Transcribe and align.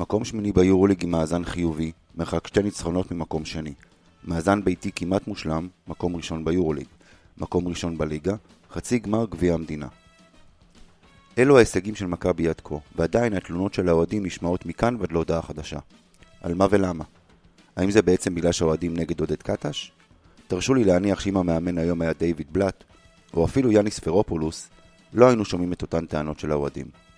מקום 0.00 0.24
שמיני 0.24 0.52
ביורוליג 0.52 1.04
עם 1.04 1.10
מאזן 1.10 1.44
חיובי, 1.44 1.92
מרחק 2.16 2.46
שתי 2.46 2.62
ניצחונות 2.62 3.12
ממקום 3.12 3.44
שני. 3.44 3.72
מאזן 4.24 4.64
ביתי 4.64 4.90
כמעט 4.92 5.26
מושלם, 5.26 5.68
מקום 5.88 6.16
ראשון 6.16 6.44
ביורוליג. 6.44 6.86
מקום 7.38 7.68
ראשון 7.68 7.98
בליגה, 7.98 8.34
חצי 8.70 8.98
גמר 8.98 9.26
גביע 9.30 9.54
המדינה. 9.54 9.88
אלו 11.38 11.56
ההישגים 11.56 11.94
של 11.94 12.06
מכבי 12.06 12.48
עד 12.48 12.60
כה, 12.64 12.74
ועדיין 12.96 13.32
התלונות 13.32 13.74
של 13.74 13.88
האוהדים 13.88 14.26
נשמעות 14.26 14.66
מכאן 14.66 14.96
ועד 14.98 15.12
להודעה 15.12 15.42
חדשה. 15.42 15.78
על 16.42 16.54
מה 16.54 16.66
ולמה? 16.70 17.04
האם 17.76 17.90
זה 17.90 18.02
בעצם 18.02 18.34
בגלל 18.34 18.52
שהאוהדים 18.52 18.96
נגד 18.96 19.20
עודד 19.20 19.42
קטש? 19.42 19.90
תרשו 20.48 20.74
לי 20.74 20.84
להניח 20.84 21.20
שאם 21.20 21.36
המאמן 21.36 21.78
היום 21.78 22.02
היה 22.02 22.12
דיוויד 22.12 22.52
בלאט, 22.52 22.84
או 23.34 23.44
אפילו 23.44 23.72
יאניס 23.72 23.98
פרופולוס, 23.98 24.68
לא 25.12 25.26
היינו 25.28 25.44
שומעים 25.44 25.72
את 25.72 25.82
אותן 25.82 26.06
טענות 26.06 26.38
של 26.38 26.52
האוהדים. 26.52 27.09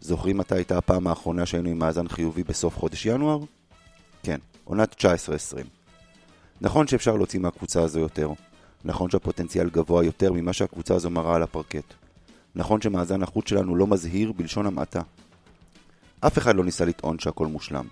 זוכרים 0.00 0.36
מתי 0.36 0.54
הייתה 0.54 0.78
הפעם 0.78 1.06
האחרונה 1.06 1.46
שהיינו 1.46 1.68
עם 1.68 1.78
מאזן 1.78 2.08
חיובי 2.08 2.42
בסוף 2.42 2.76
חודש 2.76 3.06
ינואר? 3.06 3.38
כן, 4.22 4.38
עונת 4.64 5.04
19-20. 5.04 5.04
נכון 6.60 6.86
שאפשר 6.86 7.16
להוציא 7.16 7.40
מהקבוצה 7.40 7.82
הזו 7.82 8.00
יותר. 8.00 8.32
נכון 8.84 9.10
שהפוטנציאל 9.10 9.70
גבוה 9.70 10.04
יותר 10.04 10.32
ממה 10.32 10.52
שהקבוצה 10.52 10.94
הזו 10.94 11.10
מראה 11.10 11.34
על 11.34 11.42
הפרקט. 11.42 11.94
נכון 12.54 12.80
שמאזן 12.80 13.22
החוץ 13.22 13.48
שלנו 13.48 13.76
לא 13.76 13.86
מזהיר 13.86 14.32
בלשון 14.32 14.66
המעטה. 14.66 15.00
אף 16.20 16.38
אחד 16.38 16.56
לא 16.56 16.64
ניסה 16.64 16.84
לטעון 16.84 17.18
שהכל 17.18 17.46
מושלם. 17.46 17.86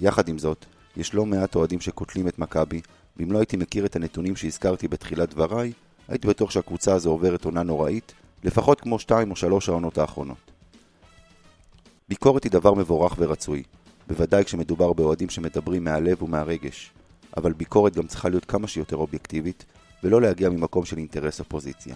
יחד 0.00 0.28
עם 0.28 0.38
זאת, 0.38 0.64
יש 0.96 1.14
לא 1.14 1.26
מעט 1.26 1.54
אוהדים 1.54 1.80
שקוטלים 1.80 2.28
את 2.28 2.38
מכבי, 2.38 2.80
ואם 3.16 3.32
לא 3.32 3.38
הייתי 3.38 3.56
מכיר 3.56 3.86
את 3.86 3.96
הנתונים 3.96 4.36
שהזכרתי 4.36 4.88
בתחילת 4.88 5.34
דבריי, 5.34 5.72
הייתי 6.08 6.28
בטוח 6.28 6.50
שהקבוצה 6.50 6.94
הזו 6.94 7.10
עוברת 7.10 7.44
עונה 7.44 7.62
נוראית, 7.62 8.12
לפחות 8.44 8.80
כמו 8.80 8.98
שתיים 8.98 9.30
או 9.30 9.36
שלוש 9.36 9.68
העונות 9.68 9.98
האחרונות. 9.98 10.50
ביקורת 12.10 12.44
היא 12.44 12.52
דבר 12.52 12.74
מבורך 12.74 13.14
ורצוי, 13.18 13.62
בוודאי 14.06 14.44
כשמדובר 14.44 14.92
באוהדים 14.92 15.28
שמדברים 15.28 15.84
מהלב 15.84 16.22
ומהרגש, 16.22 16.92
אבל 17.36 17.52
ביקורת 17.52 17.96
גם 17.96 18.06
צריכה 18.06 18.28
להיות 18.28 18.44
כמה 18.44 18.68
שיותר 18.68 18.96
אובייקטיבית, 18.96 19.64
ולא 20.04 20.20
להגיע 20.20 20.48
ממקום 20.48 20.84
של 20.84 20.98
אינטרס 20.98 21.40
אופוזיציה. 21.40 21.94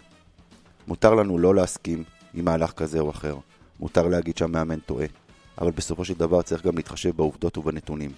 מותר 0.86 1.14
לנו 1.14 1.38
לא 1.38 1.54
להסכים 1.54 2.04
עם 2.34 2.44
מהלך 2.44 2.72
כזה 2.72 3.00
או 3.00 3.10
אחר, 3.10 3.36
מותר 3.80 4.08
להגיד 4.08 4.36
שהמאמן 4.36 4.78
טועה, 4.78 5.06
אבל 5.58 5.70
בסופו 5.70 6.04
של 6.04 6.14
דבר 6.14 6.42
צריך 6.42 6.66
גם 6.66 6.76
להתחשב 6.76 7.16
בעובדות 7.16 7.58
ובנתונים. 7.58 8.10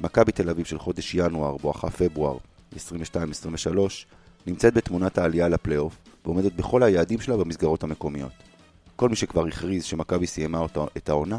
מכבי 0.00 0.32
תל 0.32 0.50
אביב 0.50 0.66
של 0.66 0.78
חודש 0.78 1.14
ינואר, 1.14 1.56
בואכה 1.56 1.90
פברואר 1.90 2.36
22-23, 2.74 2.78
נמצאת 4.46 4.74
בתמונת 4.74 5.18
העלייה 5.18 5.48
לפלייאוף, 5.48 5.96
ועומדת 6.24 6.52
בכל 6.52 6.82
היעדים 6.82 7.20
שלה 7.20 7.36
במסגרות 7.36 7.82
המקומיות. 7.82 8.49
כל 9.00 9.08
מי 9.08 9.16
שכבר 9.16 9.46
הכריז 9.46 9.84
שמכבי 9.84 10.26
סיימה 10.26 10.66
את 10.96 11.08
העונה, 11.08 11.38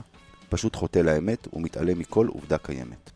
פשוט 0.49 0.75
חוטא 0.75 0.99
לאמת 0.99 1.47
ומתעלם 1.53 1.99
מכל 1.99 2.27
עובדה 2.27 2.57
קיימת. 2.57 3.11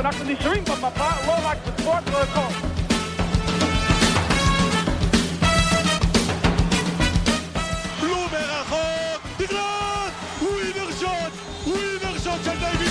אנחנו 0.00 0.24
נשארים 0.24 0.64
במפה, 0.64 1.08
לא 1.26 1.32
רק 1.44 1.58
בספורט, 1.66 2.08
לא 2.12 2.22
הכל. 2.22 2.75
רחוק, 9.52 9.52
נכנס! 9.52 10.42
ווינר 10.42 10.90
שוט! 11.00 11.32
ווינר 11.66 12.18
שוט 12.18 12.44
של 12.44 12.85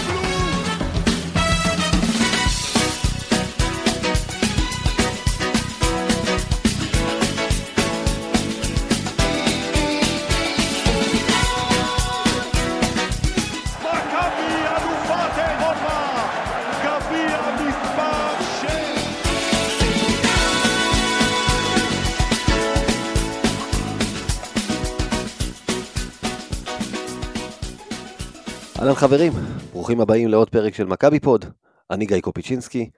חברים, 29.06 29.34
ברוכים 29.72 30.02
הבאים 30.02 30.28
לעוד 30.28 30.50
פרק 30.50 30.74
של 30.74 30.86
מכבי 30.86 31.20
פוד. 31.20 31.46
אני 31.92 32.06
גיא 32.06 32.20
קופיצ'ינסקי. 32.20 32.90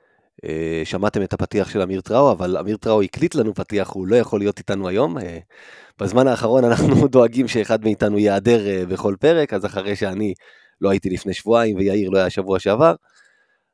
אה, 0.46 0.82
שמעתם 0.84 1.22
את 1.22 1.34
הפתיח 1.34 1.70
של 1.70 1.82
אמיר 1.82 2.02
טראו, 2.02 2.32
אבל 2.32 2.58
אמיר 2.58 2.78
טראו 2.78 3.02
הקליט 3.02 3.36
לנו 3.36 3.54
פתיח, 3.54 3.90
הוא 3.90 4.08
לא 4.08 4.16
יכול 4.16 4.40
להיות 4.40 4.60
איתנו 4.60 4.88
היום. 4.88 5.18
אה, 5.18 5.40
בזמן 6.00 6.28
האחרון 6.28 6.66
אנחנו 6.70 7.08
דואגים 7.08 7.48
שאחד 7.48 7.84
מאיתנו 7.84 8.18
ייעדר 8.18 8.68
אה, 8.68 8.86
בכל 8.86 9.16
פרק, 9.20 9.54
אז 9.54 9.66
אחרי 9.66 9.96
שאני 9.96 10.34
לא 10.82 10.90
הייתי 10.90 11.10
לפני 11.10 11.34
שבועיים 11.34 11.78
ויאיר 11.78 12.10
לא 12.10 12.18
היה 12.18 12.30
שבוע 12.30 12.60
שעבר. 12.60 12.96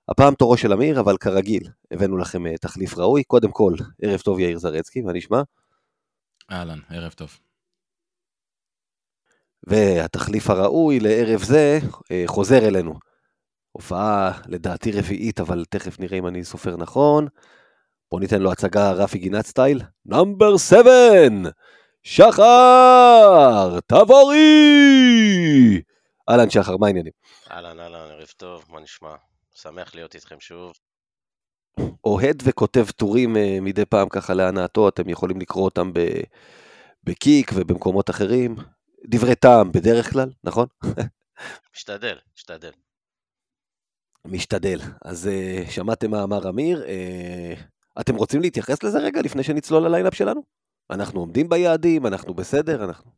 הפעם 0.09 0.33
תורו 0.35 0.57
של 0.57 0.73
אמיר, 0.73 0.99
אבל 0.99 1.17
כרגיל, 1.17 1.63
הבאנו 1.91 2.17
לכם 2.17 2.55
תחליף 2.55 2.97
ראוי. 2.97 3.23
קודם 3.23 3.51
כל, 3.51 3.73
ערב 4.01 4.19
טוב 4.19 4.39
יאיר 4.39 4.57
זרצקי, 4.57 5.01
מה 5.01 5.13
נשמע? 5.13 5.41
אהלן, 6.51 6.79
ערב 6.89 7.11
טוב. 7.11 7.37
והתחליף 9.67 10.49
הראוי 10.49 10.99
לערב 10.99 11.43
זה 11.43 11.79
אה, 12.11 12.23
חוזר 12.25 12.67
אלינו. 12.67 12.93
הופעה 13.71 14.31
לדעתי 14.47 14.91
רביעית, 14.91 15.39
אבל 15.39 15.65
תכף 15.69 15.99
נראה 15.99 16.17
אם 16.17 16.27
אני 16.27 16.43
סופר 16.43 16.77
נכון. 16.77 17.27
בואו 18.11 18.21
ניתן 18.21 18.41
לו 18.41 18.51
הצגה 18.51 18.91
רפי 18.91 19.17
גינת 19.17 19.45
style. 19.45 19.81
Number 20.05 20.57
7! 20.57 20.91
שחר 22.03 23.79
תבורי! 23.87 24.41
אהלן 26.29 26.49
שחר, 26.49 26.77
מה 26.77 26.87
העניינים? 26.87 27.11
אהלן, 27.51 27.79
אהלן, 27.79 28.11
ערב 28.11 28.27
טוב, 28.37 28.65
מה 28.69 28.79
נשמע? 28.79 29.15
שמח 29.55 29.95
להיות 29.95 30.15
איתכם 30.15 30.35
שוב. 30.39 30.73
אוהד 32.05 32.43
וכותב 32.45 32.85
טורים 32.95 33.37
אה, 33.37 33.57
מדי 33.61 33.85
פעם 33.85 34.09
ככה 34.09 34.33
להנאתו, 34.33 34.89
אתם 34.89 35.09
יכולים 35.09 35.39
לקרוא 35.39 35.65
אותם 35.65 35.93
ב... 35.93 35.99
בקיק 37.03 37.51
ובמקומות 37.55 38.09
אחרים. 38.09 38.55
דברי 39.05 39.35
טעם 39.35 39.71
בדרך 39.71 40.11
כלל, 40.11 40.29
נכון? 40.43 40.67
משתדל, 41.75 42.17
משתדל. 42.35 42.71
משתדל. 44.25 44.79
אז 45.05 45.29
uh, 45.29 45.71
שמעתם 45.71 46.11
מה 46.11 46.23
אמר 46.23 46.49
אמיר. 46.49 46.83
Uh, 46.83 47.99
אתם 48.01 48.15
רוצים 48.15 48.41
להתייחס 48.41 48.83
לזה 48.83 48.99
רגע 48.99 49.21
לפני 49.21 49.43
שנצלול 49.43 49.83
לליינאפ 49.83 50.15
שלנו? 50.15 50.43
אנחנו 50.89 51.19
עומדים 51.19 51.49
ביעדים, 51.49 52.07
אנחנו 52.07 52.33
בסדר, 52.33 52.85
אנחנו... 52.85 53.11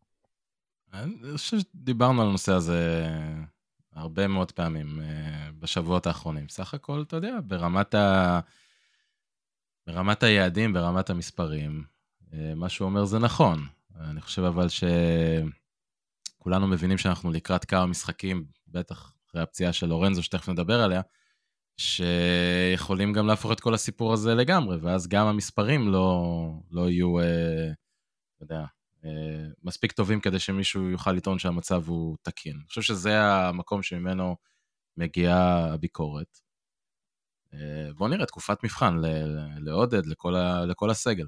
אני 0.93 1.37
חושב 1.37 1.57
שדיברנו 1.59 2.21
על 2.21 2.27
הנושא 2.27 2.51
הזה 2.51 3.07
הרבה 3.93 4.27
מאוד 4.27 4.51
פעמים 4.51 5.01
אה, 5.01 5.49
בשבועות 5.59 6.07
האחרונים. 6.07 6.49
סך 6.49 6.73
הכל, 6.73 7.03
אתה 7.07 7.15
יודע, 7.15 7.37
ברמת, 7.43 7.95
ה... 7.95 8.39
ברמת 9.87 10.23
היעדים, 10.23 10.73
ברמת 10.73 11.09
המספרים, 11.09 11.83
מה 12.55 12.69
שהוא 12.69 12.85
אומר 12.85 13.05
זה 13.05 13.19
נכון. 13.19 13.67
אני 13.99 14.21
חושב 14.21 14.43
אבל 14.43 14.67
שכולנו 16.45 16.67
מבינים 16.67 16.97
שאנחנו 16.97 17.31
לקראת 17.31 17.65
כמה 17.65 17.85
משחקים, 17.85 18.45
בטח 18.67 19.13
אחרי 19.27 19.41
הפציעה 19.41 19.73
של 19.73 19.87
לורנזו, 19.87 20.23
שתכף 20.23 20.49
נדבר 20.49 20.81
עליה, 20.81 21.01
שיכולים 21.77 23.13
גם 23.13 23.27
להפוך 23.27 23.51
את 23.51 23.59
כל 23.59 23.73
הסיפור 23.73 24.13
הזה 24.13 24.35
לגמרי, 24.35 24.77
ואז 24.81 25.07
גם 25.07 25.27
המספרים 25.27 25.87
לא, 25.87 26.23
לא 26.71 26.89
יהיו, 26.89 27.19
אה, 27.19 27.71
אתה 28.35 28.43
יודע, 28.43 28.65
אה, 29.05 29.47
מספיק 29.63 29.91
טובים 29.91 30.19
כדי 30.21 30.39
שמישהו 30.39 30.89
יוכל 30.89 31.11
לטעון 31.11 31.39
שהמצב 31.39 31.87
הוא 31.87 32.17
תקין. 32.21 32.55
אני 32.55 32.67
חושב 32.67 32.81
שזה 32.81 33.21
המקום 33.21 33.83
שממנו 33.83 34.35
מגיעה 34.97 35.73
הביקורת. 35.73 36.39
אה, 37.53 37.93
בואו 37.95 38.09
נראה, 38.09 38.25
תקופת 38.25 38.63
מבחן 38.63 38.95
לעודד, 39.59 40.05
לכל, 40.05 40.35
ה- 40.35 40.65
לכל 40.65 40.89
הסגל. 40.89 41.27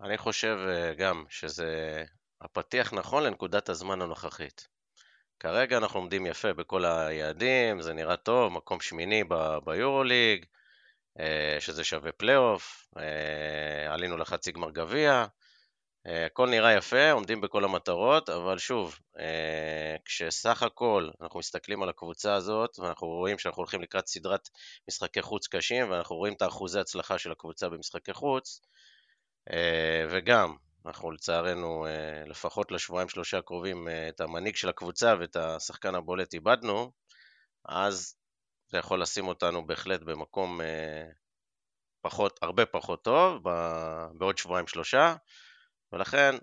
אני 0.00 0.18
חושב 0.18 0.56
אה, 0.68 0.94
גם 0.94 1.24
שזה 1.28 2.04
הפתיח 2.44 2.92
נכון 2.92 3.22
לנקודת 3.22 3.68
הזמן 3.68 4.02
הנוכחית. 4.02 4.68
כרגע 5.40 5.76
אנחנו 5.76 6.00
עומדים 6.00 6.26
יפה 6.26 6.52
בכל 6.52 6.84
היעדים, 6.84 7.80
זה 7.80 7.92
נראה 7.92 8.16
טוב, 8.16 8.52
מקום 8.52 8.80
שמיני 8.80 9.24
ב- 9.24 9.58
ביורוליג, 9.64 10.44
אה, 11.20 11.56
שזה 11.60 11.84
שווה 11.84 12.12
פלייאוף, 12.12 12.86
אה, 12.98 13.94
עלינו 13.94 14.16
לחצי 14.16 14.52
גמר 14.52 14.70
גביע, 14.70 15.26
אה, 16.06 16.26
הכל 16.26 16.48
נראה 16.50 16.72
יפה, 16.72 17.10
עומדים 17.10 17.40
בכל 17.40 17.64
המטרות, 17.64 18.28
אבל 18.28 18.58
שוב, 18.58 18.98
כשסך 20.04 20.62
הכל 20.62 21.10
אנחנו 21.20 21.38
מסתכלים 21.38 21.82
על 21.82 21.88
הקבוצה 21.88 22.34
הזאת, 22.34 22.78
ואנחנו 22.78 23.06
רואים 23.06 23.38
שאנחנו 23.38 23.60
הולכים 23.60 23.82
לקראת 23.82 24.06
סדרת 24.06 24.48
משחקי 24.88 25.22
חוץ 25.22 25.46
קשים, 25.46 25.90
ואנחנו 25.90 26.16
רואים 26.16 26.34
את 26.34 26.42
האחוזי 26.42 26.80
הצלחה 26.80 27.18
של 27.18 27.32
הקבוצה 27.32 27.68
במשחקי 27.68 28.12
חוץ, 28.12 28.60
וגם, 30.10 30.56
אנחנו 30.86 31.10
לצערנו, 31.10 31.86
אה, 31.86 32.24
לפחות 32.26 32.72
לשבועיים 32.72 33.08
שלושה 33.08 33.38
הקרובים, 33.38 33.88
אה, 33.88 34.08
את 34.08 34.20
המנהיג 34.20 34.56
של 34.56 34.68
הקבוצה 34.68 35.14
ואת 35.20 35.36
השחקן 35.36 35.94
הבולט 35.94 36.34
איבדנו, 36.34 36.92
אז 37.64 38.16
זה 38.70 38.78
יכול 38.78 39.02
לשים 39.02 39.28
אותנו 39.28 39.66
בהחלט 39.66 40.00
במקום 40.00 40.60
פחות, 42.00 42.38
הרבה 42.42 42.66
פחות 42.66 43.04
טוב, 43.04 43.42
בעוד 44.18 44.38
שבועיים 44.38 44.66
שלושה, 44.66 45.14
ולכן 45.92 46.34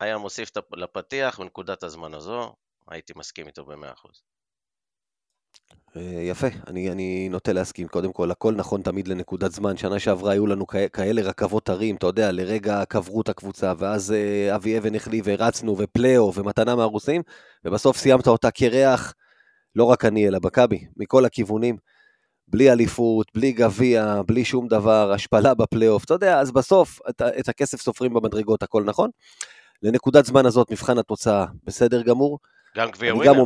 היה 0.00 0.18
מוסיף 0.18 0.50
לפתיח 0.72 1.40
בנקודת 1.40 1.82
הזמן 1.82 2.14
הזו, 2.14 2.56
הייתי 2.90 3.12
מסכים 3.16 3.46
איתו 3.46 3.64
במאה 3.64 3.92
אחוז. 3.92 4.22
אה, 5.96 6.20
יפה, 6.22 6.46
אני, 6.66 6.90
אני 6.90 7.28
נוטה 7.28 7.52
להסכים. 7.52 7.88
קודם 7.88 8.12
כל, 8.12 8.30
הכל 8.30 8.54
נכון 8.54 8.82
תמיד 8.82 9.08
לנקודת 9.08 9.52
זמן. 9.52 9.76
שנה 9.76 9.98
שעברה 9.98 10.32
היו 10.32 10.46
לנו 10.46 10.66
כאלה 10.66 11.22
רכבות 11.22 11.68
הרים, 11.68 11.96
אתה 11.96 12.06
יודע, 12.06 12.32
לרגע 12.32 12.84
קברו 12.88 13.20
את 13.20 13.28
הקבוצה, 13.28 13.72
ואז 13.78 14.14
uh, 14.50 14.54
אבי 14.54 14.78
אבן 14.78 14.94
החליף 14.94 15.24
והרצנו, 15.28 15.76
ופלאו, 15.78 16.34
ומתנה 16.34 16.76
מהרוסים, 16.76 17.22
ובסוף 17.64 17.96
סיימת 17.96 18.26
אותה 18.26 18.50
קרח, 18.50 19.14
לא 19.76 19.84
רק 19.84 20.04
אני, 20.04 20.28
אלא 20.28 20.38
מכבי, 20.44 20.84
מכל 20.96 21.24
הכיוונים. 21.24 21.76
בלי 22.50 22.72
אליפות, 22.72 23.26
בלי 23.34 23.52
גביע, 23.52 24.22
בלי 24.26 24.44
שום 24.44 24.68
דבר, 24.68 25.12
השפלה 25.12 25.54
בפלייאוף, 25.54 26.04
אתה 26.04 26.14
יודע, 26.14 26.40
אז 26.40 26.52
בסוף 26.52 27.00
את, 27.10 27.22
את 27.22 27.48
הכסף 27.48 27.80
סופרים 27.80 28.14
במדרגות, 28.14 28.62
הכל 28.62 28.84
נכון. 28.84 29.10
לנקודת 29.82 30.24
זמן 30.24 30.46
הזאת, 30.46 30.70
מבחן 30.70 30.98
התוצאה, 30.98 31.46
בסדר 31.64 32.02
גמור. 32.02 32.38
גם 32.76 32.90
גביע 32.90 33.14
ווינר. 33.14 33.44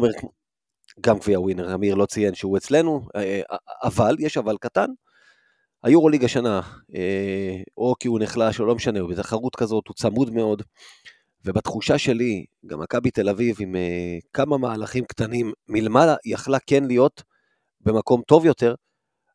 גם 1.01 1.19
גביע 1.19 1.41
ווינר, 1.41 1.75
אמיר 1.75 1.95
לא 1.95 2.07
ציין 2.07 2.35
שהוא 2.35 2.57
אצלנו, 2.57 3.07
אה, 3.17 3.41
אה, 3.51 3.57
אבל, 3.83 4.17
יש 4.19 4.37
אבל 4.37 4.57
קטן, 4.61 4.87
היורוליג 5.83 6.25
השנה, 6.25 6.61
אה, 6.95 7.57
או 7.77 7.95
כי 8.01 8.09
הוא 8.09 8.21
נחלש 8.21 8.61
או 8.61 8.67
לא 8.67 8.75
משנה, 8.75 9.01
הוא 9.01 9.11
בתחרות 9.11 9.57
כזאת, 9.57 9.89
הוא 9.89 9.95
צמוד 9.95 10.31
מאוד, 10.31 10.63
ובתחושה 11.45 11.99
שלי, 11.99 12.45
גם 12.67 12.81
מכבי 12.81 13.11
תל 13.11 13.29
אביב 13.29 13.57
עם 13.61 13.75
כמה 14.33 14.59
מהלכים 14.59 15.05
קטנים 15.05 15.53
מלמעלה, 15.69 16.15
יכלה 16.25 16.59
כן 16.67 16.85
להיות 16.85 17.23
במקום 17.81 18.23
טוב 18.27 18.47
יותר. 18.47 18.75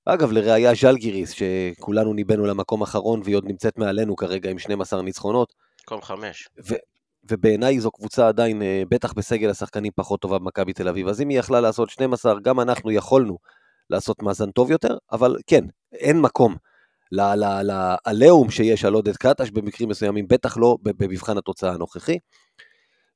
אגב, 0.05 0.31
לראיה 0.31 0.71
ז'לגיריס, 0.75 1.31
שכולנו 1.31 2.13
ניבאנו 2.13 2.45
למקום 2.45 2.81
אחרון 2.81 3.21
והיא 3.23 3.35
עוד 3.35 3.45
נמצאת 3.45 3.77
מעלינו 3.77 4.15
כרגע 4.15 4.49
עם 4.49 4.59
12 4.59 5.01
ניצחונות. 5.01 5.53
מקום 5.83 6.01
חמש. 6.01 6.47
ובעיניי 7.31 7.79
זו 7.79 7.91
קבוצה 7.91 8.27
עדיין, 8.27 8.61
אה, 8.61 8.83
בטח 8.89 9.13
בסגל 9.13 9.49
השחקנים 9.49 9.91
פחות 9.95 10.21
טובה 10.21 10.39
במכבי 10.39 10.73
תל 10.73 10.87
אביב. 10.87 11.07
אז 11.07 11.21
אם 11.21 11.29
היא 11.29 11.39
יכלה 11.39 11.61
לעשות 11.61 11.89
12, 11.89 12.39
גם 12.39 12.59
אנחנו 12.59 12.91
יכולנו 12.91 13.37
לעשות 13.89 14.23
מאזן 14.23 14.51
טוב 14.51 14.71
יותר, 14.71 14.97
אבל 15.11 15.37
כן, 15.47 15.65
אין 15.93 16.21
מקום 16.21 16.55
לעליהום 17.11 18.49
שיש 18.49 18.85
על 18.85 18.93
עודד 18.93 19.17
קטש 19.17 19.49
במקרים 19.49 19.89
מסוימים, 19.89 20.27
בטח 20.27 20.57
לא 20.57 20.77
במבחן 20.83 21.37
התוצאה 21.37 21.73
הנוכחי. 21.73 22.17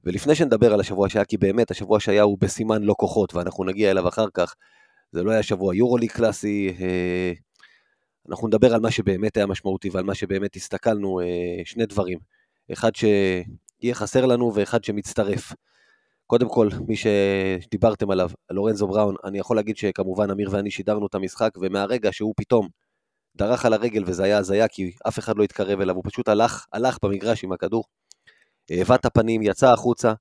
ולפני 0.04 0.36
שנדבר 0.36 0.74
על 0.74 0.80
השבוע 0.80 1.10
שהיה, 1.10 1.26
כי 1.26 1.38
באמת 1.38 1.72
השבוע 1.72 2.00
שהיה 2.00 2.24
הוא 2.24 2.38
בסימן 2.42 2.84
לא 2.84 2.96
כוחות, 2.98 3.34
ואנחנו 3.34 3.64
נגיע 3.64 3.92
אליו 3.92 4.08
אחר 4.08 4.26
כך, 4.34 4.56
זה 5.12 5.24
לא 5.24 5.32
היה 5.32 5.44
שבוע 5.44 5.76
יורולי 5.76 6.08
קלאסי, 6.08 6.76
אה, 6.80 7.34
אנחנו 8.30 8.48
נדבר 8.48 8.74
על 8.74 8.80
מה 8.80 8.92
שבאמת 8.92 9.38
היה 9.38 9.46
משמעותי 9.46 9.90
ועל 9.90 10.04
מה 10.04 10.16
שבאמת 10.16 10.56
הסתכלנו, 10.56 11.20
אה, 11.20 11.26
שני 11.66 11.86
דברים. 11.86 12.20
אחד 12.74 12.92
שיהיה 13.82 13.96
חסר 13.96 14.26
לנו 14.26 14.52
ואחד 14.56 14.84
שמצטרף. 14.84 15.54
קודם 16.28 16.50
כל, 16.50 16.70
מי 16.88 16.96
שדיברתם 16.96 18.12
עליו, 18.12 18.30
לורנזו 18.52 18.88
בראון, 18.88 19.16
אני 19.24 19.40
יכול 19.40 19.56
להגיד 19.56 19.78
שכמובן 19.78 20.32
אמיר 20.32 20.50
ואני 20.52 20.72
שידרנו 20.72 21.08
את 21.08 21.16
המשחק, 21.16 21.50
ומהרגע 21.62 22.12
שהוא 22.12 22.34
פתאום 22.38 22.68
דרך 23.36 23.66
על 23.66 23.74
הרגל 23.74 24.04
וזה 24.08 24.24
היה 24.24 24.38
הזיה, 24.38 24.68
כי 24.68 24.92
אף 25.08 25.20
אחד 25.20 25.38
לא 25.38 25.44
התקרב 25.44 25.82
אליו, 25.82 25.96
הוא 25.96 26.04
פשוט 26.08 26.30
הלך, 26.30 26.66
הלך 26.74 26.98
במגרש 27.04 27.44
עם 27.44 27.52
הכדור, 27.52 27.84
את 28.96 29.06
הפנים, 29.06 29.42
יצא 29.42 29.72
החוצה. 29.74 30.14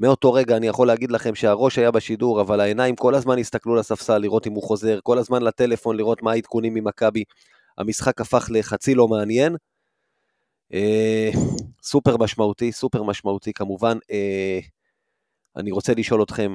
מאותו 0.00 0.32
רגע 0.32 0.56
אני 0.56 0.66
יכול 0.66 0.86
להגיד 0.86 1.10
לכם 1.10 1.34
שהראש 1.34 1.78
היה 1.78 1.90
בשידור, 1.90 2.40
אבל 2.40 2.60
העיניים 2.60 2.96
כל 2.96 3.14
הזמן 3.14 3.38
הסתכלו 3.38 3.74
לספסל 3.74 4.18
לראות 4.18 4.46
אם 4.46 4.52
הוא 4.52 4.62
חוזר, 4.62 4.98
כל 5.02 5.18
הזמן 5.18 5.42
לטלפון 5.42 5.96
לראות 5.96 6.22
מה 6.22 6.32
העדכונים 6.32 6.74
ממכבי. 6.74 7.24
המשחק 7.78 8.20
הפך 8.20 8.46
לחצי 8.50 8.94
לא 8.94 9.08
מעניין, 9.08 9.56
סופר 11.82 12.16
משמעותי, 12.16 12.72
סופר 12.72 13.02
משמעותי 13.02 13.52
כמובן. 13.52 13.98
אה, 14.10 14.58
אני 15.56 15.70
רוצה 15.70 15.92
לשאול 15.96 16.22
אתכם, 16.22 16.54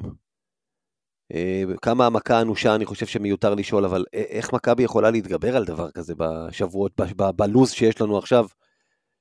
אה, 1.33 1.63
כמה 1.81 2.05
המכה 2.05 2.41
אנושה 2.41 2.75
אני 2.75 2.85
חושב 2.85 3.05
שמיותר 3.05 3.55
לשאול, 3.55 3.85
אבל 3.85 4.05
איך 4.13 4.53
מכבי 4.53 4.83
יכולה 4.83 5.11
להתגבר 5.11 5.55
על 5.55 5.65
דבר 5.65 5.91
כזה 5.91 6.13
בשבועות, 6.17 6.91
בלוז 7.35 7.71
שיש 7.71 8.01
לנו 8.01 8.17
עכשיו, 8.17 8.45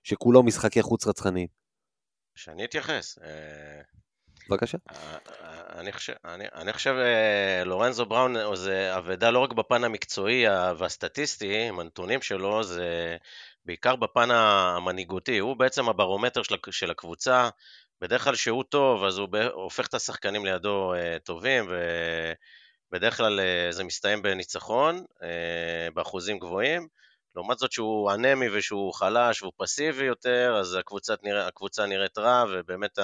שכולו 0.02 0.42
משחקי 0.42 0.82
חוץ 0.82 1.06
רצחניים? 1.06 1.48
שאני 2.34 2.64
אתייחס. 2.64 3.18
בבקשה. 4.48 4.78
אני 5.78 5.92
חושב, 5.92 6.12
אני, 6.24 6.44
אני 6.54 6.72
חושב 6.72 6.94
לורנזו 7.64 8.06
בראון 8.06 8.34
זה 8.54 8.96
אבדה 8.96 9.30
לא 9.30 9.38
רק 9.38 9.52
בפן 9.52 9.84
המקצועי 9.84 10.44
והסטטיסטי, 10.78 11.68
עם 11.68 11.80
הנתונים 11.80 12.22
שלו, 12.22 12.64
זה 12.64 13.16
בעיקר 13.64 13.96
בפן 13.96 14.30
המנהיגותי, 14.30 15.38
הוא 15.38 15.56
בעצם 15.56 15.88
הברומטר 15.88 16.40
של 16.70 16.90
הקבוצה, 16.90 17.48
בדרך 18.00 18.24
כלל 18.24 18.34
שהוא 18.34 18.64
טוב, 18.64 19.04
אז 19.04 19.18
הוא 19.18 19.28
הופך 19.52 19.86
את 19.86 19.94
השחקנים 19.94 20.44
לידו 20.44 20.94
אה, 20.94 21.18
טובים, 21.24 21.72
ובדרך 22.90 23.16
כלל 23.16 23.40
אה, 23.40 23.72
זה 23.72 23.84
מסתיים 23.84 24.22
בניצחון, 24.22 25.04
אה, 25.22 25.88
באחוזים 25.94 26.38
גבוהים. 26.38 26.88
לעומת 27.36 27.58
זאת 27.58 27.72
שהוא 27.72 28.12
אנמי 28.12 28.48
ושהוא 28.48 28.94
חלש 28.94 29.42
והוא 29.42 29.52
פסיבי 29.56 30.04
יותר, 30.04 30.56
אז 30.60 30.74
הקבוצה, 30.74 31.14
נרא, 31.22 31.46
הקבוצה 31.46 31.86
נראית 31.86 32.18
רע, 32.18 32.44
ובאמת 32.52 32.98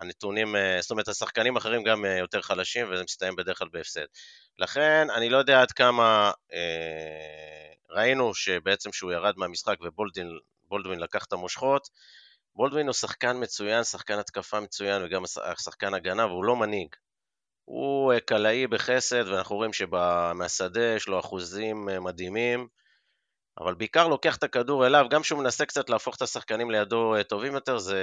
הנתונים, 0.00 0.54
זאת 0.80 0.90
אומרת, 0.90 1.08
השחקנים 1.08 1.56
האחרים 1.56 1.82
גם 1.82 2.04
יותר 2.04 2.42
חלשים, 2.42 2.90
וזה 2.90 3.02
מסתיים 3.02 3.36
בדרך 3.36 3.58
כלל 3.58 3.68
בהפסד. 3.72 4.04
לכן, 4.58 5.06
אני 5.14 5.28
לא 5.28 5.36
יודע 5.36 5.62
עד 5.62 5.72
כמה... 5.72 6.32
אה, 6.52 7.66
ראינו 7.96 8.34
שבעצם 8.34 8.92
שהוא 8.92 9.12
ירד 9.12 9.34
מהמשחק 9.36 9.76
ובולדווין 9.80 11.00
לקח 11.00 11.24
את 11.24 11.32
המושכות. 11.32 11.88
בולדווין 12.56 12.86
הוא 12.86 12.94
שחקן 12.94 13.42
מצוין, 13.42 13.84
שחקן 13.84 14.18
התקפה 14.18 14.60
מצוין 14.60 15.02
וגם 15.04 15.22
שחקן 15.58 15.94
הגנה, 15.94 16.26
והוא 16.26 16.44
לא 16.44 16.56
מנהיג. 16.56 16.88
הוא 17.64 18.12
אה, 18.12 18.20
קלעי 18.20 18.66
בחסד, 18.66 19.28
ואנחנו 19.28 19.56
רואים 19.56 19.72
שמהשדה 19.72 20.94
יש 20.96 21.08
לו 21.08 21.20
אחוזים 21.20 21.88
אה, 21.88 22.00
מדהימים, 22.00 22.68
אבל 23.60 23.74
בעיקר 23.74 24.08
לוקח 24.08 24.36
את 24.36 24.42
הכדור 24.42 24.86
אליו, 24.86 25.06
גם 25.10 25.22
כשהוא 25.22 25.38
מנסה 25.38 25.66
קצת 25.66 25.90
להפוך 25.90 26.16
את 26.16 26.22
השחקנים 26.22 26.70
לידו 26.70 27.14
אה, 27.14 27.22
טובים 27.22 27.54
יותר, 27.54 27.78
זה, 27.78 28.00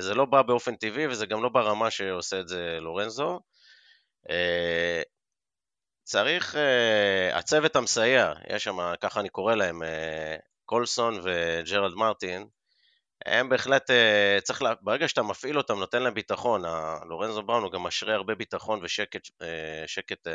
זה 0.00 0.14
לא 0.14 0.24
בא 0.24 0.42
באופן 0.42 0.76
טבעי 0.76 1.06
וזה 1.06 1.26
גם 1.26 1.42
לא 1.42 1.48
ברמה 1.48 1.90
שעושה 1.90 2.40
את 2.40 2.48
זה 2.48 2.78
לורנזו. 2.80 3.40
צריך, 6.06 6.54
uh, 6.54 7.36
הצוות 7.36 7.76
המסייע, 7.76 8.32
יש 8.48 8.64
שם, 8.64 8.78
ככה 9.00 9.20
אני 9.20 9.28
קורא 9.28 9.54
להם, 9.54 9.82
uh, 9.82 9.86
קולסון 10.64 11.20
וג'רלד 11.24 11.94
מרטין, 11.94 12.46
הם 13.26 13.48
בהחלט, 13.48 13.90
uh, 13.90 14.40
צריך, 14.42 14.62
לה, 14.62 14.74
ברגע 14.80 15.08
שאתה 15.08 15.22
מפעיל 15.22 15.58
אותם, 15.58 15.78
נותן 15.78 16.02
להם 16.02 16.14
ביטחון, 16.14 16.62
לורנזו 17.08 17.42
בראון 17.42 17.62
הוא 17.62 17.72
גם 17.72 17.82
משרה 17.82 18.14
הרבה 18.14 18.34
ביטחון 18.34 18.80
ושקט 18.82 19.26
uh, 19.26 19.42
שקט, 19.86 20.26
uh, 20.26 20.30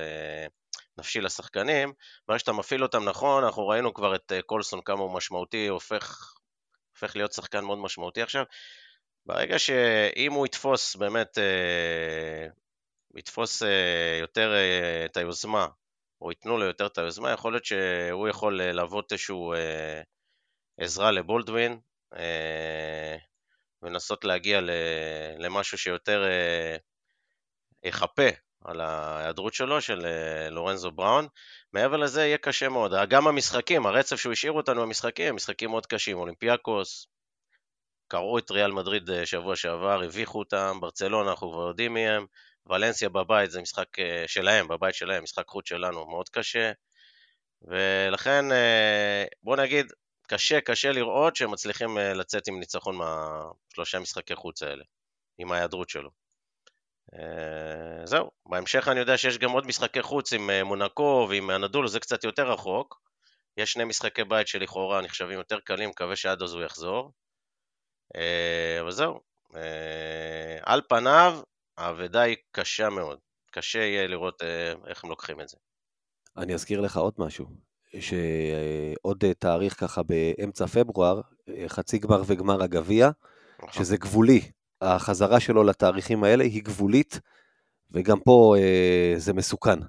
נפשי 0.98 1.22
לשחקנים, 1.22 1.94
ברגע 2.28 2.40
שאתה 2.40 2.52
מפעיל 2.52 2.84
אותם 2.84 3.04
נכון, 3.04 3.44
אנחנו 3.44 3.68
ראינו 3.68 3.94
כבר 3.94 4.16
את 4.16 4.32
uh, 4.32 4.42
קולסון 4.42 4.82
כמה 4.82 5.00
הוא 5.00 5.14
משמעותי, 5.14 5.68
הופך, 5.68 6.34
הופך 6.94 7.16
להיות 7.16 7.34
שחקן 7.34 7.66
מאוד 7.66 7.78
משמעותי 7.78 8.22
עכשיו. 8.22 8.44
ברגע 9.26 9.60
שאם 9.60 10.34
הוא 10.34 10.46
יתפוס 10.46 10.96
באמת 10.96 11.38
יתפוס 13.16 13.64
אה, 13.64 14.18
יותר 14.22 14.54
אה, 14.54 15.06
את 15.06 15.18
היוזמה, 15.18 15.68
או 16.22 16.32
ייתנו 16.32 16.58
לו 16.58 16.66
יותר 16.66 16.86
את 16.86 16.98
היוזמה, 16.98 17.32
יכול 17.32 17.54
להיות 17.54 17.66
שהוא 17.66 18.28
יכול 18.28 18.62
אה, 18.62 18.72
להוות 18.72 19.12
איזשהו 19.12 19.54
עזרה 20.78 21.12
לבולדווין, 21.12 21.80
ולנסות 23.82 24.24
להגיע 24.24 24.60
למשהו 25.40 25.78
שיותר 25.78 26.24
יחפה 27.84 28.28
על 28.66 28.82
ההיעדרות 28.82 29.54
שלו, 29.54 29.82
של 29.82 30.06
לורנזו 30.50 30.92
בראון. 30.92 31.28
מעבר 31.74 31.98
לזה 31.98 32.22
יהיה 32.22 32.38
קשה 32.38 32.70
מאוד. 32.70 32.94
גם 33.10 33.28
המשחקים, 33.28 33.86
הרצף 33.86 34.16
שהוא 34.16 34.34
השאיר 34.34 34.52
אותנו 34.52 34.82
במשחקים, 34.82 35.36
משחקים 35.36 35.70
מאוד 35.70 35.86
קשים. 35.86 36.18
אולימפיאקוס, 36.18 37.08
קראו 38.08 38.38
את 38.38 38.52
ריאל 38.52 38.72
מדריד 38.72 39.10
שבוע 39.26 39.56
שעבר, 39.56 40.04
הביכו 40.04 40.40
אותם, 40.40 40.78
ברצלונה, 40.82 41.30
אנחנו 41.30 41.52
כבר 41.52 41.68
יודעים 41.68 41.94
מי 41.94 42.08
הם. 42.08 42.26
ולנסיה 42.68 43.10
בבית 43.10 43.52
זה 43.52 43.62
משחק 43.62 44.00
אה, 44.00 44.24
שלהם, 44.28 44.68
בבית 44.68 44.96
שלהם, 44.96 45.24
משחק 45.24 45.48
חוץ 45.48 45.70
שלנו 45.70 46.10
מאוד 46.10 46.30
קשה, 46.30 46.72
ולכן 47.62 48.52
אה, 48.52 49.26
בוא 49.44 49.58
נגיד, 49.58 49.92
קשה, 50.28 50.62
קשה 50.62 50.92
לראות 50.92 51.36
שהם 51.36 51.52
מצליחים 51.52 51.98
אה, 51.98 52.14
לצאת 52.14 52.48
עם 52.48 52.60
ניצחון 52.60 52.96
מהשלושה 52.96 54.00
משחקי 54.00 54.36
חוץ 54.36 54.64
האלה, 54.64 54.84
עם 55.38 55.52
ההיעדרות 55.52 55.90
שלו. 55.90 56.10
זהו, 58.04 58.32
בהמשך 58.46 58.88
אני 58.88 59.00
יודע 59.00 59.18
שיש 59.18 59.38
גם 59.38 59.52
עוד 59.52 59.68
משחקי 59.68 60.02
חוץ 60.02 60.34
עם 60.34 60.50
מונקו 60.66 61.28
ועם 61.30 61.50
הנדול, 61.50 61.88
זה 61.88 62.00
קצת 62.00 62.24
יותר 62.24 62.52
רחוק, 62.52 63.02
יש 63.58 63.72
שני 63.72 63.84
משחקי 63.84 64.24
בית 64.24 64.48
שלכאורה 64.48 65.02
נחשבים 65.02 65.38
יותר 65.38 65.60
קלים, 65.60 65.90
מקווה 65.90 66.16
שעד 66.16 66.42
אז 66.42 66.54
הוא 66.54 66.64
יחזור. 66.64 67.12
אבל 68.82 68.92
זהו, 68.92 69.20
על 70.64 70.82
פניו, 70.90 71.42
האבדה 71.82 72.22
היא 72.22 72.36
קשה 72.52 72.90
מאוד. 72.90 73.20
קשה 73.52 73.80
יהיה 73.80 74.08
לראות 74.08 74.42
אה, 74.44 74.74
איך 74.88 75.04
הם 75.04 75.10
לוקחים 75.10 75.42
את 75.42 75.50
זה. 75.50 75.58
אני 76.38 76.54
אזכיר 76.54 76.82
לך 76.82 76.98
עוד 76.98 77.14
משהו, 77.18 77.48
שעוד 78.00 79.24
תאריך 79.40 79.80
ככה 79.80 80.04
באמצע 80.04 80.68
פברואר, 80.68 81.22
חצי 81.68 81.98
גמר 81.98 82.22
וגמר 82.26 82.64
הגביע, 82.64 83.10
נכון. 83.58 83.72
שזה 83.72 83.98
גבולי. 83.98 84.52
החזרה 84.82 85.40
שלו 85.40 85.64
לתאריכים 85.64 86.24
האלה 86.24 86.44
היא 86.44 86.64
גבולית, 86.64 87.20
וגם 87.92 88.20
פה 88.20 88.56
אה, 88.58 89.14
זה 89.18 89.34
מסוכן. 89.34 89.80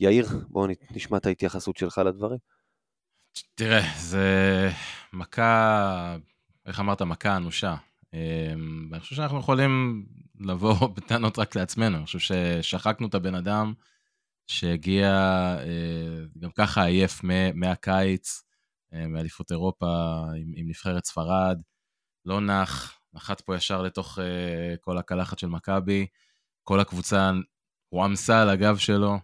יאיר, 0.00 0.26
בואו 0.48 0.66
נשמע 0.90 1.18
את 1.18 1.26
ההתייחסות 1.26 1.76
שלך 1.76 1.98
לדברים. 1.98 2.38
תראה, 3.54 3.82
זה 3.96 4.28
מכה, 5.12 6.16
איך 6.66 6.80
אמרת, 6.80 7.02
מכה 7.02 7.36
אנושה. 7.36 7.74
ואני 8.90 9.00
חושב 9.00 9.14
שאנחנו 9.14 9.38
יכולים 9.38 10.04
לבוא 10.40 10.88
בטענות 10.96 11.38
רק 11.38 11.56
לעצמנו. 11.56 11.96
אני 11.96 12.06
חושב 12.06 12.18
ששחקנו 12.18 13.06
את 13.06 13.14
הבן 13.14 13.34
אדם 13.34 13.74
שהגיע 14.46 15.08
אה, 15.60 16.24
גם 16.38 16.50
ככה 16.50 16.84
עייף 16.84 17.20
מהקיץ, 17.54 18.42
אה, 18.92 19.06
מאליפות 19.06 19.50
אירופה 19.50 19.86
עם, 20.36 20.52
עם 20.56 20.68
נבחרת 20.68 21.04
ספרד, 21.04 21.60
לא 22.24 22.40
נח, 22.40 22.98
נחת 23.12 23.40
פה 23.40 23.56
ישר 23.56 23.82
לתוך 23.82 24.18
אה, 24.18 24.74
כל 24.80 24.98
הקלחת 24.98 25.38
של 25.38 25.46
מכבי, 25.46 26.06
כל 26.62 26.80
הקבוצה 26.80 27.30
הועמסה 27.88 28.42
על 28.42 28.48
הגב 28.48 28.76
שלו. 28.76 29.18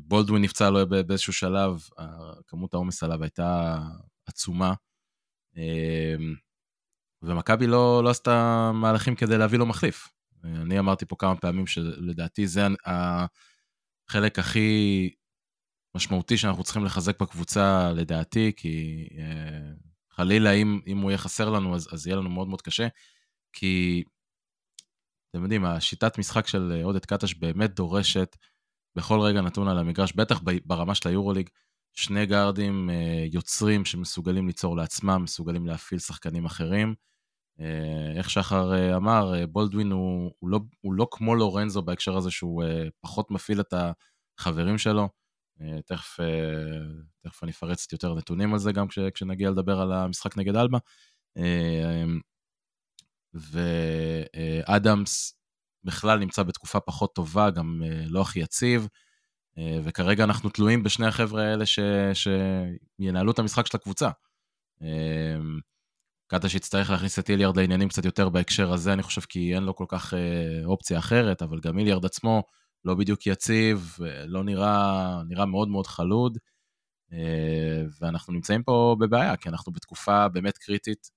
בולדווין 0.00 0.42
נפצע 0.42 0.70
לו 0.70 0.88
באיזשהו 0.88 1.32
שלב, 1.32 1.80
כמות 2.46 2.74
העומס 2.74 3.02
עליו 3.02 3.22
הייתה 3.22 3.78
עצומה. 4.26 4.74
ומכבי 7.22 7.66
לא, 7.66 8.04
לא 8.04 8.10
עשתה 8.10 8.70
מהלכים 8.74 9.14
כדי 9.14 9.38
להביא 9.38 9.58
לו 9.58 9.66
מחליף. 9.66 10.08
אני 10.44 10.78
אמרתי 10.78 11.06
פה 11.06 11.16
כמה 11.18 11.36
פעמים 11.36 11.66
שלדעתי 11.66 12.46
זה 12.46 12.66
החלק 14.08 14.38
הכי 14.38 15.10
משמעותי 15.96 16.36
שאנחנו 16.36 16.62
צריכים 16.62 16.84
לחזק 16.84 17.22
בקבוצה, 17.22 17.92
לדעתי, 17.92 18.52
כי 18.56 19.06
אה, 19.18 19.72
חלילה, 20.10 20.52
אם, 20.52 20.80
אם 20.86 20.98
הוא 20.98 21.10
יהיה 21.10 21.18
חסר 21.18 21.50
לנו, 21.50 21.74
אז, 21.74 21.88
אז 21.92 22.06
יהיה 22.06 22.16
לנו 22.16 22.30
מאוד 22.30 22.48
מאוד 22.48 22.62
קשה, 22.62 22.88
כי 23.52 24.02
אתם 25.30 25.42
יודעים, 25.42 25.64
השיטת 25.64 26.18
משחק 26.18 26.46
של 26.46 26.80
עודד 26.84 27.04
קטש 27.04 27.34
באמת 27.34 27.74
דורשת 27.74 28.36
בכל 28.96 29.20
רגע 29.20 29.40
נתון 29.40 29.68
על 29.68 29.78
המגרש, 29.78 30.12
בטח 30.12 30.40
ברמה 30.64 30.94
של 30.94 31.08
היורוליג, 31.08 31.48
שני 31.92 32.26
גארדים 32.26 32.90
אה, 32.90 33.24
יוצרים 33.32 33.84
שמסוגלים 33.84 34.46
ליצור 34.46 34.76
לעצמם, 34.76 35.22
מסוגלים 35.22 35.66
להפעיל 35.66 36.00
שחקנים 36.00 36.44
אחרים. 36.44 36.94
אה, 37.60 38.12
איך 38.16 38.30
שחר 38.30 38.74
אה, 38.74 38.96
אמר, 38.96 39.46
בולדווין 39.46 39.92
הוא, 39.92 40.32
הוא, 40.38 40.50
לא, 40.50 40.60
הוא 40.80 40.94
לא 40.94 41.08
כמו 41.10 41.34
לורנזו 41.34 41.82
בהקשר 41.82 42.16
הזה 42.16 42.30
שהוא 42.30 42.64
פחות 43.00 43.30
מפעיל 43.30 43.60
את 43.60 43.74
החברים 44.38 44.78
שלו. 44.78 45.08
תכף, 45.86 46.16
תכף 47.22 47.42
אני 47.42 47.50
אפרט 47.50 47.76
קצת 47.76 47.92
יותר 47.92 48.14
נתונים 48.14 48.52
על 48.52 48.58
זה 48.58 48.72
גם 48.72 48.88
כש, 48.88 48.98
כשנגיע 48.98 49.50
לדבר 49.50 49.80
על 49.80 49.92
המשחק 49.92 50.36
נגד 50.36 50.56
אלבה. 50.56 50.78
ואדמס 53.34 55.34
בכלל 55.84 56.18
נמצא 56.18 56.42
בתקופה 56.42 56.80
פחות 56.80 57.14
טובה, 57.14 57.50
גם 57.50 57.82
לא 58.06 58.20
הכי 58.20 58.40
יציב. 58.40 58.88
אה, 59.58 59.78
וכרגע 59.84 60.24
אנחנו 60.24 60.50
תלויים 60.50 60.82
בשני 60.82 61.06
החבר'ה 61.06 61.42
האלה 61.42 61.66
ש... 61.66 61.78
שינהלו 62.14 63.32
את 63.32 63.38
המשחק 63.38 63.66
של 63.66 63.76
הקבוצה. 63.76 64.10
אה, 66.32 66.38
קטש 66.38 66.54
יצטרך 66.54 66.90
להכניס 66.90 67.18
את 67.18 67.30
איליארד 67.30 67.56
לעניינים 67.56 67.88
קצת 67.88 68.04
יותר 68.04 68.28
בהקשר 68.28 68.72
הזה, 68.72 68.92
אני 68.92 69.02
חושב, 69.02 69.20
כי 69.20 69.54
אין 69.54 69.62
לו 69.62 69.76
כל 69.76 69.84
כך 69.88 70.14
אה, 70.14 70.64
אופציה 70.64 70.98
אחרת, 70.98 71.42
אבל 71.42 71.60
גם 71.60 71.78
איליארד 71.78 72.04
עצמו 72.04 72.42
לא 72.84 72.94
בדיוק 72.94 73.26
יציב, 73.26 73.96
לא 74.26 74.44
נראה, 74.44 75.22
נראה 75.28 75.46
מאוד 75.46 75.68
מאוד 75.68 75.86
חלוד, 75.86 76.38
ואנחנו 78.00 78.32
נמצאים 78.32 78.62
פה 78.62 78.96
בבעיה, 79.00 79.36
כי 79.36 79.48
אנחנו 79.48 79.72
בתקופה 79.72 80.28
באמת 80.28 80.58
קריטית. 80.58 81.10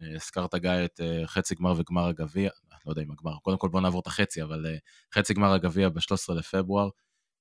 הזכרת, 0.00 0.54
גיא, 0.54 0.70
את 0.84 1.00
חצי 1.26 1.54
גמר 1.54 1.74
וגמר 1.76 2.06
הגביע, 2.08 2.50
לא 2.86 2.92
יודע 2.92 3.02
אם 3.02 3.10
הגמר, 3.10 3.36
קודם 3.42 3.58
כל 3.58 3.68
בואו 3.68 3.82
נעבור 3.82 4.00
את 4.00 4.06
החצי, 4.06 4.42
אבל 4.42 4.66
חצי 5.14 5.34
גמר 5.34 5.52
הגביע 5.52 5.88
ב-13 5.88 6.34
לפברואר. 6.34 6.88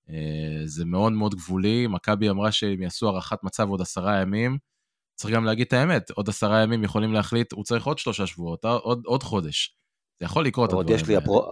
אה, 0.10 0.62
זה 0.66 0.86
מאוד 0.86 1.14
מאוד 1.14 1.36
גבולי, 1.36 1.88
מכבי 1.88 2.30
אמרה 2.30 2.52
שהם 2.52 2.82
יעשו 2.82 3.10
הערכת 3.10 3.44
מצב 3.44 3.70
עוד 3.70 3.82
עשרה 3.82 4.22
ימים. 4.22 4.58
צריך 5.16 5.34
גם 5.34 5.46
להגיד 5.46 5.68
את 5.68 5.74
האמת, 5.74 6.12
עוד 6.12 6.30
עשרה 6.30 6.64
ימים 6.64 6.84
יכולים 6.84 7.14
להחליט, 7.14 7.54
הוא 7.54 7.64
צריך 7.64 7.86
עוד 7.86 7.98
שלושה 7.98 8.28
שבועות, 8.28 8.66
עוד, 8.66 9.02
עוד 9.06 9.24
חודש. 9.24 9.76
זה 10.20 10.26
יכול 10.26 10.46
לקרות, 10.46 10.74
עוד 10.74 10.90
יש 10.90 11.08
לי, 11.08 11.18
אפרו, 11.18 11.52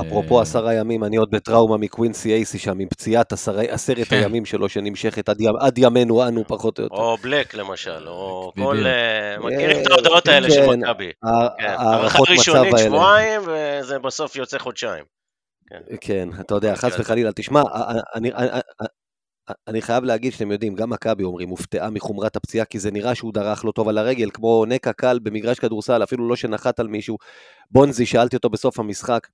אפרופו 0.00 0.36
אה, 0.36 0.42
עשרה 0.42 0.74
ימים, 0.74 1.04
אני 1.04 1.16
עוד 1.16 1.30
בטראומה 1.30 1.76
מקווינסי 1.76 2.32
אייסי 2.32 2.58
שם, 2.58 2.78
עם 2.78 2.88
פציעת 2.88 3.32
עשרת 3.32 4.08
כן. 4.08 4.16
הימים 4.16 4.44
שלו 4.44 4.68
שנמשכת 4.68 5.28
עד, 5.28 5.38
עד 5.60 5.78
ימינו 5.78 6.28
אנו 6.28 6.44
פחות 6.46 6.78
או 6.78 6.84
יותר. 6.84 6.94
או 6.94 7.16
בלק 7.16 7.54
למשל, 7.54 8.08
או 8.08 8.52
כל... 8.56 8.86
אה, 8.86 9.38
מכירים 9.38 9.82
את 9.82 9.90
ההודעות 9.90 10.28
האלה 10.28 10.50
של 10.50 10.66
כן, 10.66 10.80
מכבי. 10.80 11.10
כן, 11.58 11.66
הערכה 11.66 12.18
ראשונית 12.28 12.74
שבועיים, 12.78 13.40
וזה 13.46 13.98
בסוף 13.98 14.36
יוצא 14.36 14.58
חודשיים. 14.58 15.04
כן. 15.68 15.96
כן, 16.00 16.28
אתה 16.40 16.54
יודע, 16.54 16.76
חס 16.76 16.98
וחלילה, 16.98 17.32
תשמע, 17.32 17.62
אני, 19.68 19.82
חייב 19.82 20.04
להגיד 20.04 20.32
שאתם 20.32 20.52
יודעים, 20.52 20.74
גם 20.74 20.90
מכבי 20.90 21.24
אומרים, 21.24 21.48
הופתעה 21.48 21.90
מחומרת 21.90 22.36
הפציעה, 22.36 22.64
כי 22.64 22.78
זה 22.78 22.90
נראה 22.90 23.14
שהוא 23.14 23.32
דרך 23.32 23.64
לא 23.64 23.72
טוב 23.72 23.88
על 23.88 23.98
הרגל, 23.98 24.30
כמו 24.30 24.64
נקע 24.68 24.92
קל 24.92 25.18
במגרש 25.22 25.58
כדורסל, 25.58 26.02
אפילו 26.02 26.28
לא 26.28 26.36
שנחת 26.36 26.80
על 26.80 26.88
מישהו. 26.88 27.18
בונזי, 27.70 28.06
שאלתי 28.06 28.36
אותו 28.36 28.50
בסוף 28.50 28.78
המשחק, 28.78 29.26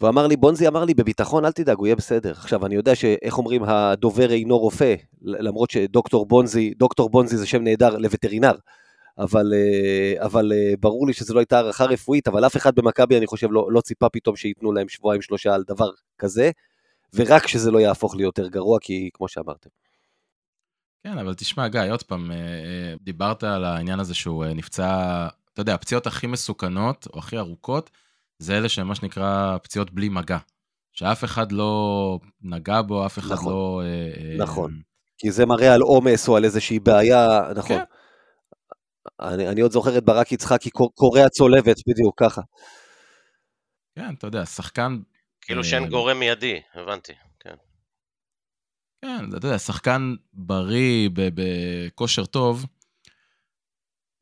והוא 0.00 0.10
אמר 0.10 0.26
לי, 0.26 0.36
בונזי 0.36 0.68
אמר 0.68 0.84
לי, 0.84 0.94
בביטחון, 0.94 1.44
אל 1.44 1.52
תדאג, 1.52 1.76
הוא 1.78 1.86
יהיה 1.86 1.96
בסדר. 1.96 2.30
עכשיו, 2.30 2.66
אני 2.66 2.74
יודע 2.74 2.94
שאיך 2.94 3.38
אומרים, 3.38 3.62
הדובר 3.64 4.30
אינו 4.30 4.58
רופא, 4.58 4.94
למרות 5.22 5.70
שדוקטור 5.70 6.26
בונזי, 6.26 6.74
דוקטור 6.76 7.10
בונזי 7.10 7.36
זה 7.36 7.46
שם 7.46 7.62
נהדר 7.62 7.96
לווטרינר. 7.98 8.54
אבל, 9.18 9.52
אה, 9.54 10.24
אבל 10.26 10.52
אה, 10.52 10.74
ברור 10.80 11.06
לי 11.06 11.12
שזו 11.12 11.34
לא 11.34 11.38
הייתה 11.38 11.56
הערכה 11.56 11.84
רפואית, 11.84 12.28
אבל 12.28 12.46
אף 12.46 12.56
אחד 12.56 12.74
במכבי, 12.74 13.18
אני 13.18 13.26
חושב, 13.26 13.48
לא, 13.50 13.66
לא 13.70 13.80
ציפה 13.80 14.08
פתאום 14.08 14.36
שייתנו 14.36 14.72
להם 14.72 14.88
שבועיים 14.88 15.22
שלושה 15.22 15.54
על 15.54 15.64
דבר 15.66 15.90
כזה, 16.18 16.50
ורק 17.14 17.46
שזה 17.46 17.70
לא 17.70 17.78
יהפוך 17.78 18.14
ליותר 18.14 18.48
גרוע, 18.48 18.78
כי 18.80 19.10
כמו 19.14 19.28
שאמרתם. 19.28 19.70
כן, 21.04 21.18
אבל 21.18 21.34
תשמע, 21.34 21.68
גיא, 21.68 21.80
עוד 21.90 22.02
פעם, 22.02 22.30
אה, 22.30 22.94
דיברת 23.00 23.44
על 23.44 23.64
העניין 23.64 24.00
הזה 24.00 24.14
שהוא 24.14 24.44
נפצע, 24.44 25.28
אתה 25.52 25.60
יודע, 25.60 25.74
הפציעות 25.74 26.06
הכי 26.06 26.26
מסוכנות, 26.26 27.06
או 27.12 27.18
הכי 27.18 27.38
ארוכות, 27.38 27.90
זה 28.38 28.58
אלה 28.58 28.68
שמה 28.68 28.94
שנקרא 28.94 29.58
פציעות 29.62 29.90
בלי 29.90 30.08
מגע. 30.08 30.38
שאף 30.92 31.24
אחד 31.24 31.52
לא 31.52 32.18
נגע 32.42 32.82
בו, 32.82 33.06
אף 33.06 33.18
אחד 33.18 33.34
נכון, 33.34 33.52
לא... 33.52 33.82
נכון, 34.38 34.70
אה, 34.70 34.82
כי 35.18 35.30
זה 35.30 35.46
מראה 35.46 35.74
על 35.74 35.80
עומס 35.80 36.28
או 36.28 36.36
על 36.36 36.44
איזושהי 36.44 36.78
בעיה, 36.78 37.40
נכון. 37.56 37.78
כן. 37.78 37.84
אני, 39.20 39.48
אני 39.48 39.60
עוד 39.60 39.72
זוכר 39.72 39.98
את 39.98 40.04
ברק 40.04 40.32
יצחקי 40.32 40.70
קורע 40.70 41.28
צולבת, 41.28 41.76
בדיוק 41.88 42.14
ככה. 42.22 42.40
כן, 43.94 44.14
אתה 44.18 44.26
יודע, 44.26 44.46
שחקן... 44.46 44.98
כאילו 45.46 45.64
שאין 45.64 45.84
אה, 45.84 45.88
גורם 45.88 46.18
מיידי, 46.18 46.60
הבנתי, 46.74 47.12
כן. 47.40 47.54
כן, 49.04 49.28
אתה 49.28 49.46
יודע, 49.46 49.58
שחקן 49.58 50.14
בריא, 50.32 51.10
בכושר 51.14 52.26
טוב, 52.26 52.66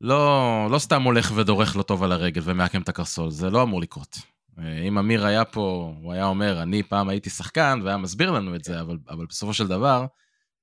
לא, 0.01 0.67
לא 0.71 0.79
סתם 0.79 1.03
הולך 1.03 1.31
ודורך 1.35 1.75
לו 1.75 1.83
טוב 1.83 2.03
על 2.03 2.11
הרגל 2.11 2.41
ומעקם 2.43 2.81
את 2.81 2.89
הקרסול, 2.89 3.29
זה 3.29 3.49
לא 3.49 3.63
אמור 3.63 3.81
לקרות. 3.81 4.17
אה, 4.59 4.81
אם 4.87 4.97
אמיר 4.97 5.25
היה 5.25 5.45
פה, 5.45 5.93
הוא 6.01 6.13
היה 6.13 6.25
אומר, 6.25 6.61
אני 6.61 6.83
פעם 6.83 7.09
הייתי 7.09 7.29
שחקן, 7.29 7.79
והיה 7.83 7.97
מסביר 7.97 8.31
לנו 8.31 8.55
את 8.55 8.63
זה, 8.63 8.81
אבל, 8.81 8.97
אבל 9.09 9.25
בסופו 9.25 9.53
של 9.53 9.67
דבר, 9.67 10.05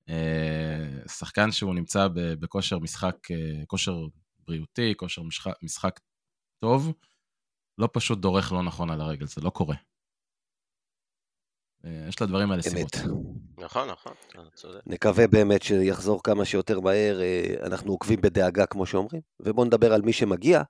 אה, 0.08 1.08
שחקן 1.08 1.52
שהוא 1.52 1.74
נמצא 1.74 2.08
בכושר 2.14 2.78
משחק, 2.78 3.16
כושר 3.66 3.96
בריאותי, 4.46 4.94
כושר 4.96 5.22
משחק, 5.22 5.52
משחק 5.62 6.00
טוב, 6.60 6.92
לא 7.78 7.88
פשוט 7.92 8.18
דורך 8.18 8.52
לא 8.52 8.62
נכון 8.62 8.90
על 8.90 9.00
הרגל, 9.00 9.26
זה 9.26 9.40
לא 9.40 9.50
קורה. 9.50 9.76
אה, 11.84 12.04
יש 12.08 12.22
לדברים 12.22 12.50
האלה 12.50 12.62
סיבות. 12.62 12.96
נכון, 13.58 13.88
נכון, 13.88 14.12
צודק. 14.54 14.80
נקווה 14.86 15.26
באמת 15.26 15.62
שיחזור 15.62 16.22
כמה 16.22 16.44
שיותר 16.44 16.80
מהר, 16.80 17.20
אה, 17.20 17.54
אנחנו 17.62 17.92
עוקבים 17.92 18.20
בדאגה 18.20 18.66
כמו 18.66 18.86
שאומרים, 18.86 19.20
ובואו 19.40 19.66
נדבר 19.66 19.92
על 19.92 20.02
מי 20.02 20.12
שמגיע. 20.12 20.62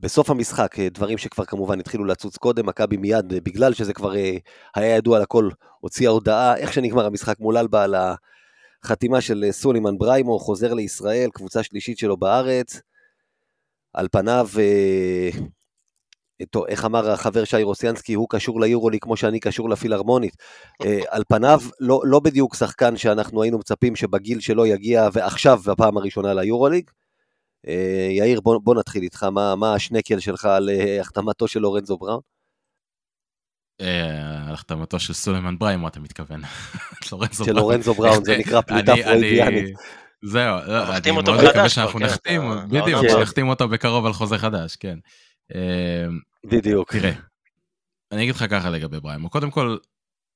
בסוף 0.00 0.30
המשחק, 0.30 0.78
אה, 0.78 0.88
דברים 0.88 1.18
שכבר 1.18 1.44
כמובן 1.44 1.80
התחילו 1.80 2.04
לצוץ 2.04 2.36
קודם, 2.36 2.66
מכבי 2.66 2.96
מיד, 2.96 3.28
בגלל 3.28 3.72
שזה 3.72 3.92
כבר 3.92 4.12
היה 4.74 4.96
ידוע 4.96 5.18
לכל, 5.18 5.48
הוציאה 5.80 6.10
הודעה, 6.10 6.56
איך 6.56 6.72
שנגמר 6.72 7.06
המשחק 7.06 7.40
מול 7.40 7.56
אלבה 7.58 7.84
על 7.84 7.94
החתימה 8.84 9.20
של 9.20 9.44
סולימן 9.50 9.98
בריימו, 9.98 10.38
חוזר 10.38 10.74
לישראל, 10.74 11.30
קבוצה 11.30 11.62
שלישית 11.62 11.98
שלו 11.98 12.16
בארץ. 12.16 12.80
על 13.94 14.08
פניו, 14.12 14.48
טוב, 16.50 16.64
איך 16.68 16.84
אמר 16.84 17.10
החבר 17.10 17.44
שי 17.44 17.62
רוסיאנסקי, 17.62 18.14
הוא 18.14 18.26
קשור 18.30 18.60
ליורוליג 18.60 19.00
כמו 19.02 19.16
שאני 19.16 19.40
קשור 19.40 19.70
לפילהרמונית. 19.70 20.36
אה, 20.84 21.00
על 21.08 21.22
פניו, 21.28 21.60
לא, 21.80 22.00
לא 22.04 22.20
בדיוק 22.20 22.54
שחקן 22.54 22.96
שאנחנו 22.96 23.42
היינו 23.42 23.58
מצפים 23.58 23.96
שבגיל 23.96 24.40
שלו 24.40 24.66
יגיע 24.66 25.08
ועכשיו 25.12 25.58
בפעם 25.66 25.96
הראשונה 25.96 26.34
ליורוליג. 26.34 26.90
אה, 27.68 28.08
יאיר, 28.10 28.40
בוא, 28.40 28.60
בוא 28.64 28.74
נתחיל 28.74 29.02
איתך, 29.02 29.22
מה, 29.22 29.56
מה 29.56 29.74
השנקל 29.74 30.20
שלך 30.20 30.44
על 30.44 30.70
אה, 30.70 31.00
החתמתו 31.00 31.48
של 31.48 31.60
לורנזו 31.60 31.96
בראון? 31.98 32.20
על 34.48 34.54
החתמתו 34.54 35.00
של 35.00 35.12
סולימן 35.12 35.58
בריימו, 35.58 35.88
אתה 35.88 36.00
מתכוון. 36.00 36.40
של 37.44 37.52
לורנזו 37.52 37.94
בראון, 37.94 38.24
זה 38.24 38.36
נקרא 38.38 38.60
פליטה 38.60 38.92
פרוידיאנית. 39.04 39.76
זהו, 40.24 40.56
אני 40.88 41.10
מאוד 41.10 41.30
מקווה 41.30 41.68
שאנחנו 41.68 41.98
נחתים, 41.98 42.42
בדיוק, 42.68 43.08
שנחתים 43.08 43.48
אותו 43.48 43.68
בקרוב 43.68 44.06
על 44.06 44.12
חוזה 44.12 44.38
חדש, 44.38 44.76
כן. 44.76 44.98
אמ, 45.54 46.20
בדיוק. 46.44 46.92
תראה, 46.92 47.12
אני 48.12 48.22
אגיד 48.22 48.34
לך 48.34 48.44
ככה 48.50 48.70
לגבי 48.70 49.00
בריימו. 49.00 49.30
קודם 49.30 49.50
כל, 49.50 49.76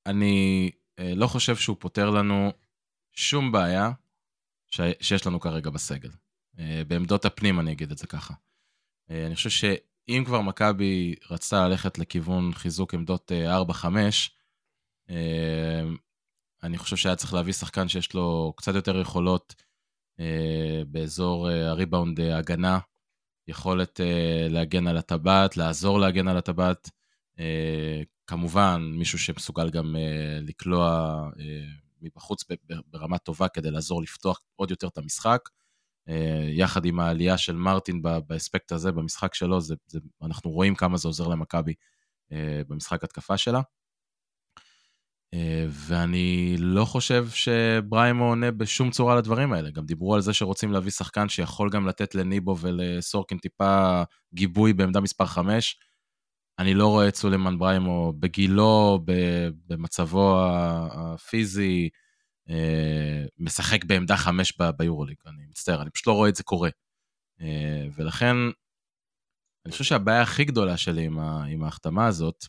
אני 0.05 0.71
אה, 0.99 1.15
לא 1.15 1.27
חושב 1.27 1.55
שהוא 1.55 1.77
פותר 1.79 2.09
לנו 2.09 2.51
שום 3.13 3.51
בעיה 3.51 3.91
ש... 4.67 4.81
שיש 5.01 5.27
לנו 5.27 5.39
כרגע 5.39 5.69
בסגל. 5.69 6.09
אה, 6.59 6.81
בעמדות 6.87 7.25
הפנים 7.25 7.59
אני 7.59 7.71
אגיד 7.71 7.91
את 7.91 7.97
זה 7.97 8.07
ככה. 8.07 8.33
אה, 9.11 9.25
אני 9.25 9.35
חושב 9.35 9.49
שאם 9.49 10.23
כבר 10.25 10.41
מכבי 10.41 11.15
רצתה 11.29 11.67
ללכת 11.67 11.99
לכיוון 11.99 12.53
חיזוק 12.53 12.93
עמדות 12.93 13.31
4-5, 13.81 13.85
אני 16.63 16.77
חושב 16.77 16.95
שהיה 16.95 17.15
צריך 17.15 17.33
להביא 17.33 17.53
שחקן 17.53 17.87
שיש 17.87 18.13
לו 18.13 18.53
קצת 18.57 18.75
יותר 18.75 18.99
יכולות 18.99 19.55
באזור 20.87 21.49
הריבאונד 21.49 22.19
הגנה, 22.19 22.79
יכולת 23.49 23.99
uh, 23.99 24.03
להגן 24.53 24.87
על 24.87 24.97
הטבעת, 24.97 25.57
לעזור 25.57 25.99
להגן 25.99 26.27
על 26.27 26.37
הטבעת. 26.37 26.89
Uh, 27.37 27.41
כמובן, 28.27 28.91
מישהו 28.95 29.19
שמסוגל 29.19 29.69
גם 29.69 29.95
uh, 29.95 30.47
לקלוע 30.47 31.19
uh, 31.33 31.39
מבחוץ 32.01 32.43
ברמה 32.87 33.17
טובה 33.17 33.47
כדי 33.47 33.71
לעזור 33.71 34.01
לפתוח 34.01 34.41
עוד 34.55 34.71
יותר 34.71 34.87
את 34.87 34.97
המשחק. 34.97 35.39
Uh, 36.09 36.11
יחד 36.49 36.85
עם 36.85 36.99
העלייה 36.99 37.37
של 37.37 37.55
מרטין 37.55 38.01
באספקט 38.01 38.71
הזה, 38.71 38.91
במשחק 38.91 39.33
שלו, 39.33 39.61
זה, 39.61 39.75
זה, 39.87 39.99
אנחנו 40.21 40.51
רואים 40.51 40.75
כמה 40.75 40.97
זה 40.97 41.07
עוזר 41.07 41.27
למכבי 41.27 41.73
uh, 41.73 42.35
במשחק 42.67 43.03
התקפה 43.03 43.37
שלה. 43.37 43.61
אה, 45.33 45.65
ואני 45.69 46.55
לא 46.59 46.85
חושב 46.85 47.27
שבריימו 47.29 48.25
עונה 48.25 48.51
בשום 48.51 48.91
צורה 48.91 49.15
לדברים 49.15 49.53
האלה. 49.53 49.69
גם 49.71 49.85
דיברו 49.85 50.15
על 50.15 50.21
זה 50.21 50.33
שרוצים 50.33 50.71
להביא 50.71 50.91
שחקן 50.91 51.29
שיכול 51.29 51.69
גם 51.69 51.87
לתת 51.87 52.15
לניבו 52.15 52.57
ולסורקין 52.57 53.37
טיפה 53.37 54.03
גיבוי 54.33 54.73
בעמדה 54.73 54.99
מספר 54.99 55.25
5. 55.25 55.77
אני 56.59 56.73
לא 56.73 56.87
רואה 56.87 57.07
את 57.07 57.15
סולימן 57.15 57.59
בריימו 57.59 58.13
בגילו, 58.19 58.99
במצבו 59.67 60.41
הפיזי, 60.91 61.89
אה, 62.49 63.25
משחק 63.37 63.85
בעמדה 63.85 64.17
5 64.17 64.53
ביורוליג. 64.77 65.17
אני 65.27 65.45
מצטער, 65.49 65.81
אני 65.81 65.89
פשוט 65.89 66.07
לא 66.07 66.13
רואה 66.13 66.29
את 66.29 66.35
זה 66.35 66.43
קורה. 66.43 66.69
אה, 67.41 67.87
ולכן, 67.95 68.35
אני 69.65 69.71
חושב 69.71 69.83
שהבעיה 69.83 70.21
הכי 70.21 70.45
גדולה 70.45 70.77
שלי 70.77 71.05
עם 71.47 71.63
ההחתמה 71.63 72.07
הזאת, 72.07 72.45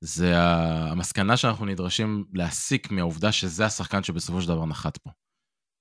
זה 0.00 0.32
המסקנה 0.38 1.36
שאנחנו 1.36 1.66
נדרשים 1.66 2.24
להסיק 2.34 2.90
מהעובדה 2.90 3.32
שזה 3.32 3.66
השחקן 3.66 4.02
שבסופו 4.02 4.42
של 4.42 4.48
דבר 4.48 4.66
נחת 4.66 4.96
פה. 4.96 5.10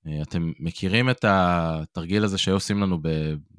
אה, 0.08 0.22
אתם 0.22 0.52
מכירים 0.60 1.10
את 1.10 1.26
התרגיל 1.28 2.24
הזה 2.24 2.38
שהיו 2.38 2.56
עושים 2.56 2.82
לנו, 2.82 3.02
ב, 3.02 3.08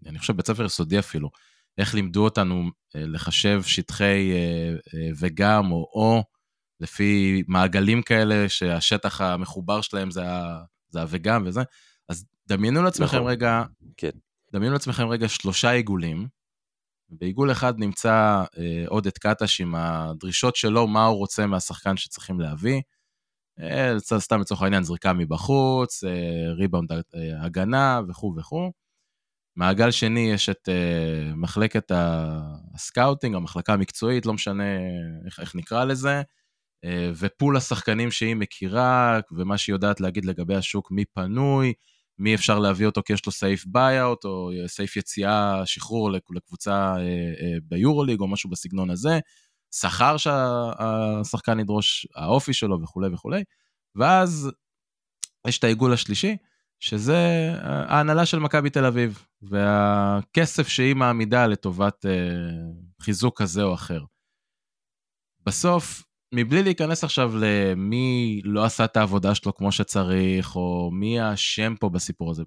אני 0.07 0.19
חושב 0.19 0.37
בית 0.37 0.47
ספר 0.47 0.65
יסודי 0.65 0.99
אפילו, 0.99 1.31
איך 1.79 1.95
לימדו 1.95 2.25
אותנו 2.25 2.71
אה, 2.97 3.07
לחשב 3.07 3.63
שטחי 3.63 4.33
אה, 4.33 4.75
וגם 5.19 5.73
או 5.73 5.91
או, 5.95 6.23
לפי 6.81 7.43
מעגלים 7.49 8.03
כאלה 8.03 8.49
שהשטח 8.49 9.21
המחובר 9.21 9.81
שלהם 9.81 10.11
זה, 10.11 10.29
ה, 10.29 10.63
זה 10.91 11.03
הוגם 11.03 11.43
וזה, 11.47 11.61
אז 12.09 12.25
דמיינו 12.49 12.83
לעצמכם 12.83 13.17
נכון. 13.17 13.31
רגע, 13.31 13.63
כן. 13.97 14.11
דמיינו 14.53 14.73
לעצמכם 14.73 15.09
רגע 15.09 15.29
שלושה 15.29 15.71
עיגולים, 15.71 16.29
בעיגול 17.11 17.53
אחד 17.53 17.79
נמצא 17.79 18.45
אה, 18.59 18.85
עודד 18.89 19.19
קטש 19.19 19.61
עם 19.61 19.75
הדרישות 19.75 20.57
שלו, 20.57 20.87
מה 20.87 21.07
הוא 21.07 21.19
רוצה 21.19 21.47
מהשחקן 21.47 21.97
שצריכים 21.97 22.41
להביא. 22.41 22.81
אה, 23.61 23.95
סתם 24.19 24.41
לצורך 24.41 24.63
העניין 24.63 24.83
זריקה 24.83 25.13
מבחוץ, 25.13 26.05
אה, 26.05 26.53
ריבאונד 26.53 26.93
אה, 26.93 27.01
הגנה 27.45 28.01
וכו' 28.09 28.35
וכו'. 28.39 28.71
מעגל 29.57 29.91
שני 29.91 30.31
יש 30.33 30.49
את 30.49 30.69
אה, 30.69 31.35
מחלקת 31.37 31.93
ה 32.75 32.81
scouting, 32.81 33.35
המחלקה 33.35 33.73
המקצועית, 33.73 34.27
לא 34.27 34.33
משנה 34.33 34.65
איך, 35.27 35.41
איך 35.41 35.57
נקרא 35.57 35.85
לזה, 35.85 36.23
אה, 36.85 37.11
ופול 37.19 37.57
השחקנים 37.57 38.11
שהיא 38.11 38.37
מכירה, 38.37 39.21
ומה 39.33 39.59
שהיא 39.59 39.75
יודעת 39.75 40.01
להגיד 40.01 40.25
לגבי 40.25 40.55
השוק, 40.55 40.91
מי 40.91 41.05
פנוי, 41.05 41.73
מי 42.21 42.35
אפשר 42.35 42.59
להביא 42.59 42.87
אותו 42.87 43.03
כי 43.05 43.13
יש 43.13 43.27
לו 43.27 43.33
סעיף 43.33 43.65
buy-out, 43.67 44.25
או 44.25 44.51
סעיף 44.67 44.97
יציאה, 44.97 45.63
שחרור 45.67 46.11
לקבוצה 46.13 46.73
אה, 46.73 47.01
אה, 47.01 47.59
ביורוליג, 47.63 48.21
או 48.21 48.29
משהו 48.29 48.51
בסגנון 48.51 48.91
הזה, 48.91 49.19
שכר 49.75 50.17
שהשחקן 50.17 51.61
ידרוש, 51.61 52.07
האופי 52.17 52.53
שלו 52.53 52.83
וכולי 52.83 53.09
וכולי, 53.15 53.45
ואז 53.95 54.51
יש 55.47 55.59
את 55.59 55.65
העיגול 55.65 55.93
השלישי, 55.93 56.37
שזה 56.81 57.51
ההנהלה 57.63 58.27
של 58.27 58.39
מכבי 58.39 58.71
תל 58.71 58.85
אביב, 58.85 59.25
והכסף 59.43 60.69
שהיא 60.69 60.95
מעמידה 60.95 61.47
לטובת 61.47 62.07
אה, 62.07 62.11
חיזוק 63.03 63.43
כזה 63.43 63.63
או 63.63 63.75
אחר. 63.75 64.01
בסוף, 65.47 66.05
מבלי 66.35 66.63
להיכנס 66.63 67.05
עכשיו 67.05 67.33
למי 67.37 68.41
לא 68.45 68.65
עשה 68.65 68.85
את 68.85 68.97
העבודה 68.97 69.35
שלו 69.35 69.55
כמו 69.55 69.73
שצריך, 69.73 70.57
או 70.57 70.91
מי 70.93 71.21
האשם 71.21 71.75
פה 71.81 71.89
בסיפור 71.89 72.31
הזה. 72.31 72.43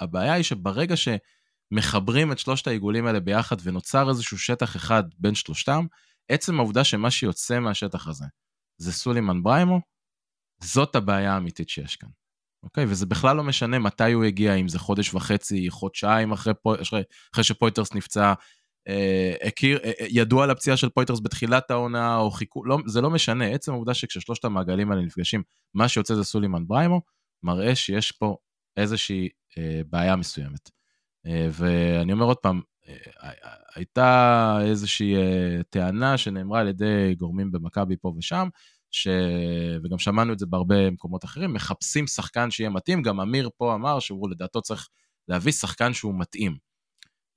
הבעיה 0.00 0.32
היא 0.32 0.42
שברגע 0.42 0.94
שמחברים 0.96 2.32
את 2.32 2.38
שלושת 2.38 2.66
העיגולים 2.66 3.06
האלה 3.06 3.20
ביחד 3.20 3.56
ונוצר 3.62 4.08
איזשהו 4.08 4.38
שטח 4.38 4.76
אחד 4.76 5.02
בין 5.18 5.34
שלושתם, 5.34 5.86
עצם 6.28 6.58
העובדה 6.58 6.84
שמה 6.84 7.10
שיוצא 7.10 7.58
מהשטח 7.58 8.08
הזה 8.08 8.24
זה 8.78 8.92
סולימן 8.92 9.42
בריימו, 9.42 9.80
זאת 10.62 10.96
הבעיה 10.96 11.34
האמיתית 11.34 11.68
שיש 11.68 11.96
כאן. 11.96 12.08
אוקיי? 12.62 12.84
וזה 12.88 13.06
בכלל 13.06 13.36
לא 13.36 13.44
משנה 13.44 13.78
מתי 13.78 14.12
הוא 14.12 14.24
הגיע, 14.24 14.54
אם 14.54 14.68
זה 14.68 14.78
חודש 14.78 15.14
וחצי, 15.14 15.70
חודשיים 15.70 16.32
אחרי, 16.32 16.52
אחרי, 16.82 17.02
אחרי 17.32 17.44
שפויטרס 17.44 17.94
נפצע, 17.94 18.34
הכיר, 19.42 19.78
אה, 19.84 19.92
אה, 20.00 20.06
ידוע 20.08 20.44
על 20.44 20.50
הפציעה 20.50 20.76
של 20.76 20.88
פויטרס 20.88 21.20
בתחילת 21.20 21.70
העונה, 21.70 22.16
או 22.16 22.30
חיכו, 22.30 22.64
לא, 22.64 22.78
זה 22.86 23.00
לא 23.00 23.10
משנה, 23.10 23.46
עצם 23.46 23.72
העובדה 23.72 23.94
שכששלושת 23.94 24.44
המעגלים 24.44 24.90
האלה 24.90 25.02
נפגשים, 25.02 25.42
מה 25.74 25.88
שיוצא 25.88 26.14
זה 26.14 26.24
סולימן 26.24 26.66
בריימו, 26.66 27.00
מראה 27.42 27.74
שיש 27.74 28.12
פה 28.12 28.36
איזושהי 28.76 29.28
אה, 29.58 29.80
בעיה 29.90 30.16
מסוימת. 30.16 30.70
אה, 31.26 31.48
ואני 31.52 32.12
אומר 32.12 32.24
עוד 32.24 32.36
פעם, 32.36 32.60
אה, 32.88 33.30
הייתה 33.74 34.58
איזושהי 34.62 35.16
אה, 35.16 35.62
טענה 35.70 36.18
שנאמרה 36.18 36.60
על 36.60 36.68
ידי 36.68 37.14
גורמים 37.18 37.52
במכבי 37.52 37.96
פה 37.96 38.12
ושם, 38.18 38.48
ש... 38.90 39.08
וגם 39.84 39.98
שמענו 39.98 40.32
את 40.32 40.38
זה 40.38 40.46
בהרבה 40.46 40.90
מקומות 40.90 41.24
אחרים, 41.24 41.52
מחפשים 41.52 42.06
שחקן 42.06 42.50
שיהיה 42.50 42.70
מתאים, 42.70 43.02
גם 43.02 43.20
אמיר 43.20 43.50
פה 43.56 43.74
אמר 43.74 44.00
שהוא 44.00 44.30
לדעתו 44.30 44.62
צריך 44.62 44.88
להביא 45.28 45.52
שחקן 45.52 45.92
שהוא 45.92 46.14
מתאים. 46.18 46.69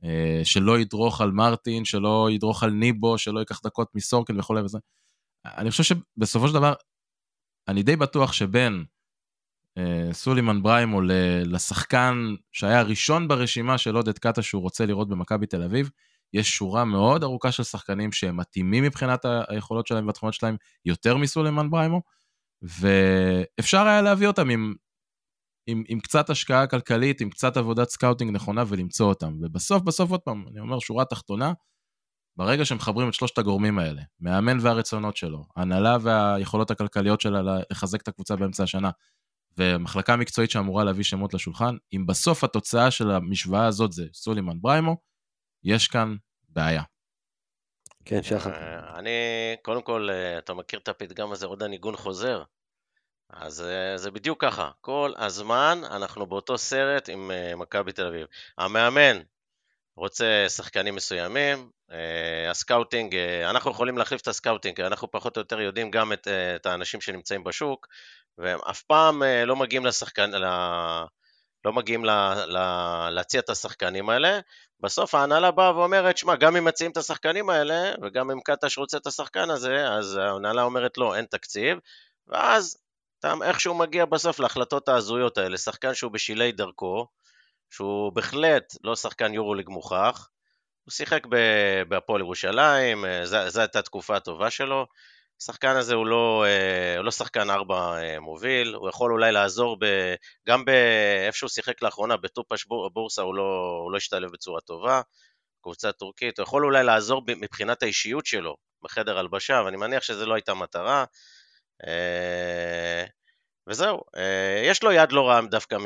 אה, 0.06 0.42
שלא 0.44 0.80
ידרוך 0.80 1.22
על 1.22 1.32
מרטין, 1.32 1.86
שלא 1.86 2.28
ידרוך 2.32 2.64
על 2.64 2.72
ניבו, 2.72 3.18
שלא 3.18 3.40
ייקח 3.40 3.60
דקות 3.66 3.88
מסורקין 3.96 4.40
וכולי 4.40 4.62
וזה. 4.62 4.78
אני 5.46 5.72
חושב 5.72 5.84
שבסופו 5.84 6.48
של 6.48 6.54
דבר, 6.54 6.74
אני 7.68 7.84
די 7.84 7.96
בטוח 7.96 8.34
שבין 8.34 8.86
אה, 9.78 10.14
סולימן 10.14 10.64
בריימו 10.64 11.02
לשחקן 11.46 12.36
שהיה 12.52 12.80
הראשון 12.80 13.28
ברשימה 13.28 13.78
של 13.78 13.96
עודד 13.96 14.18
קטש 14.18 14.42
שהוא 14.42 14.62
רוצה 14.62 14.86
לראות 14.86 15.10
במכבי 15.10 15.46
תל 15.48 15.64
אביב, 15.64 15.90
יש 16.34 16.50
שורה 16.52 16.86
מאוד 16.86 17.24
ארוכה 17.24 17.52
של 17.52 17.64
שחקנים 17.64 18.12
שהם 18.12 18.38
מתאימים 18.38 18.84
מבחינת 18.84 19.26
היכולות 19.48 19.88
שלהם 19.88 20.08
והתכונות 20.08 20.34
שלהם 20.34 20.56
יותר 20.86 21.18
מסולימן 21.18 21.70
בריימו, 21.70 22.02
ואפשר 22.62 23.88
היה 23.88 24.02
להביא 24.02 24.28
אותם 24.28 24.50
עם 24.50 24.74
עם, 25.68 25.84
עם 25.88 26.00
קצת 26.00 26.30
השקעה 26.30 26.68
כלכלית, 26.68 27.22
עם 27.22 27.30
קצת 27.30 27.58
עבודת 27.58 27.90
scouting 27.90 28.32
נכונה 28.32 28.64
ולמצוא 28.68 29.06
אותם. 29.06 29.38
ובסוף, 29.42 29.82
בסוף 29.82 30.12
עוד 30.12 30.20
פעם, 30.20 30.46
אני 30.52 30.60
אומר, 30.60 30.80
שורה 30.80 31.06
תחתונה, 31.06 31.54
ברגע 32.38 32.66
שמחברים 32.66 33.10
את 33.10 33.14
שלושת 33.14 33.38
הגורמים 33.38 33.80
האלה, 33.80 34.02
מאמן 34.20 34.58
והרצונות 34.62 35.18
שלו, 35.18 35.44
הנהלה 35.56 35.98
והיכולות 36.02 36.72
הכלכליות 36.72 37.22
שלה 37.22 37.42
לחזק 37.72 38.02
את 38.02 38.08
הקבוצה 38.08 38.36
באמצע 38.36 38.64
השנה, 38.64 38.92
ומחלקה 39.58 40.16
מקצועית 40.16 40.52
שאמורה 40.52 40.84
להביא 40.84 41.04
שמות 41.04 41.34
לשולחן, 41.34 41.76
אם 41.94 42.06
בסוף 42.06 42.44
התוצאה 42.44 42.92
של 42.92 43.12
המשוואה 43.12 43.66
הזאת 43.66 43.92
זה 43.92 44.06
סולימן 44.14 44.62
בריימו, 44.62 44.98
יש 45.64 45.88
כאן 45.88 46.16
בעיה. 46.50 46.84
כן, 48.06 48.24
שחר. 48.24 48.54
אה, 48.54 49.00
אני, 49.00 49.10
קודם 49.62 49.82
כל, 49.82 50.08
אה, 50.12 50.38
אתה 50.38 50.54
מכיר 50.54 50.80
את 50.80 50.88
הפתגם 50.88 51.32
הזה, 51.32 51.46
עוד 51.46 51.64
הניגון 51.64 51.96
חוזר? 51.96 52.44
אז 53.36 53.62
אה, 53.62 53.98
זה 53.98 54.12
בדיוק 54.12 54.42
ככה, 54.42 54.70
כל 54.82 55.14
הזמן 55.18 55.82
אנחנו 55.92 56.26
באותו 56.26 56.58
סרט 56.58 57.10
עם 57.10 57.32
אה, 57.32 57.56
מכבי 57.56 57.92
תל 57.92 58.06
אביב. 58.08 58.28
המאמן 58.58 59.20
רוצה 59.96 60.46
שחקנים 60.50 60.96
מסוימים, 60.96 61.70
אה, 61.92 62.52
ה 62.52 62.58
scouting, 62.58 63.16
אנחנו 63.50 63.72
יכולים 63.72 63.98
להחליף 63.98 64.22
את 64.22 64.28
ה 64.28 64.33
scouting, 64.33 64.82
אנחנו 64.82 65.12
פחות 65.12 65.38
או 65.38 65.42
יותר 65.42 65.62
יודעים 65.62 65.92
גם 65.92 66.14
את, 66.14 66.28
את 66.28 66.66
האנשים 66.66 67.02
שנמצאים 67.02 67.44
בשוק, 67.44 67.88
והם 68.38 68.60
אף 68.70 68.82
פעם 68.82 69.24
לא 69.46 69.56
מגיעים 69.56 69.86
לשחקן. 69.86 70.32
לא 71.66 71.74
מגיעים 71.74 72.06
ל... 72.06 72.10
ל... 72.48 72.58
להציע 73.10 73.40
את 73.40 73.50
השחקנים 73.50 74.10
האלה. 74.10 74.40
בסוף 74.80 75.16
ההנהלה 75.16 75.52
באה 75.52 75.78
ואומרת, 75.78 76.18
שמע, 76.18 76.36
גם 76.36 76.56
אם 76.56 76.66
מציעים 76.66 76.92
את 76.92 76.98
השחקנים 76.98 77.50
האלה, 77.50 77.92
וגם 78.02 78.32
אם 78.32 78.40
קטש 78.42 78.78
רוצה 78.78 78.98
את 78.98 79.08
השחקן 79.08 79.50
הזה, 79.50 79.90
אז 79.90 80.16
ההנהלה 80.16 80.64
אומרת, 80.64 80.98
לא, 80.98 81.16
אין 81.16 81.26
תקציב, 81.26 81.78
ואז 82.28 82.78
אתה 83.26 83.34
איכשהו 83.44 83.74
מגיע 83.74 84.06
בסוף 84.06 84.40
להחלטות 84.40 84.90
ההזויות 84.90 85.38
האלה, 85.38 85.58
שחקן 85.58 85.94
שהוא 85.94 86.12
בשלהי 86.12 86.52
דרכו, 86.52 87.08
שהוא 87.70 88.14
בהחלט 88.14 88.76
לא 88.84 88.96
שחקן 88.96 89.34
יורוליג 89.34 89.70
מוכח, 89.70 90.30
הוא 90.84 90.92
שיחק 90.92 91.26
בהפועל 91.88 92.22
ירושלים, 92.22 93.06
אה, 93.06 93.26
זו 93.26 93.60
הייתה 93.60 93.80
התקופה 93.80 94.16
הטובה 94.16 94.50
שלו. 94.50 94.86
השחקן 95.42 95.76
הזה 95.76 95.96
הוא 95.96 96.08
לא, 96.08 96.46
אה, 96.48 96.98
הוא 96.98 97.06
לא 97.06 97.12
שחקן 97.12 97.50
ארבע 97.50 97.98
אה, 97.98 98.20
מוביל, 98.20 98.74
הוא 98.74 98.90
יכול 98.90 99.12
אולי 99.12 99.32
לעזור, 99.32 99.78
ב, 99.80 99.86
גם 100.48 100.66
באיפה 100.66 101.38
שהוא 101.38 101.50
שיחק 101.50 101.82
לאחרונה, 101.82 102.18
בטופש 102.18 102.66
בורסה 102.94 103.22
הוא 103.22 103.36
לא, 103.36 103.80
הוא 103.84 103.92
לא 103.92 103.98
השתלב 103.98 104.32
בצורה 104.32 104.62
טובה, 104.62 105.02
קבוצה 105.62 105.92
טורקית, 105.92 106.40
הוא 106.40 106.44
יכול 106.44 106.66
אולי 106.66 106.84
לעזור 106.84 107.22
מבחינת 107.28 107.84
האישיות 107.84 108.26
שלו 108.26 108.56
בחדר 108.82 109.18
הלבשה, 109.18 109.62
ואני 109.66 109.78
מניח 109.78 110.04
שזו 110.04 110.26
לא 110.26 110.34
הייתה 110.34 110.54
מטרה. 110.54 111.06
וזהו, 113.68 114.02
אה, 114.16 114.62
יש 114.66 114.84
לו 114.84 114.92
יד 114.92 115.12
לא 115.12 115.30
רעה 115.30 115.42
דווקא 115.42 115.78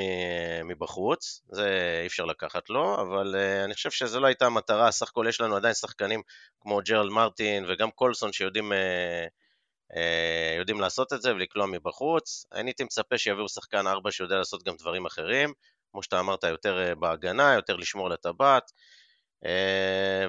מבחוץ, 0.63 1.41
זה 1.49 1.99
אי 2.01 2.07
אפשר 2.07 2.25
לקחת 2.25 2.69
לו, 2.69 3.01
אבל 3.01 3.35
אה, 3.35 3.63
אני 3.63 3.73
חושב 3.73 3.91
שזו 3.91 4.19
לא 4.19 4.27
הייתה 4.27 4.45
המטרה, 4.45 4.91
סך 4.91 5.09
הכל 5.09 5.25
יש 5.29 5.41
לנו 5.41 5.55
עדיין 5.55 5.73
שחקנים 5.73 6.21
כמו 6.59 6.79
ג'רל 6.85 7.09
מרטין 7.09 7.65
וגם 7.69 7.91
קולסון 7.91 8.33
שיודעים 8.33 8.73
אה, 8.73 10.55
יודעים 10.57 10.81
לעשות 10.81 11.13
את 11.13 11.21
זה 11.21 11.35
ולקלוע 11.35 11.65
מבחוץ. 11.65 12.45
אני 12.53 12.69
הייתי 12.69 12.83
מצפה 12.83 13.17
שיביאו 13.17 13.49
שחקן 13.49 13.87
ארבע 13.87 14.11
שיודע 14.11 14.35
לעשות 14.35 14.63
גם 14.63 14.75
דברים 14.75 15.05
אחרים, 15.05 15.53
כמו 15.91 16.03
שאתה 16.03 16.19
אמרת, 16.19 16.43
יותר 16.43 16.93
בהגנה, 16.99 17.53
יותר 17.53 17.75
לשמור 17.75 18.05
על 18.05 18.11
הטבעת. 18.11 18.71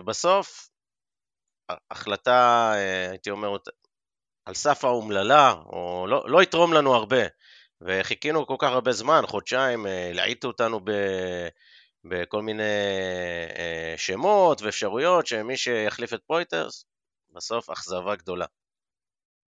בסוף, 0.04 0.68
החלטה, 1.90 2.72
הייתי 3.10 3.30
אומר, 3.30 3.56
על 4.48 4.54
סף 4.54 4.84
האומללה, 4.84 5.54
או 5.66 6.06
לא, 6.08 6.24
לא 6.28 6.42
יתרום 6.42 6.72
לנו 6.72 6.94
הרבה. 6.94 7.22
וחיכינו 7.80 8.46
כל 8.46 8.56
כך 8.58 8.68
הרבה 8.68 8.92
זמן, 8.92 9.22
חודשיים, 9.26 9.86
אה, 9.86 10.10
להעיט 10.14 10.44
אותנו 10.44 10.80
ב, 10.84 10.90
בכל 12.04 12.42
מיני 12.42 12.62
אה, 13.58 13.94
שמות 13.96 14.62
ואפשרויות 14.62 15.26
שמי 15.26 15.56
שיחליף 15.56 16.14
את 16.14 16.20
פויטרס, 16.26 16.84
בסוף 17.34 17.70
אכזבה 17.70 18.16
גדולה. 18.16 18.46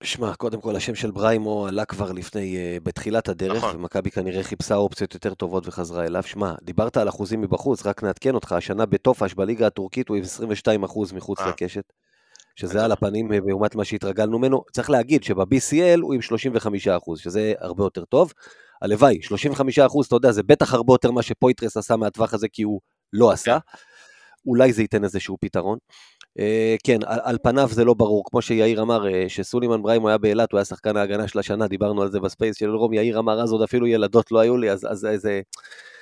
שמע, 0.02 0.34
קודם 0.34 0.60
כל 0.60 0.76
השם 0.76 0.94
של 0.94 1.10
בריימו 1.10 1.66
עלה 1.66 1.84
כבר 1.84 2.12
לפני, 2.12 2.56
uh, 2.56 2.84
בתחילת 2.84 3.28
הדרך, 3.28 3.56
נכון. 3.56 3.76
ומכבי 3.76 4.10
כנראה 4.10 4.42
חיפשה 4.42 4.74
אופציות 4.74 5.14
יותר 5.14 5.34
טובות 5.34 5.66
וחזרה 5.66 6.06
אליו. 6.06 6.22
שמע, 6.22 6.54
דיברת 6.62 6.96
על 6.96 7.08
אחוזים 7.08 7.40
מבחוץ, 7.40 7.86
רק 7.86 8.02
נעדכן 8.02 8.34
אותך, 8.34 8.52
השנה 8.52 8.86
בטופש 8.86 9.34
בליגה 9.34 9.66
הטורקית 9.66 10.08
הוא 10.08 10.16
עם 10.16 10.22
22 10.22 10.84
אחוז 10.84 11.12
מחוץ 11.12 11.38
아. 11.38 11.48
לקשת. 11.48 11.92
שזה 12.60 12.84
על 12.84 12.92
הפנים 12.92 13.30
לעומת 13.32 13.74
מה 13.74 13.84
שהתרגלנו 13.84 14.38
ממנו. 14.38 14.64
צריך 14.72 14.90
להגיד 14.90 15.22
שב-BCL 15.24 16.00
הוא 16.00 16.14
עם 16.14 16.22
35 16.22 16.88
אחוז, 16.88 17.18
שזה 17.18 17.52
הרבה 17.58 17.84
יותר 17.84 18.04
טוב. 18.04 18.32
הלוואי, 18.82 19.22
35 19.22 19.78
אחוז, 19.78 20.06
אתה 20.06 20.16
יודע, 20.16 20.32
זה 20.32 20.42
בטח 20.42 20.74
הרבה 20.74 20.94
יותר 20.94 21.10
מה 21.10 21.22
שפויטרס 21.22 21.76
עשה 21.76 21.96
מהטווח 21.96 22.34
הזה, 22.34 22.48
כי 22.48 22.62
הוא 22.62 22.80
לא 23.12 23.30
עשה. 23.30 23.58
אולי 24.46 24.72
זה 24.72 24.82
ייתן 24.82 25.04
איזשהו 25.04 25.36
פתרון. 25.40 25.78
אה, 26.38 26.42
כן, 26.84 26.98
על, 27.06 27.18
על 27.22 27.38
פניו 27.42 27.68
זה 27.72 27.84
לא 27.84 27.94
ברור, 27.94 28.22
כמו 28.30 28.42
שיאיר 28.42 28.82
אמר, 28.82 29.04
אה, 29.04 29.28
שסולימן 29.28 29.82
בריימו 29.82 30.06
היה 30.06 30.18
באילת, 30.18 30.52
הוא 30.52 30.58
היה 30.58 30.64
שחקן 30.64 30.96
ההגנה 30.96 31.28
של 31.28 31.38
השנה, 31.38 31.68
דיברנו 31.68 32.02
על 32.02 32.10
זה 32.10 32.20
ב 32.20 32.26
space 32.26 32.56
של 32.56 32.70
רום, 32.70 32.92
יאיר 32.92 33.18
אמר 33.18 33.42
אז 33.42 33.52
עוד 33.52 33.62
אפילו 33.62 33.86
ילדות 33.86 34.32
לא 34.32 34.38
היו 34.38 34.56
לי, 34.56 34.70
אז, 34.70 34.86
אז 34.90 35.04
איזה 35.06 35.40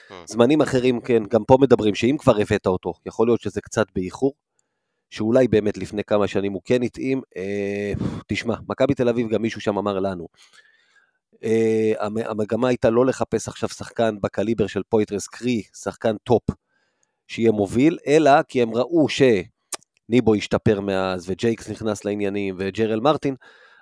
המ. 0.09 0.15
זמנים 0.27 0.61
אחרים, 0.61 1.01
כן, 1.01 1.23
גם 1.31 1.45
פה 1.45 1.57
מדברים, 1.61 1.95
שאם 1.95 2.17
כבר 2.19 2.37
הבאת 2.41 2.67
אותו, 2.67 2.93
יכול 3.07 3.29
להיות 3.29 3.41
שזה 3.41 3.61
קצת 3.61 3.87
באיחור, 3.95 4.33
שאולי 5.11 5.49
באמת 5.49 5.79
לפני 5.79 6.05
כמה 6.05 6.27
שנים 6.27 6.53
הוא 6.53 6.63
כן 6.65 6.83
התאים. 6.83 7.21
אה, 7.37 7.93
תשמע, 8.27 8.55
מכבי 8.69 8.95
תל 8.95 9.09
אביב, 9.09 9.29
גם 9.29 9.43
מישהו 9.43 9.61
שם 9.61 9.79
אמר 9.79 9.99
לנו, 9.99 10.29
אה, 11.45 11.93
המגמה 12.01 12.69
הייתה 12.69 12.91
לא 12.91 13.07
לחפש 13.07 13.49
עכשיו 13.49 13.69
שחקן 13.69 14.17
בקליבר 14.21 14.67
של 14.67 14.83
פויטרס, 14.89 15.27
קרי 15.27 15.63
שחקן 15.83 16.17
טופ 16.25 16.43
שיהיה 17.27 17.53
מוביל, 17.53 17.99
אלא 18.07 18.43
כי 18.43 18.63
הם 18.63 18.75
ראו 18.75 19.07
שניבו 19.09 20.35
השתפר 20.35 20.81
מאז, 20.81 21.31
וג'ייקס 21.31 21.71
נכנס 21.71 22.05
לעניינים, 22.05 22.55
וג'רל 22.59 23.01
מרטין, 23.01 23.35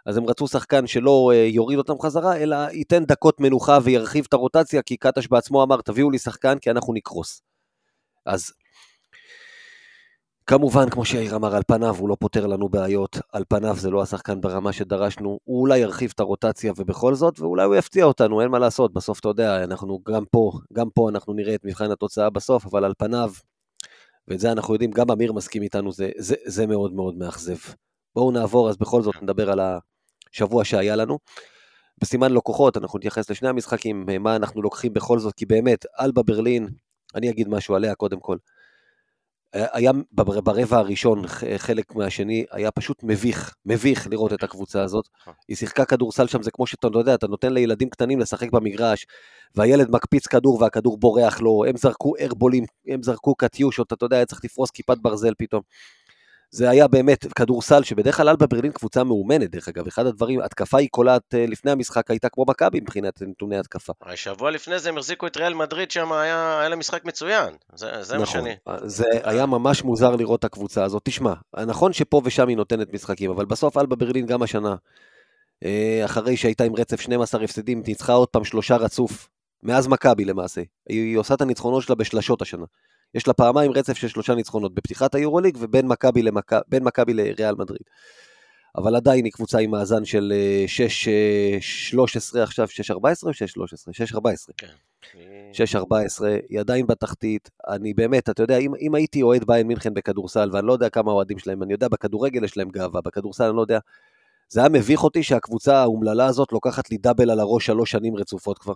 אז 0.06 0.16
הם 0.16 0.26
רצו 0.26 0.48
שחקן 0.48 0.86
שלא 0.86 1.30
אה, 1.34 1.46
יוריד 1.50 1.78
אותם 1.78 2.00
חזרה, 2.02 2.36
אלא 2.36 2.56
ייתן 2.72 3.04
דקות 3.04 3.40
מנוחה 3.40 3.78
וירחיב 3.84 4.24
את 4.28 4.32
הרוטציה, 4.32 4.82
כי 4.82 4.96
קטש 4.96 5.26
בעצמו 5.26 5.62
אמר, 5.62 5.80
תביאו 5.80 6.10
לי 6.10 6.18
שחקן 6.18 6.58
כי 6.58 6.70
אנחנו 6.70 6.94
נקרוס. 6.94 7.42
אז 8.26 8.52
כמובן, 10.48 10.90
כמו 10.90 11.04
שיאיר 11.04 11.36
אמר, 11.36 11.56
על 11.56 11.62
פניו 11.66 11.94
הוא 11.98 12.08
לא 12.08 12.16
פותר 12.20 12.46
לנו 12.46 12.68
בעיות, 12.68 13.18
על 13.32 13.44
פניו 13.48 13.76
זה 13.76 13.90
לא 13.90 14.02
השחקן 14.02 14.40
ברמה 14.40 14.72
שדרשנו, 14.72 15.38
הוא 15.44 15.60
אולי 15.60 15.78
ירחיב 15.78 16.12
את 16.14 16.20
הרוטציה 16.20 16.72
ובכל 16.76 17.14
זאת, 17.14 17.40
ואולי 17.40 17.64
הוא 17.64 17.74
יפתיע 17.76 18.04
אותנו, 18.04 18.40
אין 18.40 18.50
מה 18.50 18.58
לעשות, 18.58 18.92
בסוף 18.92 19.20
אתה 19.20 19.28
יודע, 19.28 19.64
אנחנו 19.64 20.00
גם 20.08 20.24
פה, 20.30 20.52
גם 20.72 20.90
פה 20.90 21.08
אנחנו 21.08 21.32
נראה 21.32 21.54
את 21.54 21.64
מבחן 21.64 21.90
התוצאה 21.90 22.30
בסוף, 22.30 22.66
אבל 22.66 22.84
על 22.84 22.92
פניו, 22.98 23.32
ואת 24.28 24.40
זה 24.40 24.52
אנחנו 24.52 24.74
יודעים, 24.74 24.90
גם 24.90 25.10
אמיר 25.10 25.32
מסכים 25.32 25.62
איתנו, 25.62 25.92
זה, 25.92 26.10
זה, 26.18 26.34
זה 26.44 26.66
מאוד 26.66 26.92
מאוד 26.92 27.14
מאכזב. 27.14 27.58
בואו 28.14 28.30
נעבור, 28.30 28.68
אז 28.68 28.76
בכל 28.76 29.02
זאת 29.02 29.14
נדבר 29.22 29.50
על 29.50 29.60
השבוע 30.32 30.64
שהיה 30.64 30.96
לנו. 30.96 31.18
בסימן 32.00 32.32
לקוחות, 32.32 32.76
אנחנו 32.76 32.98
נתייחס 32.98 33.30
לשני 33.30 33.48
המשחקים, 33.48 34.06
מה 34.20 34.36
אנחנו 34.36 34.62
לוקחים 34.62 34.92
בכל 34.92 35.18
זאת, 35.18 35.34
כי 35.34 35.46
באמת, 35.46 35.86
אלבה 36.00 36.22
ברלין, 36.22 36.68
אני 37.14 37.30
אגיד 37.30 37.48
משהו 37.48 37.74
עליה 37.74 37.94
קודם 37.94 38.20
כל. 38.20 38.36
היה 39.72 39.92
ברבע 40.12 40.78
הראשון 40.78 41.22
חלק 41.56 41.94
מהשני, 41.94 42.44
היה 42.50 42.70
פשוט 42.70 43.02
מביך, 43.02 43.54
מביך 43.66 44.06
לראות 44.10 44.32
את 44.32 44.42
הקבוצה 44.42 44.82
הזאת. 44.82 45.08
נכון. 45.20 45.34
היא 45.48 45.56
שיחקה 45.56 45.84
כדורסל 45.84 46.26
שם, 46.26 46.42
זה 46.42 46.50
כמו 46.50 46.66
שאתה 46.66 46.88
יודע, 46.94 47.14
אתה 47.14 47.26
נותן 47.26 47.52
לילדים 47.52 47.88
קטנים 47.88 48.20
לשחק 48.20 48.50
במגרש, 48.52 49.06
והילד 49.54 49.90
מקפיץ 49.90 50.26
כדור 50.26 50.62
והכדור 50.62 50.98
בורח 50.98 51.40
לו, 51.40 51.64
הם 51.68 51.76
זרקו 51.76 52.14
ארבולים, 52.20 52.64
הם 52.88 53.02
זרקו 53.02 53.34
קטיושות, 53.34 53.92
אתה 53.92 54.04
יודע, 54.04 54.16
היה 54.16 54.26
צריך 54.26 54.44
לפרוס 54.44 54.70
כיפת 54.70 54.98
ברזל 54.98 55.32
פתאום. 55.38 55.62
זה 56.56 56.70
היה 56.70 56.88
באמת 56.88 57.32
כדורסל 57.32 57.82
שבדרך 57.82 58.16
כלל 58.16 58.28
אלבה 58.28 58.46
ברלין 58.46 58.72
קבוצה 58.72 59.04
מאומנת, 59.04 59.50
דרך 59.50 59.68
אגב, 59.68 59.86
אחד 59.86 60.06
הדברים, 60.06 60.40
התקפה 60.40 60.78
היא 60.78 60.88
קולעת 60.90 61.34
אה, 61.34 61.46
לפני 61.46 61.70
המשחק 61.70 62.10
הייתה 62.10 62.28
כמו 62.28 62.44
מכבי 62.48 62.80
מבחינת 62.80 63.22
נתוני 63.22 63.58
התקפה. 63.58 63.92
שבוע 64.14 64.50
לפני 64.50 64.78
זה 64.78 64.88
הם 64.88 64.98
החזיקו 64.98 65.26
את 65.26 65.36
ריאל 65.36 65.54
מדריד 65.54 65.90
שם, 65.90 66.12
היה, 66.12 66.58
היה 66.60 66.68
להם 66.68 66.78
משחק 66.78 67.04
מצוין, 67.04 67.54
זה, 67.74 68.02
זה 68.02 68.18
נכון, 68.18 68.20
מה 68.20 68.26
שאני... 68.26 68.54
זה 68.88 69.04
היה 69.24 69.46
ממש 69.46 69.84
מוזר 69.84 70.16
לראות 70.16 70.40
את 70.40 70.44
הקבוצה 70.44 70.84
הזאת. 70.84 71.02
תשמע, 71.04 71.32
נכון 71.66 71.92
שפה 71.92 72.20
ושם 72.24 72.48
היא 72.48 72.56
נותנת 72.56 72.92
משחקים, 72.92 73.30
אבל 73.30 73.44
בסוף 73.44 73.76
אלבה 73.76 73.96
ברלין 73.96 74.26
גם 74.26 74.42
השנה, 74.42 74.74
אה, 75.64 76.02
אחרי 76.04 76.36
שהייתה 76.36 76.64
עם 76.64 76.76
רצף 76.76 77.00
12 77.00 77.44
הפסדים, 77.44 77.82
ניצחה 77.86 78.12
עוד 78.12 78.28
פעם 78.28 78.44
שלושה 78.44 78.76
רצוף, 78.76 79.28
מאז 79.62 79.88
מכבי 79.88 80.24
למעשה. 80.24 80.62
היא 80.88 81.16
עושה 81.18 81.34
את 81.34 81.40
הניצחונות 81.40 81.82
שלה 81.82 81.94
בשלשות 81.94 82.42
השנה. 82.42 82.64
יש 83.14 83.26
לה 83.26 83.32
פעמיים 83.32 83.72
רצף 83.72 83.94
של 83.94 84.08
שלושה 84.08 84.34
ניצחונות 84.34 84.74
בפתיחת 84.74 85.14
היורוליג 85.14 85.56
ובין 85.60 85.86
מכבי. 85.86 86.22
מכבי 86.82 87.14
לריאל 87.14 87.54
מדריד. 87.58 87.82
אבל 88.76 88.96
עדיין 88.96 89.24
היא 89.24 89.32
קבוצה 89.32 89.58
עם 89.58 89.70
מאזן 89.70 90.04
של 90.04 90.32
6-13 91.96 92.36
אה, 92.36 92.42
עכשיו, 92.42 92.66
6-14 92.66 92.92
או 93.22 93.30
6-13? 93.30 93.32
6-14. 94.14 94.20
כן. 94.56 94.66
6-14, 95.74 95.78
היא 96.48 96.60
עדיין 96.60 96.86
בתחתית. 96.86 97.50
אני 97.68 97.94
באמת, 97.94 98.30
אתה 98.30 98.42
יודע, 98.42 98.58
אם, 98.58 98.72
אם 98.80 98.94
הייתי 98.94 99.22
אוהד 99.22 99.44
ביין 99.44 99.66
מינכן 99.66 99.94
בכדורסל, 99.94 100.50
ואני 100.52 100.66
לא 100.66 100.72
יודע 100.72 100.88
כמה 100.88 101.12
אוהדים 101.12 101.38
שלהם, 101.38 101.62
אני 101.62 101.72
יודע, 101.72 101.88
בכדורגל 101.88 102.44
יש 102.44 102.56
להם 102.56 102.68
גאווה, 102.70 103.00
בכדורסל 103.00 103.44
אני 103.44 103.56
לא 103.56 103.60
יודע. 103.60 103.78
זה 104.48 104.60
היה 104.60 104.68
מביך 104.68 105.04
אותי 105.04 105.22
שהקבוצה 105.22 105.76
האומללה 105.76 106.26
הזאת 106.26 106.52
לוקחת 106.52 106.90
לי 106.90 106.96
דאבל 106.96 107.30
על 107.30 107.40
הראש 107.40 107.66
שלוש 107.66 107.90
שנים 107.90 108.16
רצופות 108.16 108.58
כבר. 108.58 108.74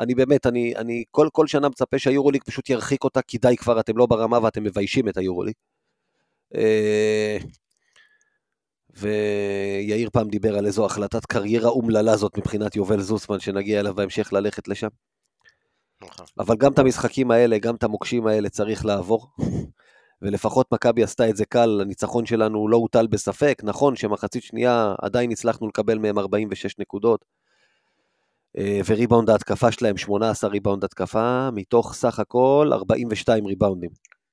אני 0.00 0.14
באמת, 0.14 0.46
אני, 0.46 0.76
אני 0.76 1.04
כל, 1.10 1.28
כל 1.32 1.46
שנה 1.46 1.68
מצפה 1.68 1.98
שהיורוליג 1.98 2.44
פשוט 2.44 2.70
ירחיק 2.70 3.04
אותה, 3.04 3.22
כי 3.22 3.38
די 3.38 3.56
כבר, 3.56 3.80
אתם 3.80 3.96
לא 3.96 4.06
ברמה 4.06 4.38
ואתם 4.42 4.64
מביישים 4.64 5.08
את 5.08 5.16
היורוליג. 5.16 5.54
אה, 6.54 7.38
ויאיר 8.96 10.10
פעם 10.12 10.28
דיבר 10.28 10.58
על 10.58 10.66
איזו 10.66 10.86
החלטת 10.86 11.26
קריירה 11.26 11.68
אומללה 11.68 12.16
זאת 12.16 12.38
מבחינת 12.38 12.76
יובל 12.76 13.00
זוסמן, 13.00 13.40
שנגיע 13.40 13.80
אליו 13.80 13.94
בהמשך 13.94 14.32
ללכת 14.32 14.68
לשם. 14.68 14.88
נכון. 16.02 16.26
אבל 16.38 16.56
גם 16.56 16.72
את 16.72 16.78
המשחקים 16.78 17.30
האלה, 17.30 17.58
גם 17.58 17.74
את 17.74 17.82
המוקשים 17.82 18.26
האלה 18.26 18.48
צריך 18.48 18.84
לעבור. 18.84 19.26
ולפחות 20.22 20.72
מכבי 20.72 21.02
עשתה 21.02 21.28
את 21.28 21.36
זה 21.36 21.44
קל, 21.44 21.80
הניצחון 21.82 22.26
שלנו 22.26 22.68
לא 22.68 22.76
הוטל 22.76 23.06
בספק. 23.06 23.60
נכון 23.64 23.96
שמחצית 23.96 24.42
שנייה 24.42 24.94
עדיין 25.02 25.30
הצלחנו 25.30 25.68
לקבל 25.68 25.98
מהם 25.98 26.18
46 26.18 26.78
נקודות. 26.78 27.24
אה, 28.58 28.80
וריבאונד 28.86 29.30
ההתקפה 29.30 29.72
שלהם 29.72 29.96
18 29.96 30.50
ריבאונד 30.50 30.84
התקפה, 30.84 31.50
מתוך 31.52 31.94
סך 31.94 32.18
הכל 32.18 32.70
42 32.72 33.46
ריבאונדים. 33.46 33.90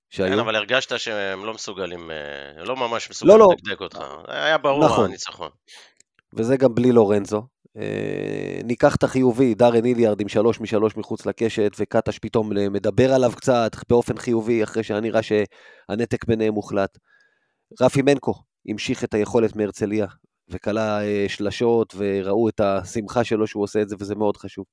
שהיו. 0.09 0.33
כן, 0.33 0.39
אבל 0.39 0.55
הרגשת 0.55 0.99
שהם 0.99 1.45
לא 1.45 1.53
מסוגלים, 1.53 2.11
אה, 2.11 2.63
לא 2.63 2.75
ממש 2.75 3.09
מסוגלים 3.09 3.39
לא. 3.39 3.47
לדקדק 3.51 3.81
אותך. 3.81 3.99
היה 4.27 4.57
ברור 4.57 4.85
נכון. 4.85 5.05
הניצחון. 5.05 5.49
וזה 6.33 6.57
גם 6.57 6.75
בלי 6.75 6.91
לורנזו. 6.91 7.43
אה, 7.77 8.59
ניקח 8.63 8.95
את 8.95 9.03
החיובי, 9.03 9.55
דארן 9.55 9.85
איליארד 9.85 10.21
עם 10.21 10.27
שלוש 10.27 10.59
משלוש 10.59 10.97
מחוץ 10.97 11.25
לקשת, 11.25 11.71
וקטש 11.79 12.19
פתאום 12.19 12.49
מדבר 12.71 13.13
עליו 13.13 13.31
קצת 13.35 13.71
באופן 13.89 14.17
חיובי, 14.17 14.63
אחרי 14.63 14.83
שהיה 14.83 14.99
נראה 14.99 15.21
שהנתק 15.23 16.25
ביניהם 16.25 16.53
מוחלט. 16.53 16.97
רפי 17.81 18.01
מנקו 18.01 18.33
המשיך 18.67 19.03
את 19.03 19.13
היכולת 19.13 19.55
מהרצליה, 19.55 20.05
וכלה 20.49 21.03
אה, 21.03 21.25
שלשות, 21.27 21.95
וראו 21.97 22.49
את 22.49 22.59
השמחה 22.59 23.23
שלו 23.23 23.47
שהוא 23.47 23.63
עושה 23.63 23.81
את 23.81 23.89
זה, 23.89 23.95
וזה 23.99 24.15
מאוד 24.15 24.37
חשוב. 24.37 24.65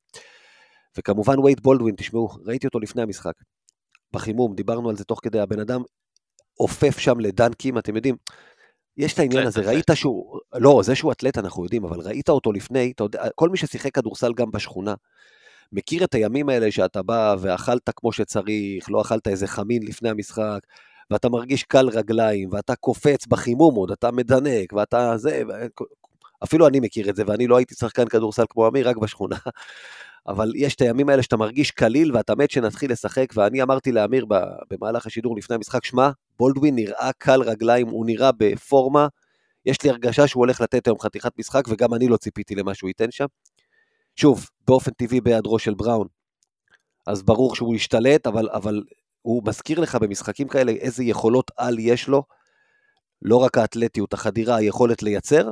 וכמובן 0.99 1.39
וייד 1.39 1.61
בולדווין, 1.63 1.95
תשמעו, 1.95 2.29
ראיתי 2.45 2.67
אותו 2.67 2.81
לפני 2.81 3.03
המשחק. 3.03 3.33
בחימום, 4.13 4.55
דיברנו 4.55 4.91
על 4.91 4.97
זה 4.97 5.05
תוך 5.05 5.21
כדי, 5.23 5.41
הבן 5.41 5.61
אדם 5.61 5.83
עופף 6.55 6.99
שם 6.99 7.21
לדנקים, 7.21 7.79
אתם 7.79 7.97
יודעים, 7.97 8.17
יש 8.97 9.13
את 9.15 9.19
העניין 9.19 9.47
הזה. 9.47 9.61
ראית 9.61 9.91
שהוא, 9.95 10.41
לא, 10.55 10.81
זה 10.85 10.95
שהוא 10.95 11.13
אתלט 11.13 11.39
אנחנו 11.39 11.65
יודעים, 11.65 11.85
אבל 11.85 12.01
ראית 12.01 12.29
אותו 12.29 12.53
לפני, 12.53 12.93
אתה 12.95 13.05
יודע, 13.05 13.23
כל 13.35 13.49
מי 13.49 13.57
ששיחק 13.57 13.95
כדורסל 13.95 14.33
גם 14.33 14.51
בשכונה, 14.51 14.95
מכיר 15.73 16.05
את 16.05 16.15
הימים 16.15 16.49
האלה 16.49 16.73
שאתה 16.73 17.03
בא 17.03 17.37
ואכלת 17.41 17.91
כמו 17.97 18.13
שצריך, 18.13 18.91
לא 18.91 19.01
אכלת 19.01 19.29
איזה 19.29 19.47
חמין 19.47 19.83
לפני 19.83 20.09
המשחק, 20.09 20.59
ואתה 21.11 21.29
מרגיש 21.29 21.63
קל 21.63 21.89
רגליים, 21.89 22.49
ואתה 22.53 22.77
קופץ 22.77 23.27
בחימום 23.27 23.75
עוד, 23.75 23.91
אתה 23.91 24.11
מדנק, 24.11 24.73
ואתה 24.73 25.17
זה, 25.17 25.43
אפילו 26.45 26.67
אני 26.67 26.81
מכיר 26.81 27.11
את 27.11 27.17
זה, 27.17 27.23
ואני 27.27 27.47
לא 27.47 27.57
הייתי 27.57 27.75
שחקן 27.75 28.09
כדורסל 28.09 28.45
כמו 28.51 28.69
אמיר, 28.69 28.89
רק 28.89 28.97
בשכונה. 28.97 29.37
אבל 30.27 30.53
יש 30.57 30.75
את 30.75 30.81
הימים 30.81 31.09
האלה 31.09 31.23
שאתה 31.23 31.37
מרגיש 31.37 31.71
קליל 31.71 32.17
ואתה 32.17 32.35
מת 32.35 32.51
שנתחיל 32.51 32.93
לשחק, 32.93 33.27
ואני 33.35 33.63
אמרתי 33.63 33.93
לאמיר 33.93 34.27
במהלך 34.71 35.07
השידור 35.07 35.37
לפני 35.37 35.57
המשחק, 35.57 35.85
שמע, 35.85 36.11
בולדווין 36.39 36.75
נראה 36.75 37.11
קל 37.19 37.43
רגליים, 37.43 37.89
הוא 37.89 38.07
נראה 38.07 38.31
בפורמה, 38.37 39.07
יש 39.67 39.83
לי 39.83 39.91
הרגשה 39.91 40.27
שהוא 40.27 40.41
הולך 40.41 40.61
לתת 40.61 40.87
היום 40.87 40.99
חתיכת 40.99 41.39
משחק, 41.39 41.63
וגם 41.69 41.95
אני 41.95 42.09
לא 42.09 42.17
ציפיתי 42.17 42.55
למה 42.55 42.75
שהוא 42.75 42.89
ייתן 42.89 43.11
שם. 43.11 43.27
שוב, 44.17 44.51
באופן 44.67 44.91
טבעי 44.91 45.21
בהיעדרו 45.21 45.59
של 45.59 45.75
בראון, 45.75 46.07
אז 47.07 47.23
ברור 47.23 47.57
שהוא 47.57 47.75
ישתלט, 47.75 48.27
אבל, 48.27 48.49
אבל 48.53 48.83
הוא 49.25 49.43
מזכיר 49.47 49.81
לך 49.81 49.95
במשחקים 49.95 50.49
כאלה 50.49 50.73
איזה 50.73 51.05
יכולות 51.05 51.51
על 51.57 51.79
יש 51.79 52.09
לו, 52.09 52.23
לא 53.23 53.37
רק 53.37 53.59
האתלטיות, 53.59 54.13
החדירה, 54.13 54.57
היכולת 54.57 55.03
לייצר. 55.03 55.51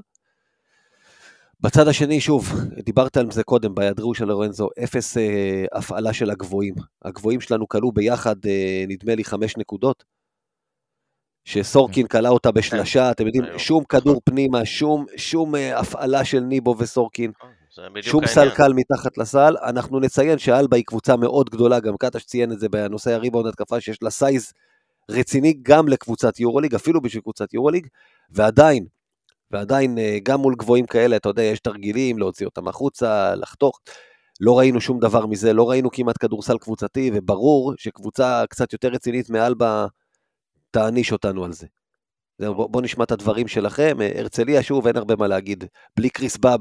בצד 1.61 1.89
השני, 1.89 2.21
שוב, 2.21 2.53
דיברת 2.85 3.17
על 3.17 3.31
זה 3.31 3.43
קודם, 3.43 3.75
בהיעדרו 3.75 4.15
של 4.15 4.25
לורנזו, 4.25 4.69
אפס 4.85 5.17
אה, 5.17 5.65
הפעלה 5.73 6.13
של 6.13 6.31
הגבוהים. 6.31 6.75
הגבוהים 7.03 7.41
שלנו 7.41 7.69
כלו 7.69 7.93
ביחד, 7.93 8.47
אה, 8.47 8.85
נדמה 8.89 9.15
לי, 9.15 9.25
חמש 9.25 9.57
נקודות. 9.57 10.05
שסורקין 11.45 12.07
כלה 12.07 12.29
אותה 12.29 12.51
בשלשה, 12.51 13.11
אתם 13.11 13.27
יודעים, 13.27 13.45
שום 13.59 13.85
כדור 13.85 14.21
פנימה, 14.25 14.65
שום, 14.65 15.07
שום 15.17 15.55
אה, 15.55 15.79
הפעלה 15.79 16.25
של 16.25 16.41
ניבו 16.41 16.75
וסורקין. 16.79 17.33
שום 18.03 18.27
סל. 18.27 18.51
קל 18.51 18.73
מתחת 18.73 19.19
לסל. 19.19 19.57
אנחנו 19.63 20.01
נציין 20.01 20.39
שאלבה 20.39 20.77
היא 20.77 20.85
קבוצה 20.85 21.17
מאוד 21.17 21.51
גדולה, 21.51 21.81
גם 21.81 21.97
קטש 21.97 22.25
ציין 22.25 22.53
את 22.53 22.61
זה 22.61 22.69
בנושא 22.69 23.11
הריבאונד 23.11 23.47
התקפה, 23.47 23.81
שיש 23.81 24.03
לה 24.03 24.11
סייז 24.11 24.53
רציני 25.11 25.55
גם 25.63 25.89
לקבוצת 25.89 26.41
יורוליג, 26.41 26.75
אפילו 26.75 27.01
בשביל 27.01 27.23
קבוצת 27.23 27.55
יורוליג, 27.55 27.87
ועדיין, 28.31 28.87
ועדיין, 29.51 29.99
אה, 29.99 30.19
גם 30.23 30.41
מול 30.41 30.55
גבוהים 30.55 30.87
כאלה, 30.87 31.17
אתה 31.17 31.29
יודע, 31.29 31.43
יש 31.43 31.61
תרגילים, 31.61 32.19
להוציא 32.19 32.47
אותם 32.47 32.69
החוצה, 32.69 33.35
לחתוך. 33.35 33.81
לא 34.41 34.59
ראינו 34.59 34.81
שום 34.81 34.99
דבר 34.99 35.27
מזה, 35.27 35.53
לא 35.53 35.71
ראינו 35.71 35.91
כמעט 35.91 36.17
כדורסל 36.21 36.59
קבוצתי, 36.59 37.11
וברור 37.15 37.75
שקבוצה 37.77 38.45
קצת 38.51 38.73
יותר 38.73 38.89
רצינית 38.89 39.31
מאלבה 39.31 39.87
תעניש 40.71 41.13
אותנו 41.13 41.45
על 41.45 41.53
זה. 41.53 41.67
זהו, 42.39 42.55
בוא, 42.55 42.69
בוא 42.69 42.83
נשמע 42.83 43.05
את 43.05 43.13
הדברים 43.13 43.49
שלכם. 43.49 44.01
אה, 44.01 44.13
הרצליה, 44.19 44.63
שוב, 44.63 44.87
אין 44.87 44.97
הרבה 44.97 45.17
מה 45.17 45.27
להגיד. 45.27 45.65
בלי 45.97 46.11
קריס 46.11 46.37
באב, 46.37 46.61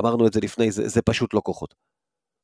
אמרנו 0.00 0.26
את 0.26 0.32
זה 0.32 0.40
לפני, 0.40 0.70
זה, 0.70 0.88
זה 0.88 1.02
פשוט 1.02 1.34
לא 1.34 1.40
כוחות. 1.44 1.74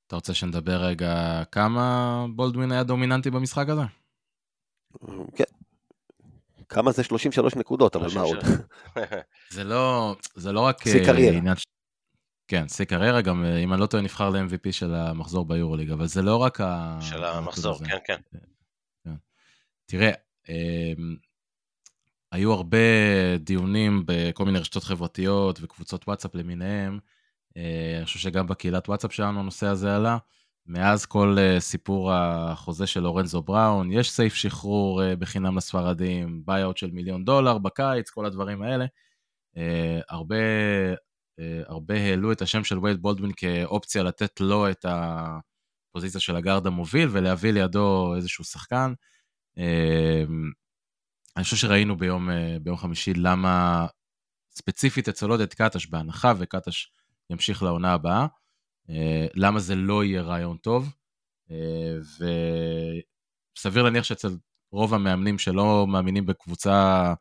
אתה 0.06 0.16
רוצה 0.16 0.34
שנדבר 0.34 0.76
רגע 0.76 1.42
כמה 1.52 2.26
בולדווין 2.34 2.72
היה 2.72 2.82
דומיננטי 2.82 3.30
במשחק 3.30 3.68
הזה? 3.68 3.82
כן. 5.36 5.44
כמה 6.68 6.92
זה 6.92 7.02
33 7.02 7.56
נקודות, 7.56 7.96
אבל 7.96 8.08
מה 8.14 8.20
עוד? 8.20 8.38
זה 9.54 9.64
לא, 9.64 10.16
זה 10.34 10.52
לא 10.52 10.60
רק 10.60 10.82
שיא 10.82 11.00
אה, 11.00 11.06
קריירה. 11.06 11.52
כן, 12.48 12.68
שיא 12.68 12.84
קריירה, 12.84 13.22
גם 13.22 13.44
אה, 13.44 13.58
אם 13.58 13.72
אני 13.72 13.80
לא 13.80 13.86
טועה 13.86 14.02
נבחר 14.02 14.30
ל-MVP 14.30 14.72
של 14.72 14.94
המחזור 14.94 15.44
ביורוליג, 15.44 15.90
אבל 15.90 16.06
זה 16.06 16.22
לא 16.22 16.36
רק 16.36 16.60
ה... 16.60 16.98
של 17.00 17.24
המחזור. 17.24 17.78
כן, 17.78 17.98
כן. 18.04 18.20
תראה, 19.86 20.10
אמ, 20.48 21.16
היו 22.32 22.52
הרבה 22.52 22.78
דיונים 23.38 24.02
בכל 24.06 24.44
מיני 24.44 24.58
רשתות 24.58 24.84
חברתיות 24.84 25.58
וקבוצות 25.62 26.08
וואטסאפ 26.08 26.34
למיניהם. 26.34 26.98
אה, 27.56 27.96
אני 27.96 28.04
חושב 28.04 28.18
שגם 28.18 28.46
בקהילת 28.46 28.88
וואטסאפ 28.88 29.12
שלנו 29.12 29.40
הנושא 29.40 29.66
הזה 29.66 29.96
עלה. 29.96 30.18
מאז 30.66 31.06
כל 31.06 31.36
אה, 31.38 31.60
סיפור 31.60 32.12
החוזה 32.12 32.86
של 32.86 33.00
לורנזו 33.00 33.42
בראון, 33.42 33.92
יש 33.92 34.10
סעיף 34.10 34.34
שחרור 34.34 35.02
אה, 35.02 35.16
בחינם 35.16 35.56
לספרדים, 35.56 36.42
buy-out 36.44 36.76
של 36.76 36.90
מיליון 36.90 37.24
דולר 37.24 37.58
בקיץ, 37.58 38.10
כל 38.10 38.26
הדברים 38.26 38.62
האלה. 38.62 38.86
הרבה, 40.08 40.36
הרבה 41.66 41.94
העלו 41.94 42.32
את 42.32 42.42
השם 42.42 42.64
של 42.64 42.78
וייד 42.78 43.02
בולדווין 43.02 43.32
כאופציה 43.36 44.02
לתת 44.02 44.40
לו 44.40 44.70
את 44.70 44.86
הפוזיציה 44.88 46.20
של 46.20 46.36
הגארד 46.36 46.66
המוביל 46.66 47.08
ולהביא 47.12 47.50
לידו 47.50 48.14
איזשהו 48.16 48.44
שחקן. 48.44 48.92
אני 51.36 51.44
חושב 51.44 51.56
שראינו 51.56 51.96
ביום, 51.96 52.28
ביום 52.62 52.76
חמישי 52.76 53.14
למה 53.14 53.86
ספציפית 54.50 55.08
אצל 55.08 55.30
עודד 55.30 55.54
קטש, 55.54 55.86
בהנחה 55.86 56.32
וקטש 56.38 56.90
ימשיך 57.30 57.62
לעונה 57.62 57.92
הבאה, 57.92 58.26
אה, 58.90 59.26
למה 59.34 59.60
זה 59.60 59.74
לא 59.74 60.04
יהיה 60.04 60.22
רעיון 60.22 60.56
טוב, 60.56 60.92
אה, 61.50 61.96
וסביר 63.56 63.82
להניח 63.82 64.04
שאצל 64.04 64.36
רוב 64.72 64.94
המאמנים 64.94 65.38
שלא 65.38 65.86
מאמינים 65.86 66.26
בקבוצה 66.26 67.14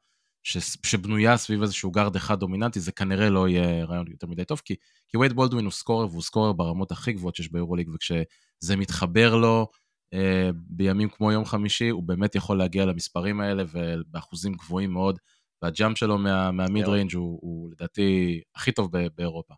ש... 0.44 0.58
שבנויה 0.86 1.38
סביב 1.38 1.62
איזשהו 1.62 1.92
גארד 1.92 2.16
אחד 2.16 2.40
דומיננטי, 2.40 2.80
זה 2.80 2.92
כנראה 2.92 3.30
לא 3.30 3.48
יהיה 3.48 3.86
רעיון 3.86 4.08
יותר 4.08 4.28
מדי 4.28 4.46
טוב, 4.46 4.62
כי, 4.66 4.76
כי 5.08 5.18
וייד 5.18 5.34
בולדווין 5.34 5.66
הוא 5.66 5.72
סקורר 5.72 6.08
והוא 6.08 6.22
סקורר 6.22 6.54
ברמות 6.54 6.92
הכי 6.92 7.14
גבוהות 7.14 7.36
שיש 7.36 7.52
ביורוליג, 7.52 7.90
וכשזה 7.94 8.76
מתחבר 8.78 9.36
לו 9.36 9.68
אה, 10.14 10.50
בימים 10.56 11.10
כמו 11.10 11.32
יום 11.32 11.46
חמישי, 11.46 11.90
הוא 11.90 12.04
באמת 12.04 12.36
יכול 12.36 12.58
להגיע 12.58 12.86
למספרים 12.86 13.42
האלה 13.42 13.64
ובאחוזים 13.72 14.54
גבוהים 14.54 14.94
מאוד, 14.94 15.20
והג'אמפ 15.62 15.98
שלו 15.98 16.18
מה, 16.18 16.52
מהמיד. 16.52 16.88
ריינג' 16.88 17.16
הוא, 17.16 17.40
הוא 17.42 17.72
לדעתי 17.72 18.42
הכי 18.56 18.72
טוב 18.72 18.92
באירופה. 19.16 19.54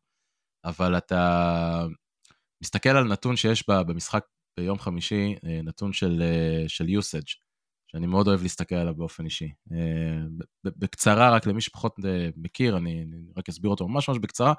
אבל 0.67 0.97
אתה 0.97 1.86
מסתכל 2.63 2.89
על 2.89 3.03
נתון 3.03 3.36
שיש 3.36 3.69
ב- 3.69 3.82
במשחק 3.82 4.25
ביום 4.60 4.80
חמישי, 4.80 5.36
אה, 5.45 5.62
נתון 5.63 5.93
של, 5.93 6.21
אה, 6.21 6.63
של 6.67 6.86
usage, 6.86 7.36
שאני 7.91 8.08
מאוד 8.08 8.27
אוהב 8.27 8.41
להסתכל 8.41 8.75
עליו 8.75 8.95
באופן 8.95 9.25
אישי. 9.25 9.51
אה, 9.71 9.77
בקצרה, 10.63 11.32
רק 11.36 11.45
למי 11.45 11.62
שפחות 11.62 11.95
מכיר, 12.38 12.77
אני, 12.77 13.01
אני 13.01 13.17
רק 13.38 13.49
אסביר 13.49 13.71
אותו 13.71 13.88
ממש 13.88 14.10
ממש 14.10 14.17
בקצרה, 14.17 14.53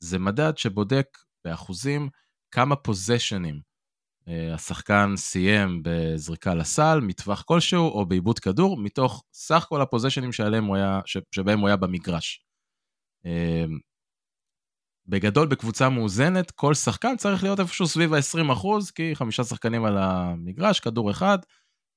זה 0.00 0.18
מדד 0.18 0.58
שבודק 0.58 1.06
באחוזים 1.44 2.08
כמה 2.50 2.76
פוזיישנים 2.76 3.60
השחקן 4.54 5.12
סיים 5.16 5.80
בזריקה 5.84 6.54
לסל, 6.54 7.00
מטווח 7.02 7.42
כלשהו, 7.42 7.88
או 7.88 8.06
בעיבוד 8.06 8.38
כדור, 8.38 8.76
מתוך 8.76 9.24
סך 9.32 9.66
כל 9.68 9.82
הפוזיישנים 9.82 10.32
שבהם 10.32 11.58
הוא 11.58 11.66
היה 11.66 11.76
במגרש. 11.76 12.44
אה, 15.02 15.10
בגדול, 15.10 15.48
בקבוצה 15.48 15.88
מאוזנת, 15.88 16.50
כל 16.50 16.74
שחקן 16.74 17.16
צריך 17.16 17.42
להיות 17.42 17.60
איפשהו 17.60 17.86
סביב 17.86 18.14
ה-20 18.14 18.52
אחוז, 18.52 18.90
כי 18.90 19.14
חמישה 19.14 19.44
שחקנים 19.44 19.84
על 19.84 19.98
המגרש, 19.98 20.80
כדור 20.80 21.10
אחד, 21.10 21.38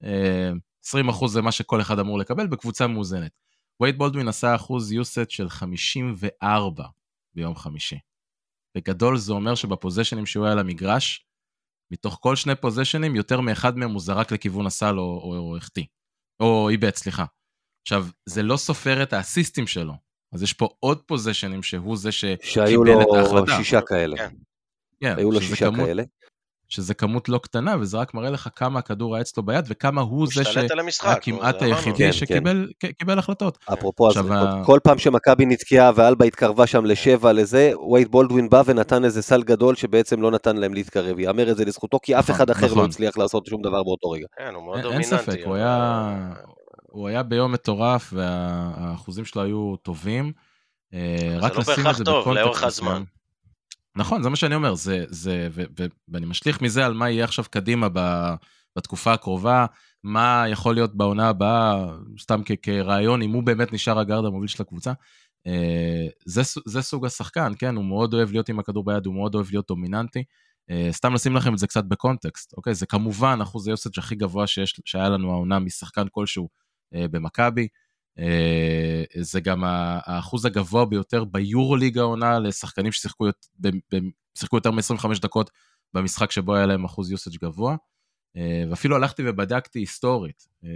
אה, 0.03 0.51
20 0.85 1.09
אחוז 1.09 1.33
זה 1.33 1.41
מה 1.41 1.51
שכל 1.51 1.81
אחד 1.81 1.99
אמור 1.99 2.19
לקבל 2.19 2.47
בקבוצה 2.47 2.87
מאוזנת. 2.87 3.31
וייד 3.81 3.97
בולדווין 3.97 4.27
עשה 4.27 4.55
אחוז 4.55 4.91
יוסט 4.91 5.29
של 5.29 5.49
54 5.49 6.85
ביום 7.35 7.55
חמישי. 7.55 7.99
בגדול 8.77 9.17
זה 9.17 9.33
אומר 9.33 9.55
שבפוזיישנים 9.55 10.25
שהוא 10.25 10.45
היה 10.45 10.53
על 10.53 10.59
המגרש, 10.59 11.25
מתוך 11.91 12.17
כל 12.21 12.35
שני 12.35 12.55
פוזיישנים, 12.55 13.15
יותר 13.15 13.41
מאחד 13.41 13.77
מהם 13.77 13.91
הוא 13.91 14.01
זרק 14.01 14.31
לכיוון 14.31 14.65
הסל 14.65 14.99
או 14.99 15.57
החטיא. 15.57 15.85
או 16.39 16.69
איבד, 16.69 16.95
סליחה. 16.95 17.25
עכשיו, 17.85 18.07
זה 18.25 18.43
לא 18.43 18.57
סופר 18.57 19.03
את 19.03 19.13
האסיסטים 19.13 19.67
שלו. 19.67 20.04
אז 20.35 20.43
יש 20.43 20.53
פה 20.53 20.69
עוד 20.79 20.97
פוזיישנים 21.05 21.63
שהוא 21.63 21.97
זה 21.97 22.11
שהיו 22.11 22.37
שקיבל 22.41 23.01
את 23.01 23.07
לו 23.07 23.15
ההחלטה. 23.15 23.57
שישה 23.57 23.81
כאלה. 23.81 24.17
כן. 24.17 24.29
כן, 25.01 25.13
היו 25.17 25.31
לו 25.31 25.41
שישה 25.41 25.65
כמות- 25.65 25.85
כאלה. 25.87 26.03
שזה 26.67 26.93
כמות 26.93 27.29
לא 27.29 27.37
קטנה, 27.37 27.75
וזה 27.79 27.97
רק 27.97 28.13
מראה 28.13 28.29
לך 28.29 28.49
כמה 28.55 28.79
הכדור 28.79 29.15
היה 29.15 29.21
אצלו 29.21 29.43
ביד, 29.43 29.65
וכמה 29.67 30.01
הוא 30.01 30.09
הוא 30.19 30.27
זה 30.27 30.43
שהיה 30.43 30.67
כמעט. 31.21 31.61
היחידי 31.61 31.97
כן, 32.05 32.11
שקיבל 32.11 32.69
קיבל 32.99 33.19
החלטות. 33.19 33.57
אפרופו, 33.73 34.09
אז 34.09 34.17
ה- 34.31 34.61
כל 34.65 34.79
פעם 34.83 34.97
שמכבי 34.97 35.45
נתקעה 35.45 35.91
ואלבה 35.95 36.25
התקרבה 36.25 36.67
שם 36.67 36.85
לשבע 36.85 37.33
לזה, 37.33 37.71
וייד 37.93 38.07
בולדווין 38.11 38.49
בא 38.49 38.63
ונתן 38.65 39.05
איזה 39.05 39.21
סל 39.21 39.43
גדול 39.43 39.75
שבעצם 39.75 40.21
לא 40.21 40.31
נתן 40.31 40.55
להם 40.57 40.73
להתקרב. 40.73 41.19
יאמר 41.19 41.51
את 41.51 41.57
זה 41.57 41.65
לזכותו, 41.65 41.99
כי 42.03 42.15
אף 42.19 42.23
נכון, 42.23 42.35
אחד 42.35 42.49
אחר 42.49 42.65
לא 42.67 42.71
נכון. 42.71 42.85
הצליח 42.89 43.17
לעשות 43.17 43.45
שום 43.45 43.61
דבר 43.61 43.83
באותו 43.83 44.09
רגע. 44.09 44.25
כן, 44.37 44.53
הוא 44.55 44.63
מאוד 44.63 44.77
אין 44.77 44.85
אין 44.85 45.01
דומיננטי. 45.01 45.23
ספק, 45.31 45.39
הוא 45.45 45.55
היה... 45.55 46.15
הוא 46.95 47.07
היה 47.07 47.23
ביום 47.23 47.51
מטורף, 47.51 48.13
והאחוזים 48.15 49.25
שלו 49.25 49.41
היו 49.41 49.75
טובים. 49.75 50.31
אה, 50.93 51.37
רק 51.39 51.53
לא 51.53 51.59
לשים 51.59 51.87
את 51.87 51.95
זה 51.95 52.03
טוב, 52.03 52.21
בקונטקסט 52.21 52.45
לאורך 52.45 52.63
הזמן. 52.63 53.03
נכון, 53.95 54.23
זה 54.23 54.29
מה 54.29 54.35
שאני 54.35 54.55
אומר, 54.55 54.75
זה, 54.75 55.05
זה, 55.07 55.47
ו, 55.51 55.63
ו, 55.79 55.85
ואני 56.07 56.25
משליך 56.25 56.61
מזה 56.61 56.85
על 56.85 56.93
מה 56.93 57.09
יהיה 57.09 57.23
עכשיו 57.23 57.45
קדימה 57.49 57.87
ב, 57.93 57.99
בתקופה 58.77 59.13
הקרובה, 59.13 59.65
מה 60.03 60.45
יכול 60.49 60.75
להיות 60.75 60.95
בעונה 60.95 61.29
הבאה, 61.29 61.85
סתם 62.19 62.41
כ, 62.45 62.51
כרעיון, 62.61 63.21
אם 63.21 63.31
הוא 63.31 63.43
באמת 63.43 63.73
נשאר 63.73 63.99
הגארד 63.99 64.25
המוביל 64.25 64.47
של 64.47 64.63
הקבוצה. 64.63 64.93
אה, 65.47 66.07
זה, 66.25 66.41
זה 66.65 66.81
סוג 66.81 67.05
השחקן, 67.05 67.51
כן, 67.59 67.75
הוא 67.75 67.85
מאוד 67.85 68.13
אוהב 68.13 68.31
להיות 68.31 68.49
עם 68.49 68.59
הכדור 68.59 68.85
ביד, 68.85 69.05
הוא 69.05 69.15
מאוד 69.15 69.35
אוהב 69.35 69.47
להיות 69.51 69.67
דומיננטי. 69.67 70.23
אה, 70.69 70.89
סתם 70.91 71.13
לשים 71.13 71.35
לכם 71.35 71.53
את 71.53 71.57
זה 71.57 71.67
קצת 71.67 71.83
בקונטקסט, 71.83 72.53
אוקיי? 72.57 72.75
זה 72.75 72.85
כמובן 72.85 73.39
אחוז 73.41 73.67
היוסאג' 73.67 73.93
הכי 73.97 74.15
גבוה 74.15 74.47
שיש, 74.47 74.79
שהיה 74.85 75.09
לנו 75.09 75.31
העונה 75.31 75.59
משחקן 75.59 76.05
כלשהו 76.11 76.64
במכבי. 76.91 77.67
אה, 78.19 79.03
זה 79.21 79.39
גם 79.39 79.63
האחוז 79.65 80.45
הגבוה 80.45 80.85
ביותר 80.85 81.23
ביורוליג 81.23 81.97
העונה 81.97 82.39
לשחקנים 82.39 82.91
ששיחקו 82.91 83.25
יותר 84.53 84.71
מ-25 84.71 85.21
דקות 85.21 85.49
במשחק 85.93 86.31
שבו 86.31 86.55
היה 86.55 86.65
להם 86.65 86.85
אחוז 86.85 87.11
יוסאג' 87.11 87.37
גבוה. 87.41 87.75
אה, 88.37 88.63
ואפילו 88.69 88.95
הלכתי 88.95 89.23
ובדקתי 89.25 89.79
היסטורית. 89.79 90.47
אה, 90.63 90.69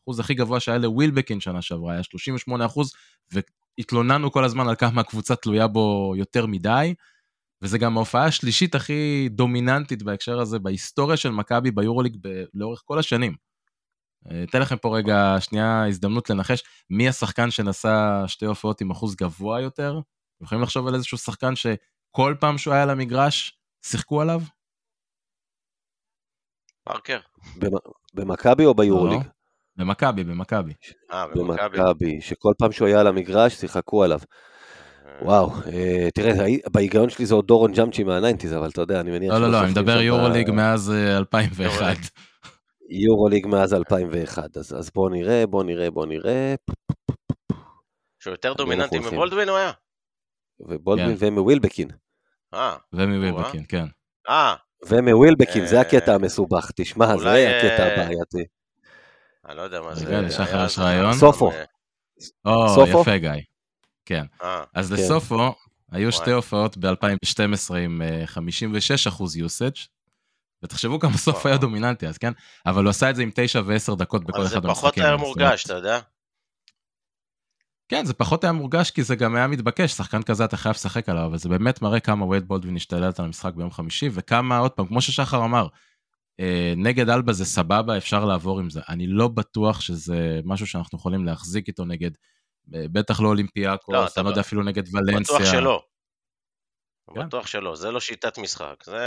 האחוז 0.00 0.20
הכי 0.20 0.34
גבוה 0.34 0.60
שהיה 0.60 0.78
לווילבקין 0.78 1.40
שנה 1.40 1.62
שעברה 1.62 1.92
היה 1.92 2.02
38 2.02 2.66
אחוז, 2.66 2.92
והתלוננו 3.32 4.32
כל 4.32 4.44
הזמן 4.44 4.68
על 4.68 4.74
כמה 4.74 5.00
הקבוצה 5.00 5.36
תלויה 5.36 5.66
בו 5.66 6.14
יותר 6.16 6.46
מדי. 6.46 6.94
וזה 7.62 7.78
גם 7.78 7.96
ההופעה 7.96 8.24
השלישית 8.24 8.74
הכי 8.74 9.28
דומיננטית 9.30 10.02
בהקשר 10.02 10.40
הזה 10.40 10.58
בהיסטוריה 10.58 11.16
של 11.16 11.30
מכבי 11.30 11.70
ביורוליג 11.70 12.16
לאורך 12.54 12.82
כל 12.84 12.98
השנים. 12.98 13.49
אה, 14.30 14.42
אתן 14.50 14.60
לכם 14.62 14.76
פה 14.76 14.96
רגע 14.96 15.36
שנייה 15.40 15.86
הזדמנות 15.88 16.30
לנחש 16.30 16.62
מי 16.90 17.08
השחקן 17.08 17.50
שנשא 17.50 18.24
שתי 18.26 18.46
הופעות 18.46 18.80
עם 18.80 18.90
אחוז 18.90 19.14
גבוה 19.16 19.60
יותר. 19.60 20.00
אתם 20.36 20.44
יכולים 20.44 20.62
לחשוב 20.62 20.86
על 20.86 20.94
איזשהו 20.94 21.18
שחקן 21.18 21.52
שכל 21.56 22.34
פעם 22.40 22.58
שהוא 22.58 22.74
היה 22.74 22.82
על 22.82 22.90
המגרש 22.90 23.58
שיחקו 23.86 24.20
עליו? 24.22 24.40
פארקר? 26.84 27.18
במ- 27.56 27.90
במכבי 28.14 28.64
או 28.64 28.74
ביורוליג? 28.74 29.20
לא. 29.22 29.30
במכבי, 29.76 30.24
במכבי. 30.24 30.72
אה, 31.12 31.26
במכבי. 31.26 31.78
במכבי, 31.78 32.20
שכל 32.20 32.52
פעם 32.58 32.72
שהוא 32.72 32.88
היה 32.88 33.00
על 33.00 33.06
המגרש 33.06 33.54
שיחקו 33.54 34.04
עליו. 34.04 34.18
אה, 35.06 35.24
וואו, 35.24 35.52
אה, 35.72 36.08
תראה, 36.14 36.44
הי- 36.44 36.60
בהיגיון 36.72 37.10
שלי 37.10 37.26
זה 37.26 37.34
עוד 37.34 37.46
דורון 37.46 37.72
ג'אמצ'י 37.72 38.04
מה 38.04 38.13
nineties, 38.13 38.54
אבל 38.54 38.68
אתה 38.68 38.80
יודע, 38.80 39.00
אני 39.00 39.10
מניח 39.10 39.32
לא, 39.34 39.40
לא, 39.40 39.50
לא, 39.50 39.62
אני 39.62 39.70
מדבר 39.70 40.00
יורוליג 40.00 40.50
מאז 40.50 40.90
אה, 40.90 41.16
2001. 41.16 41.96
יורוליג. 42.90 43.46
מאז 43.46 43.74
2001, 43.74 44.56
אז, 44.56 44.74
אז 44.74 44.90
בואו 44.94 45.08
נראה, 45.08 45.46
בואו 45.46 45.62
נראה, 45.62 45.90
בואו 45.90 46.06
נראה, 46.06 46.54
שהוא 48.22 48.32
יותר 48.32 48.52
דומיננטי? 48.52 48.98
מבולדווין 48.98 49.48
הוא 49.48 49.56
היה? 49.56 49.72
ובולדווין 50.60 51.16
כן. 51.16 51.26
ומווילבקין. 51.26 51.88
אה, 52.54 52.76
ומווילבקין, 52.92 53.64
כן. 53.68 53.84
אה, 54.28 54.54
ומווילבקין, 54.88 55.66
זה 55.66 55.76
אה, 55.76 55.80
הקטע 55.80 56.14
המסובך, 56.14 56.70
תשמע, 56.76 57.14
אולי, 57.14 57.42
זה 57.42 57.58
הקטע 57.58 57.82
אה, 57.82 57.92
הבעייתי. 57.92 58.44
אני 59.48 59.56
לא 59.56 59.62
יודע 59.62 59.80
מה 59.80 59.94
זה. 59.94 60.06
רגע, 60.06 60.20
לשחר 60.20 60.56
היה 60.56 60.66
יש 60.66 60.78
רעיון? 60.78 61.12
סופו. 61.12 61.50
אה, 61.50 61.64
או, 62.46 62.68
סופו? 62.68 63.00
יפה 63.00 63.16
גיא. 63.16 63.30
כן. 64.04 64.24
אה, 64.42 64.64
אז 64.74 64.88
כן. 64.88 64.94
לסופו, 64.94 65.54
היו 65.92 66.08
וואי. 66.08 66.12
שתי 66.12 66.30
הופעות 66.30 66.76
ב-2012 66.76 67.74
עם 67.76 68.02
אה, 68.02 68.26
56 68.26 69.06
אחוז 69.06 69.36
יוסאג', 69.36 69.76
ותחשבו 70.62 71.00
כמה 71.00 71.16
סוף. 71.16 71.46
היה 71.46 71.56
דומיננטי 71.56 72.06
אז, 72.06 72.18
כן? 72.18 72.32
אבל 72.66 72.82
הוא 72.82 72.90
עשה 72.90 73.10
את 73.10 73.16
זה 73.16 73.22
עם 73.22 73.30
9 73.34 73.60
ו-10 73.66 73.96
דקות 73.96 74.24
בכל 74.24 74.44
זה 74.44 74.46
אחד 74.46 74.66
פחות 74.66 74.84
המשחקים. 74.84 75.02
היה 75.02 75.12
האלה, 75.12 75.18
זאת 75.18 75.26
מורגש, 75.26 75.64
אתה 75.64 75.74
יודע? 75.74 76.00
כן, 77.88 78.04
זה 78.04 78.14
פחות 78.14 78.44
היה 78.44 78.52
מורגש 78.52 78.90
כי 78.90 79.02
זה 79.02 79.16
גם 79.16 79.36
היה 79.36 79.46
מתבקש, 79.46 79.92
שחקן 79.92 80.22
כזה 80.22 80.44
אתה 80.44 80.56
חייב 80.56 80.74
לשחק 80.74 81.08
עליו, 81.08 81.26
אבל 81.26 81.38
זה 81.38 81.48
באמת 81.48 81.82
מראה 81.82 82.00
כמה 82.00 82.26
וייד 82.26 82.48
בולדווין 82.48 82.76
השתלט 82.76 83.20
על 83.20 83.26
המשחק 83.26 83.54
ביום 83.54 83.70
חמישי, 83.70 84.08
וכמה, 84.12 84.58
עוד 84.58 84.70
פעם, 84.70 84.86
כמו 84.86 85.00
ששחר 85.00 85.44
אמר, 85.44 85.66
אה, 86.40 86.74
נגד 86.76 87.08
אלבה 87.08 87.32
זה 87.32 87.44
סבבה, 87.44 87.96
אפשר 87.96 88.24
לעבור 88.24 88.60
עם 88.60 88.70
זה. 88.70 88.80
אני 88.88 89.06
לא 89.06 89.28
בטוח 89.28 89.80
שזה 89.80 90.40
משהו 90.44 90.66
שאנחנו 90.66 90.98
יכולים 90.98 91.24
להחזיק 91.24 91.68
איתו 91.68 91.84
נגד, 91.84 92.10
אה, 92.74 92.84
בטח 92.92 93.20
לא 93.20 93.24
לא, 93.24 93.28
אולימפיאקוס, 93.28 94.12
אתה 94.12 94.20
אני 94.20 94.24
לא 94.24 94.30
יודע 94.30 94.40
אפילו 94.40 94.62
נגד 94.62 94.82
ולנסיה. 94.92 95.36
בטוח 95.36 95.52
שלא. 95.52 95.82
כן. 97.14 97.26
בטוח 97.26 97.46
שלא, 97.46 97.76
זה 97.76 97.90
לא 97.90 98.00
שיטת 98.00 98.38
משחק. 98.38 98.74
זה, 98.84 98.98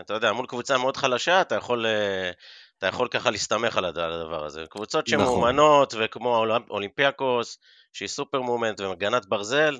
אתה 0.00 0.14
יודע, 0.14 0.32
מול 0.32 0.46
קבוצה 0.46 0.78
מאוד 0.78 0.96
חלשה, 0.96 1.40
אתה 1.40 1.54
יכול, 1.54 1.86
אה, 1.86 2.30
אתה 2.78 2.86
יכול 2.86 3.08
ככה 3.08 3.30
להסתמך 3.30 3.76
על 3.76 3.84
הד- 3.84 3.98
על 3.98 4.12
הדבר 4.12 4.44
הזה. 4.44 4.64
קבוצות 4.70 5.08
נכון. 5.08 5.24
שמאומנות, 5.26 5.94
וכמו 5.98 6.36
האולימפ- 6.36 6.70
אולימפיאקוס, 6.70 7.58
שהיא 7.92 8.08
סופר 8.08 8.40
מאומנת 8.40 8.80
ומגנת 8.80 9.26
ברזל, 9.26 9.78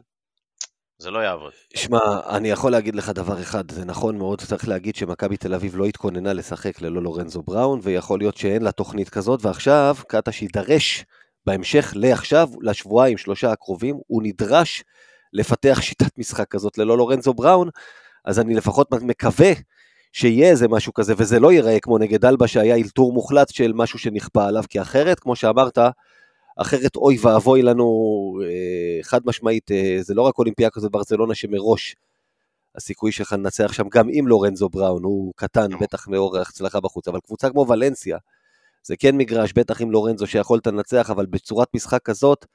זה 0.99 1.11
לא 1.11 1.19
יעבוד. 1.19 1.53
שמע, 1.77 1.99
אני 2.37 2.51
יכול 2.51 2.73
להגיד 2.73 2.95
לך 2.97 3.09
דבר 3.09 3.43
אחד, 3.43 3.71
זה 3.71 3.85
נכון 3.85 4.19
מאוד, 4.19 4.41
צריך 4.41 4.69
להגיד 4.69 4.97
שמכבי 4.97 5.37
תל 5.37 5.55
אביב 5.55 5.77
לא 5.77 5.85
התכוננה 5.85 6.33
לשחק 6.33 6.81
ללא 6.81 7.03
לורנזו 7.03 7.43
בראון, 7.43 7.81
ויכול 7.83 8.19
להיות 8.19 8.37
שאין 8.37 8.63
לה 8.63 8.73
תוכנית 8.73 9.09
כזאת, 9.09 9.41
ועכשיו 9.45 9.97
קטש 10.09 10.43
יידרש 10.43 11.05
בהמשך 11.47 11.93
לעכשיו, 11.97 12.49
לשבועיים, 12.63 13.19
שלושה 13.19 13.53
הקרובים, 13.53 13.97
הוא 14.07 14.23
נדרש 14.23 14.85
לפתח 15.33 15.79
שיטת 15.81 16.19
משחק 16.19 16.49
כזאת 16.49 16.79
ללא 16.79 16.99
לורנזו 16.99 17.35
בראון, 17.35 17.69
אז 18.25 18.39
אני 18.39 18.55
לפחות 18.55 18.91
מקווה 18.91 19.53
שיהיה 20.13 20.51
איזה 20.51 20.69
משהו 20.69 20.95
כזה, 20.95 21.15
וזה 21.17 21.41
לא 21.41 21.53
ייראה 21.53 21.81
כמו 21.81 21.99
נגד 21.99 22.25
אלבה 22.25 22.49
שהיה 22.49 22.77
אלתור 22.77 23.13
מוחלט 23.13 23.49
של 23.49 23.73
משהו 23.75 23.99
שנכפה 23.99 24.45
עליו, 24.47 24.63
כי 24.69 24.81
אחרת, 24.81 25.21
כמו 25.21 25.37
שאמרת, 25.37 25.79
אחרת 26.57 26.97
אוי 26.97 27.19
ואבוי 27.23 27.63
לנו, 27.63 27.89
אה, 28.45 29.03
חד 29.03 29.21
משמעית, 29.25 29.71
אה, 29.71 29.99
זה 30.01 30.15
לא 30.15 30.23
רק 30.23 30.39
אולימפיאקוס 30.39 30.85
וברצלונה 30.85 31.35
שמראש 31.35 31.97
הסיכוי 32.77 33.13
שלך 33.13 33.33
לנצח 33.33 33.73
שם, 33.73 33.89
גם 33.89 34.09
עם 34.13 34.27
לורנזו 34.27 34.69
בראון, 34.69 35.05
הוא 35.05 35.33
קטן, 35.37 35.71
נו. 35.71 35.79
בטח 35.79 36.09
לאור 36.09 36.37
ההצלחה 36.37 36.81
בחוץ, 36.81 37.09
אבל 37.09 37.21
קבוצה 37.21 37.51
כמו 37.51 37.67
ולנסיה, 37.69 38.19
זה 38.83 38.97
כן 38.97 39.17
מגרש, 39.17 39.53
בטח 39.53 39.81
עם 39.81 39.91
לורנזו 39.91 40.27
שיכולת 40.27 40.67
לנצח, 40.67 41.11
אבל 41.11 41.27
בצורת 41.27 41.69
משחק 41.75 42.03
כזאת, 42.03 42.47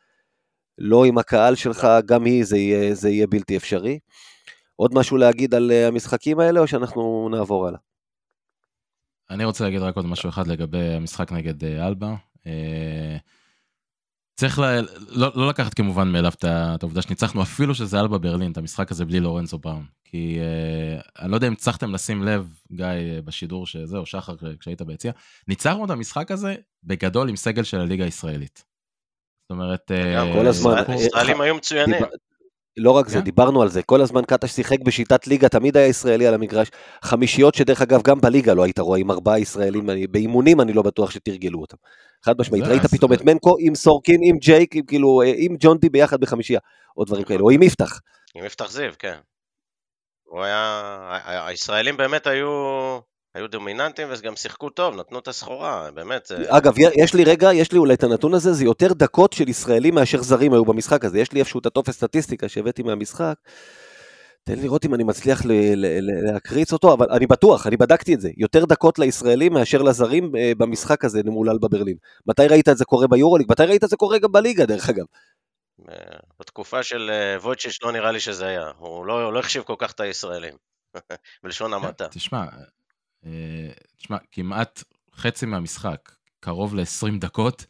לא 0.77 1.05
עם 1.05 1.17
הקהל 1.17 1.55
שלך, 1.55 1.87
גם 2.05 2.25
היא, 2.25 2.43
זה 2.43 2.57
יהיה, 2.57 2.95
זה 2.95 3.09
יהיה 3.09 3.27
בלתי 3.27 3.57
אפשרי. 3.57 3.99
עוד 4.75 4.93
משהו 4.93 5.17
להגיד 5.17 5.53
על 5.53 5.71
אה, 5.71 5.87
המשחקים 5.87 6.39
האלה, 6.39 6.59
או 6.59 6.67
שאנחנו 6.67 7.29
נעבור 7.31 7.67
הלאה? 7.67 7.79
אני 9.29 9.45
רוצה 9.45 9.63
להגיד 9.63 9.81
רק 9.81 9.95
עוד 9.95 10.05
משהו 10.05 10.29
אחד 10.29 10.47
לגבי 10.47 10.93
המשחק 10.93 11.31
נגד 11.31 11.63
אה, 11.63 11.87
אלבה. 11.87 12.15
אה, 12.47 13.17
צריך 14.35 14.59
ל... 14.59 14.63
לא, 15.09 15.31
לא 15.35 15.49
לקחת 15.49 15.73
כמובן 15.73 16.11
מאליו 16.11 16.31
את 16.39 16.83
העובדה 16.83 17.01
שניצחנו 17.01 17.41
אפילו 17.41 17.75
שזה 17.75 17.99
אלבה 17.99 18.17
ברלין, 18.17 18.51
את 18.51 18.57
המשחק 18.57 18.91
הזה 18.91 19.05
בלי 19.05 19.19
לורנזו 19.19 19.57
בראון. 19.57 19.85
כי 20.03 20.39
אני 21.19 21.31
לא 21.31 21.35
יודע 21.35 21.47
אם 21.47 21.53
הצלחתם 21.53 21.93
לשים 21.93 22.23
לב, 22.23 22.49
גיא, 22.71 22.85
בשידור 23.25 23.67
שזה, 23.67 23.97
או 23.97 24.05
שחר 24.05 24.35
כשהיית 24.59 24.81
ביציע, 24.81 25.11
ניצחנו 25.47 25.85
את 25.85 25.89
המשחק 25.89 26.31
הזה 26.31 26.55
בגדול 26.83 27.29
עם 27.29 27.35
סגל 27.35 27.63
של 27.63 27.79
הליגה 27.79 28.05
הישראלית. 28.05 28.72
זאת 29.43 29.51
אומרת, 29.51 29.91
אה. 29.91 30.33
כל 30.33 30.47
הזמן, 30.47 30.83
אה, 30.89 30.95
ישראלים 30.95 31.41
היו 31.41 31.55
מצוינים. 31.55 32.03
לא 32.77 32.91
רק 32.91 33.07
זה, 33.07 33.17
כן. 33.17 33.23
דיברנו 33.23 33.61
על 33.61 33.69
זה, 33.69 33.83
כל 33.83 34.01
הזמן 34.01 34.21
קטש 34.27 34.49
שיחק 34.49 34.79
בשיטת 34.79 35.27
ליגה, 35.27 35.49
תמיד 35.49 35.77
היה 35.77 35.87
ישראלי 35.87 36.27
על 36.27 36.33
המגרש. 36.33 36.67
חמישיות 37.03 37.55
שדרך 37.55 37.81
אגב 37.81 38.01
גם 38.01 38.21
בליגה 38.21 38.53
לא 38.53 38.63
היית 38.63 38.79
רואה 38.79 38.99
עם 38.99 39.11
ארבעה 39.11 39.39
ישראלים, 39.39 39.89
באימונים 40.09 40.61
אני 40.61 40.73
לא 40.73 40.81
בטוח 40.81 41.11
שתרגלו 41.11 41.61
אותם. 41.61 41.77
חד 42.25 42.33
משמעית, 42.39 42.63
ראית 42.63 42.85
פתאום 42.85 43.13
את 43.13 43.21
מנקו 43.21 43.55
עם 43.59 43.75
סורקין, 43.75 44.19
עם 44.23 44.37
ג'ייק, 44.37 44.75
עם 44.75 44.85
כאילו, 44.85 45.21
אה, 45.21 45.33
עם 45.37 45.55
ג'ון 45.59 45.77
די 45.77 45.89
ביחד 45.89 46.19
בחמישייה, 46.19 46.59
או 46.97 47.05
דברים 47.05 47.23
כאלה, 47.23 47.39
או 47.39 47.49
עם 47.49 47.63
יפתח. 47.63 47.99
עם 48.35 48.45
יפתח 48.45 48.71
זיו, 48.71 48.91
כן. 48.99 49.17
הוא 50.23 50.43
היה... 50.43 51.19
הישראלים 51.47 51.97
באמת 51.97 52.27
היו... 52.27 52.49
היו 53.35 53.47
דומיננטים 53.47 54.07
וגם 54.11 54.35
שיחקו 54.35 54.69
טוב, 54.69 54.95
נתנו 54.95 55.19
את 55.19 55.27
הסחורה, 55.27 55.91
באמת. 55.93 56.25
זה- 56.25 56.45
אגב, 56.57 56.73
יש 56.95 57.13
לי 57.13 57.23
רגע, 57.23 57.53
יש 57.53 57.71
לי 57.71 57.77
אולי 57.77 57.93
את 57.93 58.03
הנתון 58.03 58.33
הזה, 58.33 58.53
זה 58.53 58.63
יותר 58.63 58.93
דקות 58.93 59.33
של 59.33 59.49
ישראלים 59.49 59.95
מאשר 59.95 60.21
זרים 60.21 60.53
היו 60.53 60.65
במשחק 60.65 61.05
הזה. 61.05 61.19
יש 61.19 61.31
לי 61.31 61.39
איפשהו 61.39 61.59
את 61.59 61.65
הטופס 61.65 61.93
סטטיסטיקה 61.95 62.49
שהבאתי 62.49 62.83
מהמשחק. 62.83 63.35
תן 64.43 64.55
לי 64.55 64.61
לראות 64.61 64.85
אם 64.85 64.93
אני 64.93 65.03
מצליח 65.03 65.45
ל- 65.45 65.51
ל- 65.51 65.99
ל- 65.99 66.31
להקריץ 66.31 66.73
אותו, 66.73 66.93
אבל 66.93 67.07
אני 67.11 67.27
בטוח, 67.27 67.67
אני 67.67 67.77
בדקתי 67.77 68.13
את 68.13 68.21
זה. 68.21 68.29
יותר 68.37 68.65
דקות 68.65 68.99
לישראלים 68.99 69.53
מאשר 69.53 69.81
לזרים 69.81 70.35
אה, 70.35 70.51
במשחק 70.57 71.05
הזה 71.05 71.21
מול 71.25 71.49
אלבה 71.49 71.67
ברלין. 71.67 71.95
מתי 72.27 72.47
ראית 72.47 72.69
את 72.69 72.77
זה 72.77 72.85
קורה 72.85 73.07
ביורוליג? 73.07 73.47
מתי 73.51 73.63
ראית 73.63 73.83
את 73.83 73.89
זה 73.89 73.95
קורה 73.95 74.19
גם 74.19 74.31
בליגה, 74.31 74.65
דרך 74.65 74.89
אגב? 74.89 75.05
אה, 75.89 75.95
בתקופה 76.39 76.83
של 76.83 77.09
אה, 77.13 77.37
וויצ'יץ' 77.41 77.77
לא 77.83 77.91
נראה 77.91 78.11
לי 78.11 78.19
שזה 78.19 78.45
היה. 78.47 78.71
הוא 78.77 79.05
לא, 79.05 79.33
לא 79.33 79.39
החשיב 79.39 79.63
כל 79.63 79.75
כך 79.77 79.91
את 79.91 79.99
הישראלים. 79.99 80.53
בלשון 81.43 81.73
המעטה. 81.73 82.07
תשמע, 82.07 82.37
אה, 82.39 82.47
תשמע, 83.97 84.17
כמעט 84.31 84.83
חצי 85.15 85.45
מהמשחק, 85.45 86.11
קרוב 86.39 86.75
ל-20 86.75 87.19
דקות, 87.19 87.65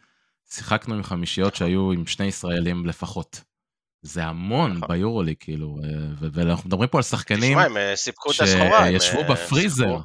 שיחקנו 0.49 0.95
עם 0.95 1.03
חמישיות 1.03 1.55
שהיו 1.55 1.91
עם 1.91 2.05
שני 2.05 2.25
ישראלים 2.25 2.85
לפחות. 2.85 3.41
זה 4.01 4.25
המון 4.25 4.71
נכון. 4.71 4.87
ביורוליג, 4.87 5.35
כאילו, 5.39 5.77
אה, 5.83 6.29
ואנחנו 6.31 6.67
מדברים 6.67 6.89
פה 6.89 6.97
על 6.97 7.03
שחקנים 7.03 7.57
תשמע, 7.57 7.65
הם 7.65 7.77
אה, 7.77 7.95
סיפקו 7.95 8.31
את 8.31 8.41
הסחורה. 8.41 8.85
שישבו 8.85 9.19
אה, 9.19 9.31
בפריזר. 9.31 9.97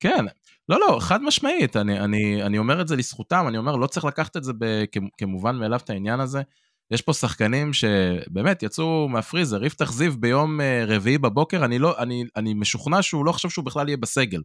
כן, 0.00 0.24
לא, 0.68 0.80
לא, 0.80 0.98
חד 1.00 1.22
משמעית, 1.22 1.76
אני, 1.76 2.00
אני, 2.00 2.42
אני 2.42 2.58
אומר 2.58 2.80
את 2.80 2.88
זה 2.88 2.96
לזכותם, 2.96 3.44
אני 3.48 3.58
אומר, 3.58 3.76
לא 3.76 3.86
צריך 3.86 4.06
לקחת 4.06 4.36
את 4.36 4.44
זה 4.44 4.52
ב, 4.58 4.84
כמובן 5.18 5.56
מאליו, 5.56 5.80
את 5.84 5.90
העניין 5.90 6.20
הזה. 6.20 6.42
יש 6.90 7.02
פה 7.02 7.12
שחקנים 7.12 7.72
שבאמת 7.72 8.62
יצאו 8.62 9.08
מהפריזר, 9.08 9.64
יפתח 9.64 9.92
זיו 9.92 10.20
ביום 10.20 10.60
אה, 10.60 10.84
רביעי 10.86 11.18
בבוקר, 11.18 11.64
אני, 11.64 11.78
לא, 11.78 11.98
אני, 11.98 12.24
אני 12.36 12.54
משוכנע 12.54 13.02
שהוא 13.02 13.24
לא 13.24 13.32
חושב 13.32 13.48
שהוא 13.48 13.64
בכלל 13.64 13.88
יהיה 13.88 13.96
בסגל. 13.96 14.40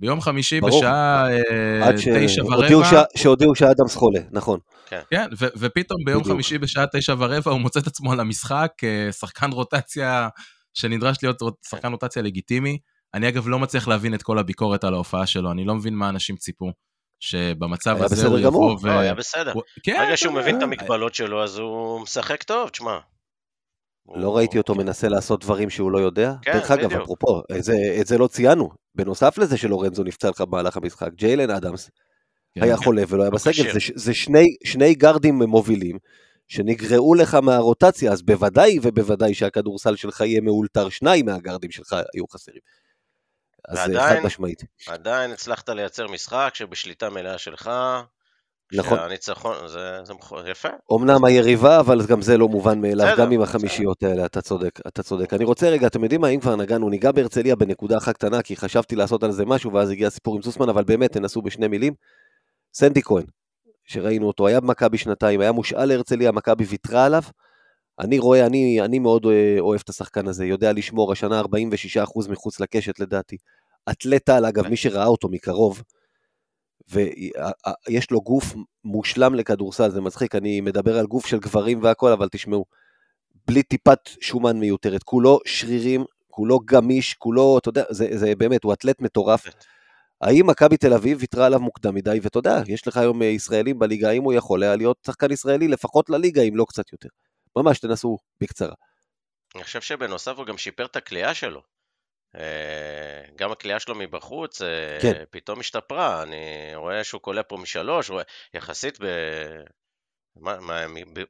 ביום 0.00 0.20
חמישי 0.20 0.60
ברור. 0.60 0.80
בשעה 0.80 1.26
אה, 1.30 1.92
תשע 1.96 2.28
שהודיעו 2.28 2.80
ורבע, 2.80 3.02
ש- 3.16 3.22
שהודיעו 3.22 3.54
שאדמס 3.54 3.94
חולה, 3.96 4.20
נכון. 4.30 4.58
כן, 5.10 5.26
ו- 5.40 5.46
ופתאום 5.56 6.04
ביום 6.04 6.20
בדיוק. 6.20 6.34
חמישי 6.34 6.58
בשעה 6.58 6.84
תשע 6.92 7.14
ורבע 7.18 7.50
הוא 7.50 7.60
מוצא 7.60 7.80
את 7.80 7.86
עצמו 7.86 8.12
על 8.12 8.20
המשחק, 8.20 8.72
אה, 8.84 9.12
שחקן 9.12 9.50
רוטציה 9.52 10.28
שנדרש 10.74 11.16
להיות 11.22 11.40
רוט- 11.42 11.64
שחקן 11.70 11.90
רוטציה 11.92 12.22
לגיטימי. 12.22 12.78
אני 13.14 13.28
אגב 13.28 13.48
לא 13.48 13.58
מצליח 13.58 13.88
להבין 13.88 14.14
את 14.14 14.22
כל 14.22 14.38
הביקורת 14.38 14.84
על 14.84 14.94
ההופעה 14.94 15.26
שלו, 15.26 15.52
אני 15.52 15.64
לא 15.64 15.74
מבין 15.74 15.94
מה 15.94 16.08
אנשים 16.08 16.36
ציפו. 16.36 16.70
שבמצב 17.22 18.02
הזה 18.02 18.26
הוא 18.26 18.38
יבוא. 18.38 18.76
ו... 18.82 18.86
לא, 18.86 18.92
היה 18.92 19.14
בסדר. 19.14 19.52
כן, 19.82 19.96
ברגע 19.98 20.16
שהוא 20.16 20.30
יודע, 20.32 20.42
מבין 20.42 20.58
את 20.58 20.62
המגבלות 20.62 21.14
שלו, 21.14 21.44
אז 21.44 21.58
הוא 21.58 22.00
משחק 22.00 22.42
טוב, 22.42 22.68
תשמע. 22.68 22.98
לא 24.14 24.26
הוא- 24.26 24.36
ראיתי 24.36 24.58
אותו 24.58 24.74
מנסה 24.74 25.08
לעשות 25.08 25.40
דברים 25.44 25.70
שהוא 25.70 25.90
לא 25.90 25.98
יודע. 25.98 26.32
כן, 26.42 26.52
דרך 26.52 26.70
אגב, 26.70 26.84
בדיוק. 26.86 27.02
אפרופו, 27.02 27.42
את 27.58 27.64
זה, 27.64 27.74
את 28.00 28.06
זה 28.06 28.18
לא 28.18 28.26
ציינו. 28.26 28.70
בנוסף 28.94 29.38
לזה 29.38 29.56
שלורנזו 29.56 30.02
נפצע 30.04 30.30
לך 30.30 30.40
במהלך 30.40 30.76
המשחק, 30.76 31.08
ג'יילן 31.14 31.50
אדמס 31.50 31.90
כן, 32.54 32.62
היה 32.62 32.76
כן. 32.76 32.84
חולה 32.84 33.02
ולא 33.08 33.22
היה 33.22 33.30
בסגל. 33.30 33.72
זה, 33.72 33.78
זה 33.94 34.14
שני, 34.14 34.56
שני 34.64 34.94
גארדים 34.94 35.34
מובילים 35.42 35.98
שנגרעו 36.48 37.14
לך 37.14 37.34
מהרוטציה, 37.34 38.12
אז 38.12 38.22
בוודאי 38.22 38.78
ובוודאי 38.82 39.34
שהכדורסל 39.34 39.96
שלך 39.96 40.20
יהיה 40.20 40.40
מאולתר. 40.40 40.88
שניים 40.88 41.26
מהגארדים 41.26 41.70
שלך 41.70 41.92
היו 41.92 42.24
חסרים. 42.32 42.60
אז 43.68 43.76
זה 43.78 43.82
ועדיין- 43.82 44.20
חד 44.20 44.26
משמעית. 44.26 44.62
עדיין 44.86 45.30
הצלחת 45.30 45.68
לייצר 45.68 46.08
משחק 46.08 46.50
שבשליטה 46.54 47.10
מלאה 47.10 47.38
שלך. 47.38 47.70
נכון. 48.72 48.98
שהניצחון, 48.98 49.68
זה, 49.68 50.04
זה 50.04 50.14
מח- 50.14 50.32
יפה. 50.50 50.68
אמנם 50.92 51.24
היריבה, 51.24 51.80
אבל 51.80 52.06
גם 52.06 52.22
זה 52.22 52.38
לא 52.38 52.48
מובן 52.48 52.80
מאליו, 52.80 53.06
בסדר, 53.06 53.24
גם 53.24 53.30
עם. 53.32 53.42
החמישיות 53.42 54.02
האלה, 54.02 54.26
אתה 54.26 54.40
צודק, 54.42 54.80
אתה 54.88 55.02
צודק. 55.02 55.34
אני 55.34 55.44
רוצה 55.44 55.68
רגע, 55.70 55.86
אתם 55.86 56.02
יודעים 56.02 56.20
מה, 56.20 56.28
אם 56.28 56.40
כבר 56.40 56.56
נגענו, 56.56 56.88
ניגע 56.90 57.12
בהרצליה 57.12 57.56
בנקודה 57.56 57.96
אחת 57.98 58.14
קטנה, 58.14 58.42
כי 58.42 58.56
חשבתי 58.56 58.96
לעשות 58.96 59.22
על 59.22 59.32
זה 59.32 59.44
משהו, 59.46 59.72
ואז 59.72 59.90
הגיע 59.90 60.06
הסיפור 60.06 60.36
עם 60.36 60.42
סוסמן, 60.42 60.68
אבל 60.68 60.84
באמת, 60.84 61.12
תנסו 61.12 61.42
בשני 61.42 61.68
מילים. 61.68 61.92
סנדי 62.74 63.02
כהן, 63.02 63.24
שראינו 63.84 64.26
אותו, 64.26 64.46
היה 64.46 64.60
במכבי 64.60 64.98
שנתיים, 64.98 65.40
היה 65.40 65.52
מושאל 65.52 65.84
להרצליה, 65.84 66.32
מכבי 66.32 66.64
ויתרה 66.64 67.04
עליו. 67.04 67.22
אני 68.00 68.18
רואה, 68.18 68.46
אני, 68.46 68.80
אני 68.80 68.98
מאוד 68.98 69.26
אה, 69.26 69.56
אוהב 69.60 69.80
את 69.84 69.88
השחקן 69.88 70.28
הזה, 70.28 70.46
יודע 70.46 70.72
לשמור, 70.72 71.12
השנה 71.12 71.40
46% 71.40 72.30
מחוץ 72.30 72.60
לקשת 72.60 73.00
לדעתי. 73.00 73.36
אתלט 73.90 74.28
על, 74.28 74.44
אגב, 74.46 74.68
מי 74.68 74.76
שראה 74.76 75.06
אותו 75.06 75.28
מקרוב, 75.28 75.82
ויש 76.90 78.10
לו 78.10 78.20
גוף 78.20 78.54
מושלם 78.84 79.34
לכדורסל, 79.34 79.90
זה 79.90 80.00
מצחיק, 80.00 80.34
אני 80.34 80.60
מדבר 80.60 80.98
על 80.98 81.06
גוף 81.06 81.26
של 81.26 81.38
גברים 81.38 81.82
והכל, 81.82 82.12
אבל 82.12 82.28
תשמעו, 82.32 82.64
בלי 83.46 83.62
טיפת 83.62 83.98
שומן 84.20 84.56
מיותרת, 84.60 85.02
כולו 85.02 85.38
שרירים, 85.46 86.04
כולו 86.28 86.60
גמיש, 86.64 87.14
כולו, 87.14 87.58
אתה 87.58 87.68
יודע, 87.68 87.84
זה, 87.90 88.08
זה 88.10 88.34
באמת, 88.34 88.64
הוא 88.64 88.72
אתלט 88.72 89.00
מטורף. 89.00 89.46
האם 90.20 90.46
מכבי 90.46 90.76
תל 90.76 90.92
אביב 90.92 91.18
ויתרה 91.20 91.46
עליו 91.46 91.60
מוקדם 91.60 91.94
מדי, 91.94 92.18
ואתה 92.22 92.38
יודע, 92.38 92.62
יש 92.66 92.88
לך 92.88 92.96
היום 92.96 93.22
אה, 93.22 93.26
ישראלים 93.26 93.78
בליגה, 93.78 94.08
האם 94.08 94.22
הוא 94.22 94.32
יכול 94.32 94.62
היה 94.62 94.76
להיות 94.76 94.96
שחקן 95.06 95.32
ישראלי 95.32 95.68
לפחות 95.68 96.10
לליגה, 96.10 96.42
אם 96.42 96.56
לא 96.56 96.64
קצת 96.68 96.92
יותר. 96.92 97.08
ממש, 97.56 97.78
תנסו 97.78 98.18
בקצרה. 98.40 98.74
אני 99.54 99.64
חושב 99.64 99.80
שבנוסף 99.80 100.36
הוא 100.36 100.46
גם 100.46 100.58
שיפר 100.58 100.84
את 100.84 100.96
הכלייה 100.96 101.34
שלו. 101.34 101.62
אה, 102.36 103.22
גם 103.36 103.52
הכלייה 103.52 103.80
שלו 103.80 103.94
מבחוץ 103.94 104.62
אה, 104.62 104.68
כן. 105.00 105.12
פתאום 105.30 105.60
השתפרה, 105.60 106.22
אני 106.22 106.70
רואה 106.74 107.04
שהוא 107.04 107.20
קולע 107.20 107.42
פה 107.48 107.56
משלוש, 107.56 108.10
רואה- 108.10 108.24
יחסית 108.54 108.98
ב... 109.00 109.06
מה, 110.36 110.60
מה. 110.60 110.84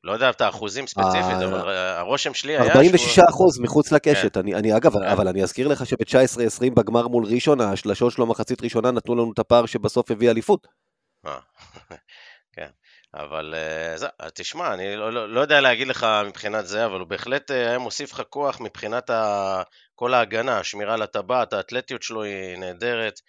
לא 0.05 0.13
יודע 0.13 0.31
את 0.31 0.41
האחוזים 0.41 0.87
ספציפית, 0.87 1.43
אבל 1.49 1.69
הרושם 1.77 2.35
שלי 2.35 2.53
היה 2.53 2.73
46 2.73 3.15
שהוא... 3.15 3.25
אחוז 3.29 3.59
מחוץ 3.59 3.93
לקשת. 3.93 4.37
אני, 4.37 4.55
אני 4.55 4.77
אגב, 4.77 4.93
כן. 4.93 5.03
אבל 5.03 5.29
אני 5.29 5.43
אזכיר 5.43 5.69
לך 5.69 5.87
שב-19-20 5.87 6.75
בגמר 6.75 7.09
מול 7.09 7.25
ראשון, 7.25 7.61
השלשות 7.61 8.13
שלו 8.13 8.27
מחצית 8.27 8.63
ראשונה 8.63 8.91
נתנו 8.91 9.15
לנו 9.15 9.33
את 9.33 9.39
הפער 9.39 9.67
שבסוף 9.67 10.11
הביא 10.11 10.31
אליפות. 10.31 10.67
כן, 12.57 12.69
אבל 13.15 13.55
אה, 13.57 13.97
זה, 13.97 14.07
אז 14.19 14.33
תשמע, 14.33 14.75
אני 14.75 14.97
לא, 14.97 15.13
לא, 15.13 15.29
לא 15.29 15.41
יודע 15.41 15.61
להגיד 15.61 15.89
לך 15.89 16.07
מבחינת 16.27 16.67
זה, 16.67 16.87
אבל 16.87 17.01
הוא 17.01 17.09
בהחלט 17.09 17.51
אה, 17.51 17.69
היה 17.69 17.79
מוסיף 17.79 18.13
לך 18.13 18.23
כוח 18.29 18.61
מבחינת 18.61 19.11
ה, 19.11 19.63
כל 19.95 20.15
ההגנה, 20.15 20.59
השמירה 20.59 20.95
על 20.95 21.03
הטבעת, 21.03 21.53
האתלטיות 21.53 22.03
שלו 22.03 22.23
היא 22.23 22.59
נהדרת, 22.59 23.21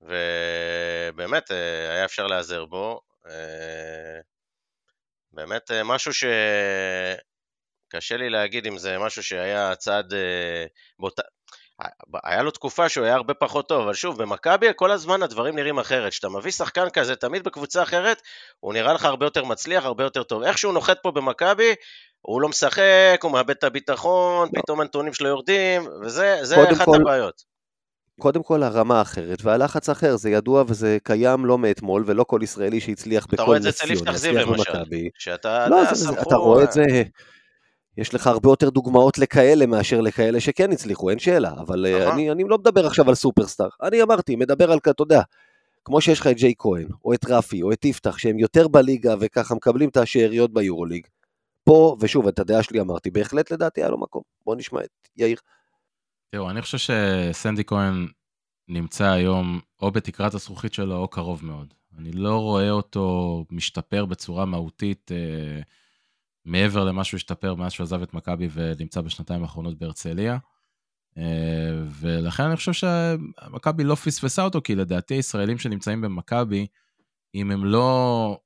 ובאמת 0.00 1.50
אה, 1.50 1.90
היה 1.90 2.04
אפשר 2.04 2.26
להיעזר 2.26 2.64
בו. 2.64 3.00
אה, 3.26 4.20
באמת 5.32 5.70
אה, 5.70 5.84
משהו 5.84 6.12
ש... 6.12 6.24
לי 8.10 8.30
להגיד 8.30 8.66
אם 8.66 8.78
זה 8.78 8.98
משהו 8.98 9.22
שהיה 9.22 9.74
צעד 9.76 10.14
אה, 10.14 10.66
באותה... 10.98 11.22
היה 12.24 12.42
לו 12.42 12.50
תקופה 12.50 12.88
שהוא 12.88 13.04
היה 13.04 13.14
הרבה 13.14 13.34
פחות 13.34 13.68
טוב, 13.68 13.82
אבל 13.82 13.94
שוב, 13.94 14.22
במכבי 14.22 14.66
כל 14.76 14.90
הזמן 14.90 15.22
הדברים 15.22 15.56
נראים 15.56 15.78
אחרת. 15.78 16.10
כשאתה 16.10 16.28
מביא 16.28 16.50
שחקן 16.50 16.90
כזה 16.90 17.16
תמיד 17.16 17.44
בקבוצה 17.44 17.82
אחרת, 17.82 18.22
הוא 18.60 18.72
נראה 18.72 18.92
לך 18.92 19.04
הרבה 19.04 19.26
יותר 19.26 19.44
מצליח, 19.44 19.84
הרבה 19.84 20.04
יותר 20.04 20.22
טוב. 20.22 20.42
איך 20.42 20.58
שהוא 20.58 20.72
נוחת 20.72 20.98
פה 21.02 21.10
במכבי, 21.10 21.74
הוא 22.20 22.40
לא 22.42 22.48
משחק, 22.48 23.18
הוא 23.22 23.32
מאבד 23.32 23.50
את 23.50 23.64
הביטחון, 23.64 24.48
לא. 24.52 24.62
פתאום 24.62 24.80
הנתונים 24.80 25.12
שלו 25.14 25.28
יורדים, 25.28 25.88
וזה 26.02 26.42
אחת 26.72 26.84
כל- 26.84 26.96
הבעיות. 27.00 27.52
קודם 28.20 28.42
כל 28.42 28.62
הרמה 28.62 29.02
אחרת 29.02 29.38
והלחץ 29.42 29.88
אחר, 29.88 30.16
זה 30.16 30.30
ידוע 30.30 30.64
וזה 30.66 30.98
קיים 31.02 31.46
לא 31.46 31.58
מאתמול, 31.58 32.04
ולא 32.06 32.24
כל 32.24 32.40
ישראלי 32.42 32.80
שהצליח 32.80 33.26
אתה 33.26 33.36
בכל 33.36 33.44
רואה 33.44 33.56
את 33.56 33.62
זה 33.62 33.68
אצל 33.68 33.92
יפתח 33.92 34.16
זיו 34.16 34.32
למשל. 34.32 34.72
שאתה, 35.18 35.68
לא. 35.68 35.82
אתה 36.22 36.36
רואה 36.36 36.64
את 36.64 36.72
זה, 36.72 36.82
יש 37.96 38.14
לך 38.14 38.26
הרבה 38.26 38.48
יותר 38.48 38.70
דוגמאות 38.70 39.18
לכאלה 39.18 39.66
מאשר 39.66 40.00
לכאלה 40.00 40.40
שכן 40.40 40.72
הצליחו, 40.72 41.10
אין 41.10 41.18
שאלה, 41.18 41.52
אבל 41.52 41.86
אה. 41.86 42.14
אני, 42.14 42.30
אני 42.30 42.44
לא 42.44 42.58
מדבר 42.58 42.86
עכשיו 42.86 43.08
על 43.08 43.14
סופרסטאר, 43.14 43.68
אני 43.82 44.02
אמרתי, 44.02 44.36
מדבר 44.36 44.72
על, 44.72 44.78
אתה 44.78 45.02
יודע, 45.02 45.22
כמו 45.84 46.00
שיש 46.00 46.20
לך 46.20 46.26
את 46.26 46.36
ג'יי 46.36 46.54
כהן, 46.58 46.88
או 47.04 47.14
את 47.14 47.24
רפי, 47.28 47.62
או 47.62 47.72
את 47.72 47.84
יפתח, 47.84 48.18
שהם 48.18 48.38
יותר 48.38 48.68
בליגה 48.68 49.14
וככה 49.20 49.54
מקבלים 49.54 49.88
את 49.88 49.96
השאריות 49.96 50.52
ביורוליג. 50.52 51.06
פה, 51.64 51.96
ושוב, 52.00 52.26
את 52.26 52.38
הדעה 52.38 52.62
שלי 52.62 52.80
אמרתי, 52.80 53.10
בהחלט 53.10 53.50
לדעתי 53.50 53.80
היה 53.80 53.90
לו 53.90 53.98
מקום. 53.98 54.22
בוא 54.44 54.56
נשמע 54.56 54.80
את 54.80 55.08
יאיר. 55.16 55.38
תראו, 56.30 56.50
אני 56.50 56.62
חושב 56.62 56.78
שסנדי 56.78 57.64
כהן 57.64 58.06
נמצא 58.68 59.04
היום 59.04 59.60
או 59.82 59.90
בתקרת 59.90 60.34
הזכוכית 60.34 60.74
שלו 60.74 60.96
או 60.96 61.08
קרוב 61.08 61.44
מאוד. 61.44 61.74
אני 61.98 62.12
לא 62.12 62.38
רואה 62.38 62.70
אותו 62.70 63.44
משתפר 63.50 64.04
בצורה 64.04 64.44
מהותית 64.44 65.12
אה, 65.12 65.60
מעבר 66.44 66.84
למה 66.84 67.04
שהוא 67.04 67.18
השתפר 67.18 67.54
מאז 67.54 67.72
שהוא 67.72 67.84
עזב 67.84 68.02
את 68.02 68.14
מכבי 68.14 68.48
ונמצא 68.52 69.00
בשנתיים 69.00 69.42
האחרונות 69.42 69.78
בהרצליה. 69.78 70.38
אה, 71.18 71.82
ולכן 72.00 72.42
אני 72.42 72.56
חושב 72.56 72.72
שמכבי 72.72 73.84
לא 73.84 73.94
פספסה 73.94 74.44
אותו, 74.44 74.60
כי 74.62 74.74
לדעתי 74.74 75.14
הישראלים 75.14 75.58
שנמצאים 75.58 76.00
במכבי, 76.00 76.66
אם 77.34 77.50
הם 77.50 77.64
לא 77.64 78.38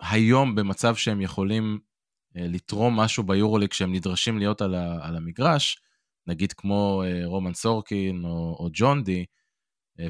היום 0.00 0.54
במצב 0.54 0.96
שהם 0.96 1.20
יכולים 1.20 1.78
אה, 2.36 2.46
לתרום 2.48 3.00
משהו 3.00 3.22
ביורוליג 3.22 3.70
כשהם 3.70 3.94
נדרשים 3.94 4.38
להיות 4.38 4.62
על, 4.62 4.74
המגרש, 5.16 5.82
נגיד 6.26 6.52
כמו 6.52 7.02
אה, 7.06 7.20
רומן 7.24 7.54
סורקין 7.54 8.24
או, 8.24 8.56
או 8.60 8.68
ג'ון 8.72 9.04
די, 9.04 9.24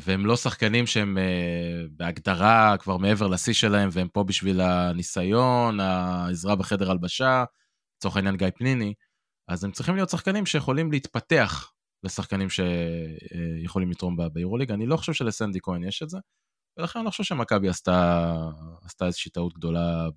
והם 0.03 0.27
לא 0.27 0.37
שחקנים 0.37 0.87
שהם 0.87 1.19
אה, 1.19 1.83
בהגדרה 1.91 2.77
כבר 2.79 2.97
מעבר 2.97 3.27
לשיא 3.27 3.53
שלהם, 3.53 3.89
והם 3.93 4.09
פה 4.09 4.25
בשביל 4.25 4.61
הניסיון, 4.61 5.81
העזרה 5.81 6.57
בחדר 6.57 6.91
הלבשה, 6.91 7.45
לצורך 7.99 8.17
העניין 8.17 8.37
גיא 8.37 8.49
פניני, 8.57 8.95
אז 9.49 9.65
הם 9.65 9.73
צריכים 9.73 9.95
להיות 9.95 10.11
שחקנים 10.11 10.47
שיכולים 10.47 10.93
להתפתח 10.93 11.73
לשחקנים 12.05 12.49
שיכולים 12.51 13.91
לתרום 13.91 14.17
ביורוליג. 14.33 14.73
אני 14.73 14.87
לא 14.87 14.97
חושב 14.97 15.13
שלסנדי 15.13 15.59
כהן 15.63 15.85
יש 15.85 16.03
את 16.03 16.11
זה, 16.11 16.19
ולכן 16.77 16.99
אני 16.99 17.07
לא 17.07 17.11
חושב 17.11 17.25
שמכבי 17.25 17.69
עשתה, 17.69 18.35
עשתה 18.85 19.07
איזושהי 19.07 19.31
טעות 19.31 19.55
גדולה 19.55 20.09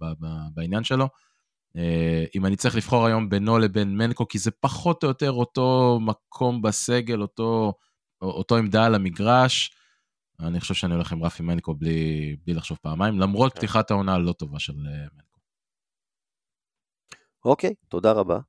בעניין 0.53 0.83
שלו. 0.83 1.07
אה, 1.77 2.25
אם 2.35 2.45
אני 2.45 2.55
צריך 2.55 2.75
לבחור 2.75 3.05
היום 3.05 3.29
בינו 3.29 3.57
לבין 3.57 3.97
מנקו, 3.97 4.27
כי 4.27 4.39
זה 4.39 4.51
פחות 4.51 5.03
או 5.03 5.07
יותר 5.07 5.31
אותו 5.31 5.99
מקום 6.01 6.61
בסגל, 6.61 7.21
אותו, 7.21 7.73
אותו 8.27 8.57
עמדה 8.57 8.85
על 8.85 8.95
המגרש, 8.95 9.71
אני 10.39 10.59
חושב 10.59 10.73
שאני 10.73 10.93
הולך 10.93 11.11
עם 11.11 11.23
רפי 11.23 11.43
מנקו 11.43 11.73
בלי, 11.73 12.35
בלי 12.45 12.53
לחשוב 12.53 12.77
פעמיים, 12.81 13.19
למרות 13.19 13.53
כן. 13.53 13.57
פתיחת 13.57 13.91
העונה 13.91 14.13
הלא 14.13 14.31
טובה 14.31 14.59
של 14.59 14.73
אה, 14.73 15.07
מנקו. 15.15 15.39
אוקיי, 17.45 17.73
תודה 17.89 18.11
רבה. 18.11 18.39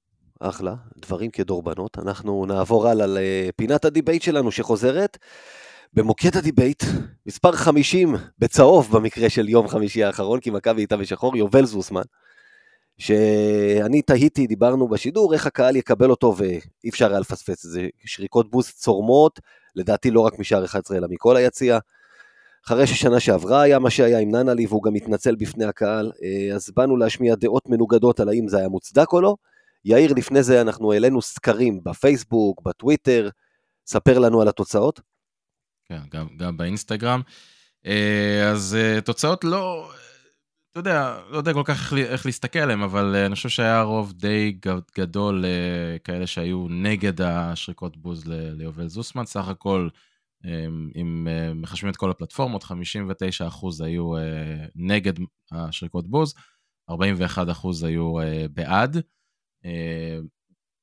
אחלה, 0.41 0.75
דברים 0.97 1.31
כדורבנות. 1.31 1.99
אנחנו 1.99 2.47
נעבור 2.47 2.89
הלאה 2.89 3.07
לפינת 3.09 3.85
ה 3.85 3.90
debate 3.90 4.22
שלנו 4.22 4.53
שחוזרת. 4.53 5.18
במוקד 5.93 6.37
ה 6.37 6.43
debate, 6.43 6.85
מספר 7.27 7.53
50 7.53 8.14
בצהוב 8.39 8.97
במקרה 8.97 9.31
של 9.31 9.49
יום 9.49 9.68
חמישי 9.68 10.05
האחרון, 10.05 10.41
כי 10.41 10.51
מכבי 10.51 10.81
הייתה 10.81 10.97
בשחור, 10.97 11.37
יובל 11.37 11.64
זוסמן, 11.64 12.03
שאני 12.99 14.03
תהיתי, 14.03 14.47
דיברנו 14.47 14.88
בשידור, 14.88 15.34
איך 15.34 15.47
הקהל 15.47 15.76
יקבל 15.76 16.11
אותו 16.11 16.34
ואי 16.36 16.88
אפשר 16.88 17.11
היה 17.11 17.20
לפספס 17.20 17.64
את 17.66 17.70
זה. 17.70 17.88
שריקות 18.05 18.51
בוז 18.51 18.70
צורמות, 18.70 19.40
לדעתי 19.76 20.11
לא 20.11 20.20
רק 20.20 20.38
משער 20.38 20.64
11 20.64 20.97
אלא 20.97 21.07
מכל 21.11 21.36
היציע. 21.36 21.78
אחרי 22.66 22.86
ששנה 22.86 23.20
שעברה 23.20 23.62
היה 23.62 23.78
מה 23.78 23.90
שהיה 23.90 24.18
עם 24.18 24.30
ננלי 24.30 24.66
והוא 24.66 24.82
גם 24.82 24.95
התנצל 24.95 25.34
בפני 25.34 25.64
הקהל, 25.64 26.12
אה, 26.22 26.55
אז 26.55 26.70
באנו 26.76 26.97
להשמיע 26.97 27.34
דעות 27.34 27.68
מנוגדות 27.68 28.20
על 28.20 28.28
האם 28.28 28.49
זה 28.49 28.59
היה 28.59 28.68
מוצדק 28.68 29.12
או 29.12 29.20
לא. 29.20 29.36
יאיר, 29.84 30.12
לפני 30.16 30.42
זה 30.42 30.61
אנחנו 30.61 30.92
העלינו 30.92 31.22
סקרים 31.22 31.80
בפייסבוק, 31.84 32.62
בטוויטר, 32.62 33.28
ספר 33.86 34.18
לנו 34.18 34.42
על 34.42 34.49
התוצאות. 34.49 35.01
כן, 35.84 36.01
גם, 36.11 36.26
גם 36.36 36.57
באינסטגרם. 36.57 37.20
אה, 37.86 38.51
אז 38.51 38.76
אה, 38.80 39.01
תוצאות 39.01 39.45
לא, 39.45 39.90
אתה 40.75 40.81
יודע, 40.81 41.20
לא 41.31 41.37
יודע 41.37 41.53
כל 41.53 41.62
כך 41.64 41.93
איך, 41.93 42.27
להסתכל 42.27 42.59
עליהם, 42.59 42.83
אבל 42.83 43.16
אני 43.16 43.35
חושב 43.35 43.49
שהיה 43.49 43.83
רוב 43.83 44.12
די 44.12 44.59
גדול 44.99 45.45
כאלה 46.05 46.27
שהיו 46.27 46.66
נגד 46.70 47.20
השריקות 47.20 47.97
בוז 47.97 48.25
ליובל 48.27 48.89
זוסמן, 48.89 49.27
סך 49.27 49.49
הכל 49.49 49.89
אם 50.97 51.29
אה, 51.31 51.55
מחשבים 51.55 51.91
את 51.91 51.97
כל 51.97 52.11
הפלטפורמות, 52.11 52.64
59% 52.64 53.85
היו 53.85 54.16
אה, 54.16 54.66
נגד 54.75 55.12
השריקות 55.53 56.11
בוז, 56.11 56.35
41% 56.91 56.95
היו 57.87 58.20
אה, 58.20 58.47
בעד. 58.51 58.97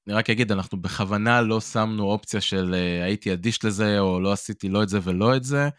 אני 0.08 0.14
רק 0.14 0.30
אגיד, 0.30 0.52
אנחנו 0.52 0.82
בכוונה 0.82 1.42
לא 1.42 1.62
שמנו 1.62 2.04
אופציה 2.04 2.42
של 2.42 2.76
הייתי 3.04 3.34
אדיש 3.34 3.66
לזה, 3.66 4.00
או 4.00 4.20
לא 4.20 4.32
עשיתי 4.32 4.70
לא 4.70 4.84
את 4.84 4.90
זה 4.90 5.00
ולא 5.04 5.36
את 5.36 5.44
זה, 5.44 5.70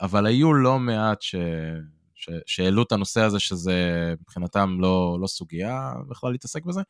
אבל 0.00 0.26
היו 0.26 0.54
לא 0.54 0.78
מעט 0.78 1.22
ש... 1.22 1.34
שהעלו 2.46 2.82
את 2.82 2.92
הנושא 2.92 3.20
הזה, 3.20 3.40
שזה 3.40 4.14
מבחינתם 4.20 4.76
לא, 4.80 5.18
לא 5.20 5.26
סוגיה 5.26 5.92
בכלל 6.08 6.32
להתעסק 6.32 6.64
בזה. 6.64 6.80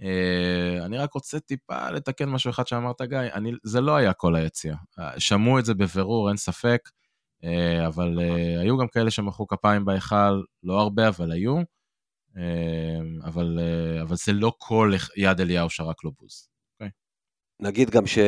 Uh, 0.00 0.84
אני 0.84 0.98
רק 0.98 1.12
רוצה 1.12 1.40
טיפה 1.40 1.90
לתקן 1.90 2.28
משהו 2.28 2.50
אחד 2.50 2.66
שאמרת, 2.66 3.02
גיא, 3.02 3.18
אני, 3.18 3.52
זה 3.64 3.80
לא 3.80 3.96
היה 3.96 4.12
כל 4.12 4.36
היציע. 4.36 4.74
אה, 4.98 5.20
שמעו 5.20 5.58
את 5.58 5.64
זה 5.64 5.74
בבירור, 5.74 6.28
אין 6.28 6.36
ספק, 6.36 6.90
uh, 7.42 7.86
אבל 7.86 8.18
uh, 8.18 8.60
היו 8.60 8.78
גם 8.78 8.88
כאלה 8.88 9.10
שמחאו 9.10 9.46
כפיים 9.46 9.84
בהיכל, 9.84 10.42
לא 10.62 10.80
הרבה, 10.80 11.08
אבל 11.08 11.32
היו. 11.32 11.60
Uh, 12.34 12.38
אבל, 13.24 13.58
uh, 13.58 14.02
אבל 14.02 14.16
זה 14.16 14.32
לא 14.32 14.52
כל 14.58 14.92
יד 15.16 15.40
אליהו 15.40 15.70
שרק 15.70 16.04
לו 16.04 16.12
בוז. 16.20 16.48
Okay. 16.48 16.74
אוקיי? 16.74 16.90
נגיד 17.60 17.90
גם 17.90 18.06
ש... 18.06 18.18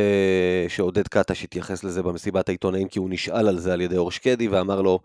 שעודד 0.69 1.09
קטש 1.09 1.45
התייחס 1.45 1.85
לזה 1.85 2.03
במסיבת 2.03 2.49
העיתונאים, 2.49 2.89
כי 2.89 2.99
הוא 2.99 3.11
נשאל 3.11 3.49
על 3.49 3.59
זה 3.59 3.73
על 3.73 3.81
ידי 3.81 3.97
אור 3.97 4.11
שקדי, 4.11 4.49
ואמר 4.49 4.83
לו, 4.83 5.01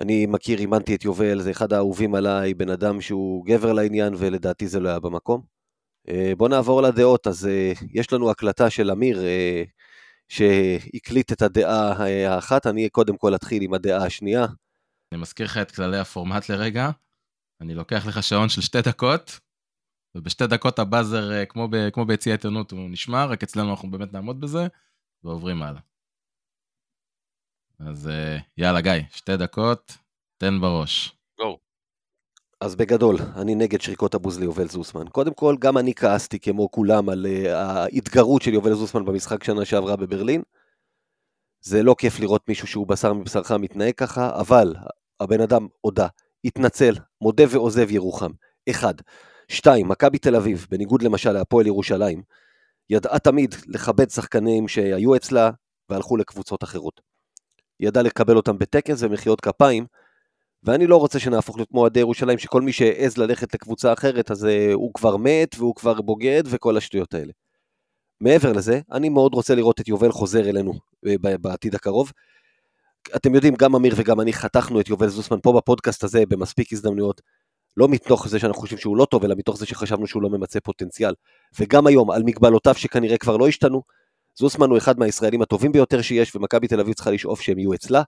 אני 0.00 0.26
מכיר, 0.26 0.58
אימנתי 0.58 0.94
את 0.94 1.04
יובל, 1.04 1.40
זה 1.40 1.50
אחד 1.50 1.72
האהובים 1.72 2.14
עליי, 2.14 2.54
בן 2.54 2.70
אדם 2.70 3.00
שהוא 3.00 3.46
גבר 3.46 3.72
לעניין, 3.72 4.14
ולדעתי 4.18 4.68
זה 4.68 4.80
לא 4.80 4.88
היה 4.88 5.00
במקום. 5.00 5.42
אה, 6.08 6.32
בואו 6.36 6.48
נעבור 6.48 6.82
לדעות, 6.82 7.26
אז 7.26 7.46
אה, 7.46 7.72
יש 7.92 8.12
לנו 8.12 8.30
הקלטה 8.30 8.70
של 8.70 8.90
אמיר 8.90 9.24
אה, 9.24 9.62
שהקליט 10.28 11.32
את 11.32 11.42
הדעה 11.42 11.92
האחת, 12.26 12.66
אני 12.66 12.88
קודם 12.88 13.16
כל 13.16 13.34
אתחיל 13.34 13.62
עם 13.62 13.74
הדעה 13.74 14.06
השנייה. 14.06 14.46
אני 15.12 15.20
מזכיר 15.20 15.46
לך 15.46 15.58
את 15.58 15.70
כללי 15.70 15.98
הפורמט 15.98 16.48
לרגע, 16.48 16.90
אני 17.60 17.74
לוקח 17.74 18.06
לך 18.06 18.22
שעון 18.22 18.48
של 18.48 18.60
שתי 18.60 18.82
דקות, 18.82 19.40
ובשתי 20.14 20.46
דקות 20.46 20.78
הבאזר, 20.78 21.44
כמו, 21.44 21.68
כמו 21.92 22.04
ביציע 22.04 22.32
העיתונות, 22.32 22.72
הוא 22.72 22.90
נשמע, 22.90 23.24
רק 23.24 23.42
אצלנו 23.42 23.70
אנחנו 23.70 23.90
באמת 23.90 24.12
נעמוד 24.12 24.40
בזה, 24.40 24.66
ועוברים 25.24 25.62
הלאה. 25.62 25.89
אז 27.88 28.10
יאללה, 28.58 28.80
גיא, 28.80 28.92
שתי 29.10 29.36
דקות, 29.36 29.92
תן 30.38 30.60
בראש. 30.60 31.16
גו. 31.40 31.58
אז 32.60 32.76
בגדול, 32.76 33.16
אני 33.36 33.54
נגד 33.54 33.80
שריקות 33.80 34.14
הבוז 34.14 34.38
ליובל 34.38 34.68
זוסמן. 34.68 35.08
קודם 35.08 35.34
כל, 35.34 35.56
גם 35.58 35.78
אני 35.78 35.94
כעסתי 35.94 36.38
כמו 36.40 36.70
כולם 36.70 37.08
על 37.08 37.26
uh, 37.26 37.48
ההתגרות 37.48 38.42
של 38.42 38.54
יובל 38.54 38.74
זוסמן 38.74 39.04
במשחק 39.04 39.44
שנה 39.44 39.64
שעברה 39.64 39.96
בברלין. 39.96 40.42
זה 41.60 41.82
לא 41.82 41.94
כיף 41.98 42.20
לראות 42.20 42.48
מישהו 42.48 42.66
שהוא 42.66 42.86
בשר 42.86 43.12
מבשרך 43.12 43.52
מתנהג 43.52 43.94
ככה, 43.94 44.40
אבל 44.40 44.74
הבן 45.20 45.40
אדם 45.40 45.68
הודה, 45.80 46.06
התנצל, 46.44 46.94
מודה 47.20 47.44
ועוזב 47.50 47.90
ירוחם. 47.90 48.30
אחד. 48.70 48.94
שתיים, 49.48 49.88
מכבי 49.88 50.18
תל 50.18 50.36
אביב, 50.36 50.66
בניגוד 50.70 51.02
למשל 51.02 51.32
להפועל 51.32 51.66
ירושלים, 51.66 52.22
ידעה 52.90 53.18
תמיד 53.18 53.54
לכבד 53.66 54.10
שחקנים 54.10 54.68
שהיו 54.68 55.16
אצלה 55.16 55.50
והלכו 55.88 56.16
לקבוצות 56.16 56.64
אחרות. 56.64 57.09
ידעה 57.80 58.02
לקבל 58.02 58.36
אותם 58.36 58.58
בטקס 58.58 59.02
ומחיאות 59.02 59.40
כפיים, 59.40 59.86
ואני 60.62 60.86
לא 60.86 60.96
רוצה 60.96 61.18
שנהפוך 61.18 61.56
להיות 61.56 61.68
כמו 61.68 61.80
אוהדי 61.80 62.00
ירושלים, 62.00 62.38
שכל 62.38 62.62
מי 62.62 62.72
שהעז 62.72 63.18
ללכת 63.18 63.54
לקבוצה 63.54 63.92
אחרת, 63.92 64.30
אז 64.30 64.44
uh, 64.44 64.72
הוא 64.72 64.94
כבר 64.94 65.16
מת 65.16 65.54
והוא 65.58 65.74
כבר 65.74 66.00
בוגד 66.00 66.42
וכל 66.46 66.76
השטויות 66.76 67.14
האלה. 67.14 67.32
מעבר 68.20 68.52
לזה, 68.52 68.80
אני 68.92 69.08
מאוד 69.08 69.34
רוצה 69.34 69.54
לראות 69.54 69.80
את 69.80 69.88
יובל 69.88 70.12
חוזר 70.12 70.48
אלינו 70.48 70.72
uh, 70.72 71.38
בעתיד 71.40 71.74
הקרוב. 71.74 72.12
אתם 73.16 73.34
יודעים, 73.34 73.54
גם 73.54 73.74
אמיר 73.74 73.94
וגם 73.96 74.20
אני 74.20 74.32
חתכנו 74.32 74.80
את 74.80 74.88
יובל 74.88 75.08
זוסמן 75.08 75.38
פה 75.42 75.52
בפודקאסט 75.52 76.04
הזה 76.04 76.22
במספיק 76.28 76.72
הזדמנויות, 76.72 77.20
לא 77.76 77.88
מתוך 77.88 78.28
זה 78.28 78.38
שאנחנו 78.38 78.60
חושבים 78.60 78.78
שהוא 78.78 78.96
לא 78.96 79.04
טוב, 79.04 79.24
אלא 79.24 79.34
מתוך 79.38 79.58
זה 79.58 79.66
שחשבנו 79.66 80.06
שהוא 80.06 80.22
לא 80.22 80.30
ממצה 80.30 80.60
פוטנציאל. 80.60 81.14
וגם 81.60 81.86
היום, 81.86 82.10
על 82.10 82.22
מגבלותיו 82.22 82.74
שכנראה 82.74 83.18
כבר 83.18 83.36
לא 83.36 83.48
השתנו, 83.48 83.82
זוסמן 84.38 84.70
הוא 84.70 84.78
אחד 84.78 84.98
מהישראלים 84.98 85.42
הטובים 85.42 85.72
ביותר 85.72 86.02
שיש, 86.02 86.36
ומכבי 86.36 86.68
תל 86.68 86.80
אביב 86.80 86.94
צריכה 86.94 87.10
לשאוף 87.10 87.40
שהם 87.40 87.58
יהיו 87.58 87.74
אצלה. 87.74 88.02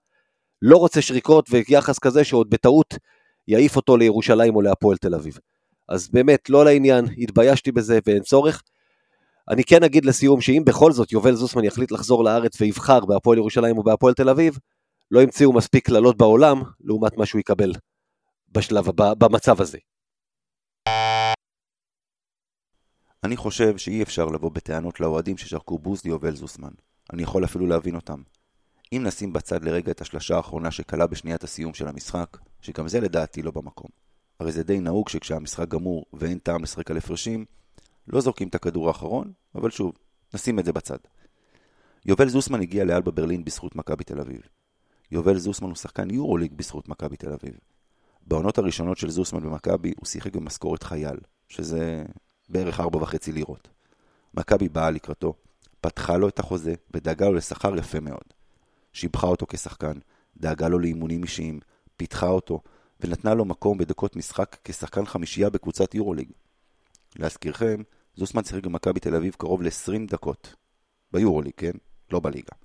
לא 0.61 0.77
רוצה 0.77 1.01
שריקות 1.01 1.49
ויחס 1.49 1.99
כזה 1.99 2.23
שעוד 2.23 2.49
בטעות 2.49 2.93
יעיף 3.47 3.75
אותו 3.75 3.97
לירושלים 3.97 4.55
או 4.55 4.61
להפועל 4.61 4.97
תל 4.97 5.15
אביב. 5.15 5.37
אז 5.89 6.09
באמת, 6.09 6.49
לא 6.49 6.65
לעניין, 6.65 7.05
התביישתי 7.17 7.71
בזה 7.71 7.99
ואין 8.05 8.23
צורך. 8.23 8.61
אני 9.49 9.63
כן 9.63 9.83
אגיד 9.83 10.05
לסיום 10.05 10.41
שאם 10.41 10.63
בכל 10.65 10.91
זאת 10.91 11.11
יובל 11.11 11.35
זוסמן 11.35 11.63
יחליט 11.63 11.91
לחזור 11.91 12.23
לארץ 12.23 12.61
ויבחר 12.61 13.05
בהפועל 13.05 13.37
ירושלים 13.37 13.77
או 13.77 13.83
בהפועל 13.83 14.13
תל 14.13 14.29
אביב, 14.29 14.57
לא 15.11 15.21
ימצאו 15.21 15.53
מספיק 15.53 15.85
קללות 15.85 16.17
בעולם 16.17 16.61
לעומת 16.83 17.17
מה 17.17 17.25
שהוא 17.25 17.39
יקבל 17.39 17.71
בשלב 18.51 18.85
במצב 18.95 19.61
הזה. 19.61 19.77
אני 23.23 23.37
חושב 23.37 23.77
שאי 23.77 24.03
אפשר 24.03 24.25
לבוא 24.25 24.51
בטענות 24.51 24.99
לאוהדים 24.99 25.37
ששרקו 25.37 25.77
בוז 25.77 26.05
ליובל 26.05 26.35
זוסמן. 26.35 26.71
אני 27.13 27.23
יכול 27.23 27.45
אפילו 27.45 27.67
להבין 27.67 27.95
אותם. 27.95 28.21
אם 28.93 29.03
נשים 29.05 29.33
בצד 29.33 29.63
לרגע 29.63 29.91
את 29.91 30.01
השלשה 30.01 30.35
האחרונה 30.35 30.71
שכלה 30.71 31.07
בשניית 31.07 31.43
הסיום 31.43 31.73
של 31.73 31.87
המשחק, 31.87 32.37
שגם 32.61 32.87
זה 32.87 32.99
לדעתי 32.99 33.41
לא 33.41 33.51
במקום. 33.51 33.89
הרי 34.39 34.51
זה 34.51 34.63
די 34.63 34.79
נהוג 34.79 35.09
שכשהמשחק 35.09 35.67
גמור 35.67 36.05
ואין 36.13 36.37
טעם 36.37 36.63
לשחק 36.63 36.91
על 36.91 36.97
הפרשים, 36.97 37.45
לא 38.07 38.21
זורקים 38.21 38.47
את 38.47 38.55
הכדור 38.55 38.87
האחרון, 38.87 39.31
אבל 39.55 39.71
שוב, 39.71 39.93
נשים 40.33 40.59
את 40.59 40.65
זה 40.65 40.73
בצד. 40.73 40.97
יובל 42.05 42.29
זוסמן 42.29 42.61
הגיע 42.61 42.83
לאלבה 42.83 43.11
ברלין 43.11 43.45
בזכות 43.45 43.75
מכבי 43.75 44.03
תל 44.03 44.19
אביב. 44.19 44.41
יובל 45.11 45.37
זוסמן 45.37 45.67
הוא 45.67 45.75
שחקן 45.75 46.09
יורוליג 46.09 46.53
בזכות 46.53 46.89
מכבי 46.89 47.17
תל 47.17 47.33
אביב. 47.33 47.53
בעונות 48.27 48.57
הראשונות 48.57 48.97
של 48.97 49.09
זוסמן 49.09 49.43
במכבי 49.43 49.93
הוא 49.97 50.05
שיחק 50.05 50.35
במשכורת 50.35 50.83
חייל, 50.83 51.17
שזה 51.47 52.03
בערך 52.49 52.79
4.5 52.79 53.31
לירות. 53.33 53.67
מכבי 54.33 54.69
באה 54.69 54.91
לקראתו, 54.91 55.33
פתחה 55.81 56.17
לו 56.17 56.27
את 56.27 56.39
החוזה 56.39 56.73
ודאגה 56.93 57.25
לו 57.25 57.33
לשכר 57.33 57.77
יפה 57.77 57.99
מאוד. 57.99 58.23
שיבחה 58.93 59.27
אותו 59.27 59.45
כשחקן, 59.49 59.93
דאגה 60.37 60.67
לו 60.67 60.79
לאימונים 60.79 61.23
אישיים, 61.23 61.59
פיתחה 61.97 62.27
אותו, 62.27 62.61
ונתנה 62.99 63.33
לו 63.33 63.45
מקום 63.45 63.77
בדקות 63.77 64.15
משחק 64.15 64.57
כשחקן 64.63 65.05
חמישייה 65.05 65.49
בקבוצת 65.49 65.95
יורוליג. 65.95 66.31
להזכירכם, 67.15 67.81
זוסמן 68.15 68.43
שיחק 68.43 68.63
במכבי 68.63 68.99
תל 68.99 69.15
אביב 69.15 69.35
קרוב 69.37 69.61
ל-20 69.61 70.07
דקות. 70.07 70.55
ביורוליג, 71.11 71.53
כן? 71.57 71.71
לא 72.11 72.19
בליגה. 72.19 72.55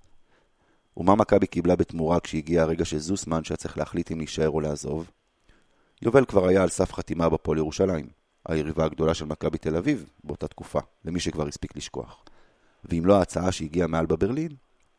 ומה 0.96 1.14
מכבי 1.14 1.46
קיבלה 1.46 1.76
בתמורה 1.76 2.20
כשהגיע 2.20 2.62
הרגע 2.62 2.84
של 2.84 2.98
זוסמן 2.98 3.44
שהיה 3.44 3.56
צריך 3.56 3.78
להחליט 3.78 4.12
אם 4.12 4.18
להישאר 4.18 4.50
או 4.50 4.60
לעזוב? 4.60 5.10
יובל 6.02 6.24
כבר 6.24 6.48
היה 6.48 6.62
על 6.62 6.68
סף 6.68 6.92
חתימה 6.92 7.28
בפועל 7.28 7.58
ירושלים, 7.58 8.08
היריבה 8.46 8.84
הגדולה 8.84 9.14
של 9.14 9.24
מכבי 9.24 9.58
תל 9.58 9.76
אביב 9.76 10.10
באותה 10.24 10.48
תקופה, 10.48 10.80
למי 11.04 11.20
שכבר 11.20 11.48
הספיק 11.48 11.76
לשכוח. 11.76 12.24
ואם 12.84 13.02
לא 13.06 13.18
ההצעה 13.18 13.52
שהגיעה 13.52 13.86
מעל 13.86 14.06
בברלין, 14.06 14.52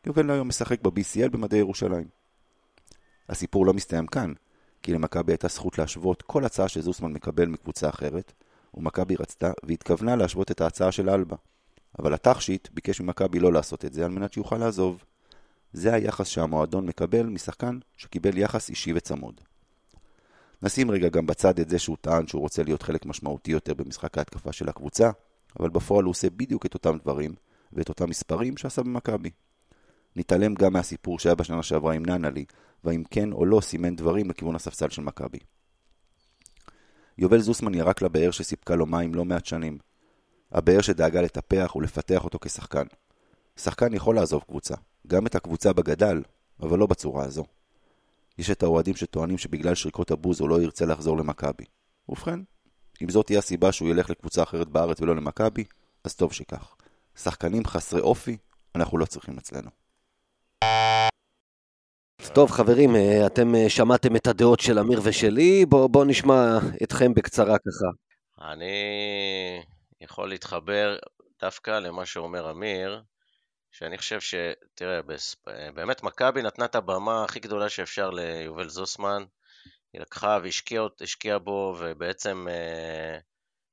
יובל 0.06 0.30
היום 0.30 0.48
משחק 0.48 0.82
ב-BCL 0.82 1.28
במדעי 1.30 1.58
ירושלים. 1.58 2.08
הסיפור 3.28 3.66
לא 3.66 3.72
מסתיים 3.72 4.06
כאן, 4.06 4.32
כי 4.82 4.92
למכבי 4.92 5.32
הייתה 5.32 5.48
זכות 5.48 5.78
להשוות 5.78 6.22
כל 6.22 6.44
הצעה 6.44 6.68
שזוסמן 6.68 7.12
מקבל 7.12 7.46
מקבוצה 7.46 7.88
אחרת, 7.88 8.32
ומכבי 8.74 9.16
רצתה 9.16 9.52
והתכוונה 9.62 10.16
להשוות 10.16 10.50
את 10.50 10.60
ההצעה 10.60 10.92
של 10.92 11.10
אלבה. 11.10 11.36
אבל 11.98 12.14
התכשיט 12.14 12.68
ביקש 12.72 13.00
ממכבי 13.00 13.40
לא 13.40 13.52
לעשות 13.52 13.84
את 13.84 13.92
זה 13.92 14.04
על 14.04 14.10
מנת 14.10 14.32
שיוכל 14.32 14.56
לעזוב. 14.56 15.04
זה 15.72 15.94
היחס 15.94 16.26
שהמועדון 16.26 16.86
מקבל 16.86 17.26
משחקן 17.26 17.78
שקיבל 17.96 18.38
יחס 18.38 18.68
אישי 18.68 18.92
וצמוד. 18.92 19.40
נשים 20.62 20.90
רגע 20.90 21.08
גם 21.08 21.26
בצד 21.26 21.60
את 21.60 21.68
זה 21.68 21.78
שהוא 21.78 21.96
טען 22.00 22.26
שהוא 22.26 22.40
רוצה 22.40 22.62
להיות 22.62 22.82
חלק 22.82 23.06
משמעותי 23.06 23.50
יותר 23.50 23.74
במשחק 23.74 24.18
ההתקפה 24.18 24.52
של 24.52 24.68
הקבוצה, 24.68 25.10
אבל 25.60 25.68
בפועל 25.70 26.04
הוא 26.04 26.10
עושה 26.10 26.30
בדיוק 26.30 26.66
את 26.66 26.74
אותם 26.74 26.98
דברים 26.98 27.34
ואת 27.72 27.88
אותם 27.88 28.10
מספרים 28.10 28.56
שעשה 28.56 28.82
במכבי. 28.82 29.30
נתעלם 30.16 30.54
גם 30.54 30.72
מהסיפור 30.72 31.18
שהיה 31.18 31.34
בשנה 31.34 31.62
שעברה 31.62 31.94
עם 31.94 32.06
ננלי, 32.06 32.44
והאם 32.84 33.02
כן 33.10 33.32
או 33.32 33.46
לא 33.46 33.60
סימן 33.60 33.96
דברים 33.96 34.30
לכיוון 34.30 34.56
הספסל 34.56 34.88
של 34.88 35.02
מכבי. 35.02 35.38
יובל 37.18 37.38
זוסמן 37.38 37.74
ירק 37.74 38.02
לבאר 38.02 38.30
שסיפקה 38.30 38.74
לו 38.74 38.86
מים 38.86 39.14
לא 39.14 39.24
מעט 39.24 39.46
שנים. 39.46 39.78
הבאר 40.52 40.80
שדאגה 40.80 41.22
לטפח 41.22 41.76
ולפתח 41.76 42.24
אותו 42.24 42.38
כשחקן. 42.38 42.86
שחקן 43.56 43.94
יכול 43.94 44.14
לעזוב 44.14 44.42
קבוצה, 44.48 44.74
גם 45.06 45.26
את 45.26 45.34
הקבוצה 45.34 45.72
בגדל, 45.72 46.22
אבל 46.62 46.78
לא 46.78 46.86
בצורה 46.86 47.24
הזו. 47.24 47.44
יש 48.40 48.50
את 48.50 48.62
האוהדים 48.62 48.96
שטוענים 48.96 49.38
שבגלל 49.38 49.74
שריקות 49.74 50.10
הבוז 50.10 50.40
הוא 50.40 50.48
לא 50.48 50.62
ירצה 50.62 50.86
לחזור 50.86 51.18
למכבי. 51.18 51.64
ובכן, 52.08 52.40
אם 53.02 53.08
זאת 53.08 53.26
תהיה 53.26 53.38
הסיבה 53.38 53.72
שהוא 53.72 53.88
ילך 53.88 54.10
לקבוצה 54.10 54.42
אחרת 54.42 54.68
בארץ 54.68 55.00
ולא 55.00 55.16
למכבי, 55.16 55.64
אז 56.04 56.14
טוב 56.14 56.32
שכך. 56.32 56.74
שחקנים 57.16 57.64
חסרי 57.64 58.00
אופי, 58.00 58.36
אנחנו 58.74 58.98
לא 58.98 59.06
צריכים 59.06 59.38
אצלנו. 59.38 59.70
טוב, 62.34 62.50
חברים, 62.50 62.96
אה, 62.96 63.26
אתם 63.26 63.54
אה, 63.54 63.68
שמעתם 63.68 64.16
את 64.16 64.26
הדעות 64.26 64.60
של 64.60 64.78
אמיר 64.78 65.00
ושלי, 65.04 65.66
בואו 65.66 65.88
בוא 65.88 66.04
נשמע 66.04 66.58
אתכם 66.82 67.14
בקצרה 67.14 67.56
ככה. 67.58 67.86
אני 68.52 68.66
יכול 70.00 70.28
להתחבר 70.28 70.96
דווקא 71.40 71.70
למה 71.70 72.06
שאומר 72.06 72.50
אמיר, 72.50 73.02
שאני 73.70 73.98
חושב 73.98 74.20
ש... 74.20 74.34
תראה, 74.74 75.00
באמת 75.74 76.02
מכבי 76.02 76.42
נתנה 76.42 76.64
את 76.64 76.74
הבמה 76.74 77.24
הכי 77.24 77.40
גדולה 77.40 77.68
שאפשר 77.68 78.10
ליובל 78.10 78.68
זוסמן. 78.68 79.24
היא 79.92 80.00
לקחה 80.00 80.38
והשקיעה 80.42 81.38
בו, 81.38 81.76
ובעצם 81.78 82.46
אה, 82.50 83.18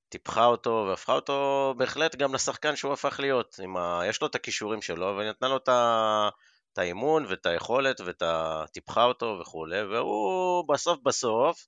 טיפחה 0.10 0.46
אותו, 0.46 0.86
והפכה 0.90 1.14
אותו 1.14 1.74
בהחלט 1.78 2.16
גם 2.16 2.36
לשחקן 2.36 2.76
שהוא 2.76 2.94
הפך 2.94 3.20
להיות. 3.20 3.60
ה... 3.78 4.02
יש 4.10 4.22
לו 4.22 4.28
את 4.28 4.36
הכישורים 4.36 4.82
שלו, 4.82 5.16
והיא 5.18 5.30
נתנה 5.30 5.48
לו 5.48 5.58
את, 5.58 5.68
ה... 5.70 6.30
את 6.74 6.78
האימון 6.78 7.26
ואת 7.26 7.46
היכולת, 7.46 8.02
וטיפחה 8.06 9.04
אותו 9.04 9.38
וכולי, 9.42 9.82
והוא 9.82 10.68
בסוף 10.68 11.00
בסוף 11.04 11.66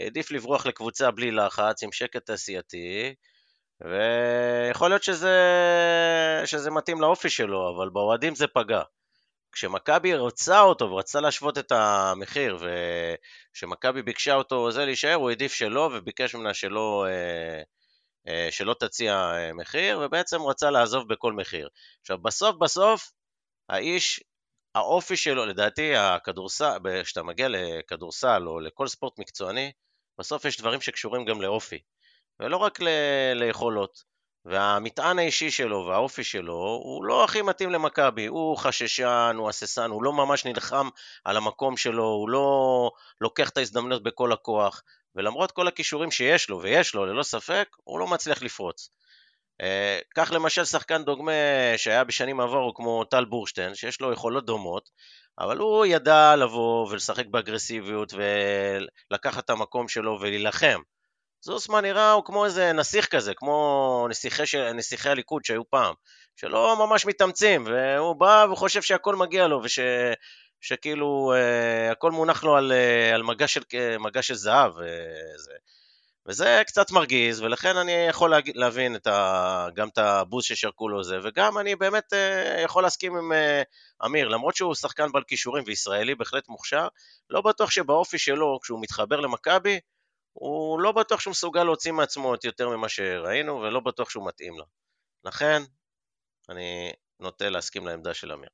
העדיף 0.00 0.30
לברוח 0.30 0.66
לקבוצה 0.66 1.10
בלי 1.10 1.30
לחץ, 1.30 1.82
עם 1.82 1.92
שקט 1.92 2.26
תעשייתי, 2.26 3.14
ויכול 3.80 4.88
להיות 4.88 5.02
שזה, 5.02 5.36
שזה 6.44 6.70
מתאים 6.70 7.00
לאופי 7.00 7.30
שלו, 7.30 7.76
אבל 7.76 7.88
באוהדים 7.88 8.34
זה 8.34 8.46
פגע. 8.46 8.82
כשמכבי 9.54 10.14
רצה 10.14 10.60
אותו 10.60 10.90
ורצה 10.90 11.20
להשוות 11.20 11.58
את 11.58 11.72
המחיר, 11.72 12.58
וכשמכבי 13.52 14.02
ביקשה 14.02 14.34
אותו 14.34 14.70
זה 14.70 14.84
להישאר, 14.84 15.14
הוא 15.14 15.30
העדיף 15.30 15.52
שלא 15.52 15.90
וביקש 15.94 16.34
ממנה 16.34 16.54
שלא, 16.54 17.06
אה, 17.08 17.62
אה, 18.28 18.48
שלא 18.50 18.74
תציע 18.80 19.14
אה, 19.14 19.52
מחיר, 19.52 20.00
ובעצם 20.02 20.42
רצה 20.42 20.70
לעזוב 20.70 21.08
בכל 21.08 21.32
מחיר. 21.32 21.68
עכשיו, 22.00 22.18
בסוף 22.18 22.56
בסוף, 22.56 23.10
האיש, 23.68 24.20
האופי 24.74 25.16
שלו, 25.16 25.46
לדעתי, 25.46 25.96
הכדורסל, 25.96 26.78
כשאתה 27.04 27.22
מגיע 27.22 27.48
לכדורסל 27.50 28.42
או 28.46 28.60
לכל 28.60 28.88
ספורט 28.88 29.18
מקצועני, 29.18 29.72
בסוף 30.18 30.44
יש 30.44 30.60
דברים 30.60 30.80
שקשורים 30.80 31.24
גם 31.24 31.42
לאופי. 31.42 31.78
ולא 32.40 32.56
רק 32.56 32.80
ל- 32.80 33.32
ליכולות. 33.34 34.14
והמטען 34.44 35.18
האישי 35.18 35.50
שלו 35.50 35.86
והאופי 35.86 36.24
שלו 36.24 36.80
הוא 36.84 37.04
לא 37.04 37.24
הכי 37.24 37.42
מתאים 37.42 37.70
למכבי, 37.70 38.26
הוא 38.26 38.56
חששן, 38.56 39.36
הוא 39.38 39.48
הססן, 39.48 39.90
הוא 39.90 40.02
לא 40.02 40.12
ממש 40.12 40.44
נלחם 40.44 40.88
על 41.24 41.36
המקום 41.36 41.76
שלו, 41.76 42.04
הוא 42.04 42.28
לא 42.28 42.90
לוקח 43.20 43.48
את 43.48 43.56
ההזדמנות 43.56 44.02
בכל 44.02 44.32
הכוח, 44.32 44.82
ולמרות 45.14 45.52
כל 45.52 45.68
הכישורים 45.68 46.10
שיש 46.10 46.48
לו, 46.50 46.62
ויש 46.62 46.94
לו 46.94 47.06
ללא 47.06 47.22
ספק, 47.22 47.68
הוא 47.84 47.98
לא 47.98 48.06
מצליח 48.06 48.42
לפרוץ. 48.42 48.90
אה, 49.60 49.98
כך 50.14 50.32
למשל 50.32 50.64
שחקן 50.64 51.04
דוגמה 51.04 51.32
שהיה 51.76 52.04
בשנים 52.04 52.40
עברו 52.40 52.74
כמו 52.74 53.04
טל 53.04 53.24
בורשטיין, 53.24 53.74
שיש 53.74 54.00
לו 54.00 54.12
יכולות 54.12 54.46
דומות, 54.46 54.90
אבל 55.38 55.58
הוא 55.58 55.86
ידע 55.86 56.36
לבוא 56.36 56.88
ולשחק 56.90 57.26
באגרסיביות 57.26 58.12
ולקחת 59.10 59.44
את 59.44 59.50
המקום 59.50 59.88
שלו 59.88 60.18
ולהילחם. 60.20 60.80
זוסמן 61.44 61.84
נראה 61.84 62.12
הוא 62.12 62.24
כמו 62.24 62.44
איזה 62.44 62.72
נסיך 62.72 63.06
כזה, 63.06 63.34
כמו 63.34 64.06
נסיכי, 64.10 64.46
של, 64.46 64.72
נסיכי 64.72 65.08
הליכוד 65.08 65.44
שהיו 65.44 65.70
פעם, 65.70 65.94
שלא 66.36 66.76
ממש 66.86 67.06
מתאמצים, 67.06 67.66
והוא 67.66 68.16
בא 68.16 68.46
וחושב 68.52 68.82
שהכל 68.82 69.16
מגיע 69.16 69.46
לו, 69.46 69.60
וש... 69.64 69.78
שכאילו 70.60 71.32
אה, 71.36 71.90
הכל 71.90 72.10
מונח 72.12 72.44
לו 72.44 72.56
על, 72.56 72.72
אה, 72.72 73.14
על 73.14 73.22
מגש, 73.22 73.54
של, 73.54 73.62
מגע 74.00 74.22
של 74.22 74.34
זהב. 74.34 74.78
אה, 74.78 74.84
זה. 75.36 75.52
וזה 76.26 76.62
קצת 76.66 76.90
מרגיז, 76.90 77.40
ולכן 77.40 77.76
אני 77.76 77.92
יכול 77.92 78.30
להג... 78.30 78.50
להבין 78.54 78.96
את 78.96 79.06
ה... 79.06 79.68
גם 79.74 79.88
את 79.88 79.98
הבוז 79.98 80.44
ששרקו 80.44 80.88
לו 80.88 81.04
זה, 81.04 81.18
וגם 81.24 81.58
אני 81.58 81.76
באמת 81.76 82.12
אה, 82.12 82.60
יכול 82.64 82.82
להסכים 82.82 83.16
עם 83.16 83.32
אה, 83.32 83.62
אמיר, 84.04 84.28
למרות 84.28 84.56
שהוא 84.56 84.74
שחקן 84.74 85.12
בעל 85.12 85.22
כישורים 85.22 85.64
וישראלי 85.66 86.14
בהחלט 86.14 86.48
מוכשר, 86.48 86.88
לא 87.30 87.40
בטוח 87.40 87.70
שבאופי 87.70 88.18
שלו, 88.18 88.58
כשהוא 88.62 88.82
מתחבר 88.82 89.20
למכבי, 89.20 89.80
הוא 90.34 90.80
לא 90.80 90.92
בטוח 90.92 91.20
שהוא 91.20 91.30
מסוגל 91.30 91.64
להוציא 91.64 91.92
מעצמו 91.92 92.34
את 92.34 92.44
יותר 92.44 92.68
ממה 92.68 92.88
שראינו, 92.88 93.60
ולא 93.60 93.80
בטוח 93.80 94.10
שהוא 94.10 94.28
מתאים 94.28 94.58
לו. 94.58 94.64
לכן, 95.24 95.62
אני 96.48 96.92
נוטה 97.20 97.48
להסכים 97.48 97.86
לעמדה 97.86 98.14
של 98.14 98.32
אמיר. 98.32 98.48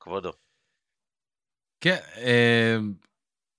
כבודו. 0.00 0.32
כן, 1.80 1.98
אה, 2.16 2.76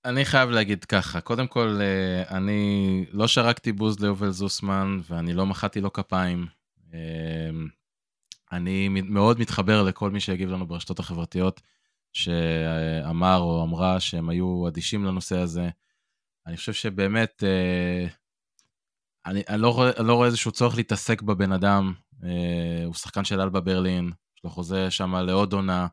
אני 0.04 0.24
חייב 0.24 0.50
להגיד 0.50 0.84
ככה, 0.84 1.20
קודם 1.20 1.46
כל, 1.46 1.78
אה, 1.80 2.36
אני 2.36 3.04
לא 3.10 3.28
שרקתי 3.28 3.72
בוז 3.72 4.00
ליובל 4.00 4.30
זוסמן, 4.30 5.00
ואני 5.10 5.32
לא 5.32 5.46
מחאתי 5.46 5.80
לו 5.80 5.92
כפיים. 5.92 6.46
אה, 6.94 7.50
אני 8.52 8.88
מאוד 8.88 9.40
מתחבר 9.40 9.82
לכל 9.82 10.10
מי 10.10 10.20
שיגיב 10.20 10.50
לנו 10.50 10.66
ברשתות 10.66 10.98
החברתיות. 10.98 11.60
שאמר 12.16 13.38
או 13.38 13.62
אמרה 13.62 14.00
שהם 14.00 14.28
היו 14.28 14.68
אדישים 14.68 15.04
לנושא 15.04 15.38
הזה. 15.38 15.68
אני 16.46 16.56
חושב 16.56 16.72
שבאמת, 16.72 17.42
אה, 17.46 18.06
אני, 19.26 19.42
אני, 19.48 19.62
לא, 19.62 19.88
אני 19.98 20.06
לא 20.06 20.14
רואה 20.14 20.26
איזשהו 20.26 20.52
צורך 20.52 20.76
להתעסק 20.76 21.22
בבן 21.22 21.52
אדם. 21.52 21.92
אה, 22.24 22.84
הוא 22.84 22.94
שחקן 22.94 23.24
של 23.24 23.40
אלבה 23.40 23.60
ברלין, 23.60 24.10
יש 24.36 24.44
לו 24.44 24.50
חוזה 24.50 24.90
שם 24.90 25.14
לעוד 25.14 25.52
עונה. 25.52 25.86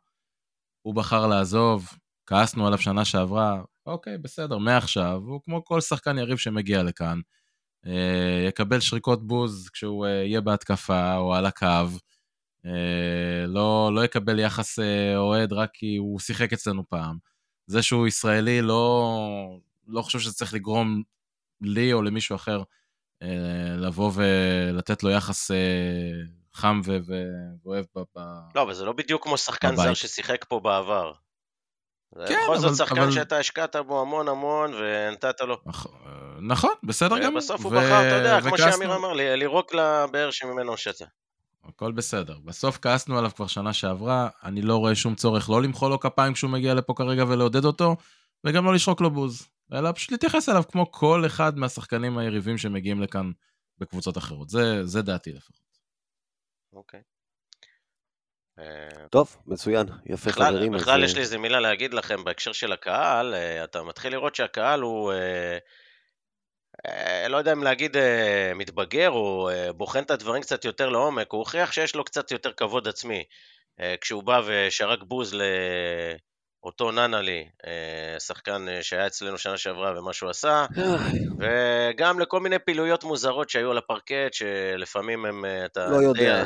הוא 0.81 0.95
בחר 0.95 1.27
לעזוב, 1.27 1.89
כעסנו 2.25 2.67
עליו 2.67 2.79
שנה 2.79 3.05
שעברה, 3.05 3.61
אוקיי, 3.85 4.17
בסדר, 4.17 4.57
מעכשיו, 4.57 5.21
הוא 5.25 5.41
כמו 5.45 5.65
כל 5.65 5.81
שחקן 5.81 6.17
יריב 6.17 6.37
שמגיע 6.37 6.83
לכאן. 6.83 7.19
אה, 7.85 8.45
יקבל 8.47 8.79
שריקות 8.79 9.27
בוז 9.27 9.69
כשהוא 9.69 10.05
יהיה 10.05 10.41
בהתקפה 10.41 11.17
או 11.17 11.35
על 11.35 11.45
הקו. 11.45 11.87
אה, 12.65 13.45
לא, 13.47 13.91
לא 13.95 14.05
יקבל 14.05 14.39
יחס 14.39 14.79
אה, 14.79 15.17
אוהד 15.17 15.53
רק 15.53 15.69
כי 15.73 15.95
הוא 15.95 16.19
שיחק 16.19 16.53
אצלנו 16.53 16.89
פעם. 16.89 17.17
זה 17.67 17.81
שהוא 17.81 18.07
ישראלי 18.07 18.61
לא, 18.61 19.19
לא 19.87 20.01
חושב 20.01 20.19
שזה 20.19 20.33
צריך 20.33 20.53
לגרום 20.53 21.03
לי 21.61 21.93
או 21.93 22.01
למישהו 22.01 22.35
אחר 22.35 22.63
אה, 23.21 23.27
לבוא 23.77 24.11
ולתת 24.15 25.03
לו 25.03 25.09
יחס 25.09 25.51
חם 26.53 26.81
ואוהב 26.85 27.85
ב... 27.95 28.19
לא, 28.55 28.61
אבל 28.61 28.73
זה 28.73 28.85
לא 28.85 28.93
בדיוק 28.93 29.23
כמו 29.23 29.37
שחקן 29.37 29.75
זר 29.75 29.93
ששיחק 29.93 30.45
פה 30.47 30.59
בעבר. 30.59 31.13
כן, 32.27 32.39
בכל 32.43 32.57
זאת 32.57 32.75
שחקן 32.75 33.01
אבל... 33.01 33.11
שאתה 33.11 33.37
השקעת 33.37 33.75
בו 33.75 34.01
המון 34.01 34.27
המון 34.27 34.73
ונתת 34.73 35.41
לו. 35.41 35.57
נכון, 36.41 36.73
בסדר 36.83 37.19
גמור. 37.19 37.33
ובסוף 37.33 37.65
הוא 37.65 37.71
בחר, 37.71 38.07
אתה 38.07 38.15
יודע, 38.15 38.41
כמו 38.41 38.57
שאמיר 38.57 38.95
אמר, 38.95 39.13
לירוק 39.13 39.73
לבאר 39.73 40.31
שממנו 40.31 40.77
שתה. 40.77 41.05
הכל 41.63 41.91
בסדר. 41.91 42.39
בסוף 42.39 42.79
כעסנו 42.81 43.17
עליו 43.17 43.31
כבר 43.35 43.47
שנה 43.47 43.73
שעברה, 43.73 44.29
אני 44.43 44.61
לא 44.61 44.77
רואה 44.77 44.95
שום 44.95 45.15
צורך 45.15 45.49
לא 45.49 45.61
למחוא 45.61 45.89
לו 45.89 45.99
כפיים 45.99 46.33
כשהוא 46.33 46.51
מגיע 46.51 46.73
לפה 46.73 46.93
כרגע 46.97 47.23
ולעודד 47.27 47.65
אותו, 47.65 47.95
וגם 48.43 48.65
לא 48.65 48.73
לשרוק 48.73 49.01
לו 49.01 49.11
בוז, 49.11 49.47
אלא 49.73 49.91
פשוט 49.91 50.11
להתייחס 50.11 50.49
אליו 50.49 50.63
כמו 50.71 50.91
כל 50.91 51.23
אחד 51.25 51.57
מהשחקנים 51.57 52.17
היריבים 52.17 52.57
שמגיעים 52.57 53.01
לכאן 53.01 53.31
בקבוצות 53.77 54.17
אחרות. 54.17 54.49
זה, 54.49 54.85
זה 54.85 55.01
דעתי 55.01 55.31
לפחות. 55.33 55.63
אוקיי. 56.73 57.01
טוב, 59.11 59.37
מצוין, 59.45 59.87
יפה 60.05 60.29
בכלל, 60.29 60.53
חברים. 60.53 60.71
בכלל 60.71 61.03
אז... 61.03 61.09
יש 61.09 61.15
לי 61.15 61.21
איזה 61.21 61.37
מילה 61.37 61.59
להגיד 61.59 61.93
לכם 61.93 62.23
בהקשר 62.23 62.51
של 62.51 62.71
הקהל, 62.71 63.33
אה, 63.33 63.63
אתה 63.63 63.83
מתחיל 63.83 64.11
לראות 64.11 64.35
שהקהל 64.35 64.81
הוא... 64.81 65.13
אה, 66.85 67.23
אה, 67.23 67.27
לא 67.27 67.37
יודע 67.37 67.53
אם 67.53 67.63
להגיד 67.63 67.97
אה, 67.97 68.51
מתבגר 68.55 69.09
או 69.09 69.49
אה, 69.49 69.73
בוחן 69.73 70.03
את 70.03 70.11
הדברים 70.11 70.41
קצת 70.41 70.65
יותר 70.65 70.89
לעומק, 70.89 71.31
הוא 71.31 71.39
הוכיח 71.39 71.71
שיש 71.71 71.95
לו 71.95 72.03
קצת 72.03 72.31
יותר 72.31 72.53
כבוד 72.53 72.87
עצמי. 72.87 73.23
כשהוא 74.01 74.23
בא 74.23 74.41
ושרק 74.45 74.99
בוז 75.03 75.35
לאותו 76.63 76.91
ננלי, 76.91 77.43
שחקן 78.19 78.65
שהיה 78.81 79.07
אצלנו 79.07 79.37
שנה 79.37 79.57
שעברה 79.57 79.99
ומה 79.99 80.13
שהוא 80.13 80.29
עשה, 80.29 80.65
וגם 81.39 82.19
לכל 82.19 82.39
מיני 82.39 82.59
פעילויות 82.59 83.03
מוזרות 83.03 83.49
שהיו 83.49 83.71
על 83.71 83.77
הפרקט, 83.77 84.33
שלפעמים 84.33 85.25
הם, 85.25 85.45
אתה 85.65 85.87
לא 85.87 85.95
יודע. 85.95 86.43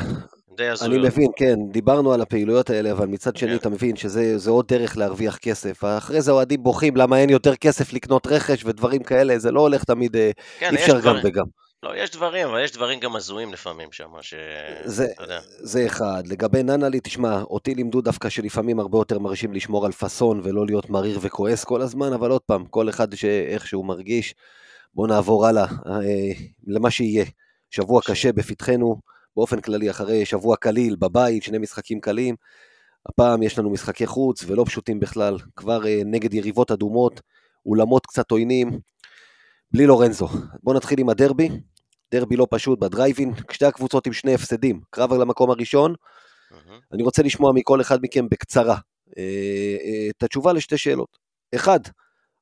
די 0.57 0.67
הזויות. 0.67 0.93
אני 0.93 1.07
מבין, 1.07 1.31
כן, 1.35 1.55
דיברנו 1.71 2.13
על 2.13 2.21
הפעילויות 2.21 2.69
האלה, 2.69 2.91
אבל 2.91 3.07
מצד 3.07 3.35
שני 3.37 3.49
כן. 3.49 3.55
אתה 3.55 3.69
מבין 3.69 3.95
שזה 3.95 4.49
עוד 4.49 4.67
דרך 4.67 4.97
להרוויח 4.97 5.37
כסף. 5.37 5.83
אחרי 5.97 6.21
זה 6.21 6.31
אוהדים 6.31 6.63
בוכים 6.63 6.95
למה 6.95 7.17
אין 7.17 7.29
יותר 7.29 7.55
כסף 7.55 7.93
לקנות 7.93 8.27
רכש 8.27 8.65
ודברים 8.65 9.03
כאלה, 9.03 9.39
זה 9.39 9.51
לא 9.51 9.59
הולך 9.59 9.83
תמיד, 9.83 10.15
כן, 10.59 10.69
אי 10.71 10.75
אפשר 10.75 10.99
גם 10.99 11.15
וגם. 11.23 11.45
לא, 11.87 11.97
יש 11.97 12.11
דברים, 12.11 12.47
אבל 12.47 12.63
יש 12.63 12.71
דברים 12.71 12.99
גם 12.99 13.15
הזויים 13.15 13.53
לפעמים 13.53 13.91
שם, 13.91 14.09
ש... 14.21 14.33
זה, 14.85 15.05
אתה 15.05 15.23
יודע. 15.23 15.39
זה 15.59 15.85
אחד. 15.85 16.23
לגבי 16.27 16.63
ננלי, 16.63 16.99
תשמע, 17.03 17.41
אותי 17.41 17.75
לימדו 17.75 18.01
דווקא 18.01 18.29
שלפעמים 18.29 18.79
הרבה 18.79 18.97
יותר 18.97 19.19
מרשים 19.19 19.53
לשמור 19.53 19.85
על 19.85 19.91
פאסון 19.91 20.41
ולא 20.43 20.65
להיות 20.65 20.89
מריר 20.89 21.19
וכועס 21.21 21.63
כל 21.63 21.81
הזמן, 21.81 22.13
אבל 22.13 22.31
עוד 22.31 22.41
פעם, 22.41 22.65
כל 22.65 22.89
אחד 22.89 23.15
שאיך 23.15 23.67
שהוא 23.67 23.85
מרגיש. 23.85 24.35
בואו 24.93 25.07
נעבור 25.07 25.47
הלאה, 25.47 25.65
אה, 25.65 26.31
למה 26.67 26.91
שיהיה. 26.91 27.25
שבוע 27.69 28.01
קשה 28.05 28.31
בפתחנו, 28.31 28.95
באופן 29.35 29.61
כללי, 29.61 29.89
אחרי 29.89 30.25
שבוע 30.25 30.55
קליל 30.55 30.95
בבית, 30.95 31.43
שני 31.43 31.57
משחקים 31.57 31.99
קלים. 31.99 32.35
הפעם 33.09 33.43
יש 33.43 33.59
לנו 33.59 33.69
משחקי 33.69 34.05
חוץ 34.05 34.43
ולא 34.47 34.63
פשוטים 34.67 34.99
בכלל, 34.99 35.37
כבר 35.55 35.87
אה, 35.87 36.01
נגד 36.05 36.33
יריבות 36.33 36.71
אדומות, 36.71 37.21
אולמות 37.65 38.05
קצת 38.05 38.31
עוינים, 38.31 38.79
בלי 39.71 39.85
לורנזו. 39.85 40.27
בואו 40.63 40.75
נתחיל 40.75 40.99
עם 40.99 41.09
הדרבי, 41.09 41.49
דרבי 42.11 42.35
לא 42.35 42.47
פשוט 42.49 42.79
בדרייבין, 42.79 43.33
שתי 43.51 43.65
הקבוצות 43.65 44.07
עם 44.07 44.13
שני 44.13 44.33
הפסדים, 44.33 44.81
קרב 44.89 45.13
על 45.13 45.21
המקום 45.21 45.49
הראשון, 45.49 45.93
מהמם. 46.51 46.79
אני 46.93 47.03
רוצה 47.03 47.23
לשמוע 47.23 47.51
מכל 47.55 47.81
אחד 47.81 47.99
מכם 48.01 48.29
בקצרה 48.29 48.77
אה, 49.17 49.23
אה, 49.85 50.09
את 50.09 50.23
התשובה 50.23 50.53
לשתי 50.53 50.77
שאלות. 50.77 51.17
אחד, 51.55 51.79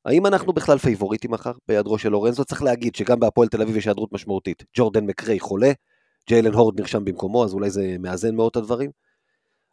האם 0.04 0.26
אנחנו 0.26 0.52
בכלל 0.52 0.78
פייבוריטים 0.78 1.30
מחר 1.30 1.52
בהיעדרו 1.68 1.98
של 1.98 2.08
לורנזו? 2.08 2.44
צריך 2.44 2.62
להגיד 2.62 2.94
שגם 2.94 3.20
בהפועל 3.20 3.48
תל 3.48 3.62
אביב 3.62 3.76
יש 3.76 3.86
היעדרות 3.86 4.12
משמעותית. 4.12 4.64
ג'ורדן 4.76 5.04
מקריי 5.04 5.40
חולה, 5.40 5.72
ג'יילן 6.28 6.52
הורד 6.52 6.80
נרשם 6.80 7.04
במקומו, 7.04 7.44
אז 7.44 7.54
אולי 7.54 7.70
זה 7.70 7.96
מאזן 7.98 8.34
מאוד 8.34 8.50
את 8.50 8.56
הדברים. 8.56 8.90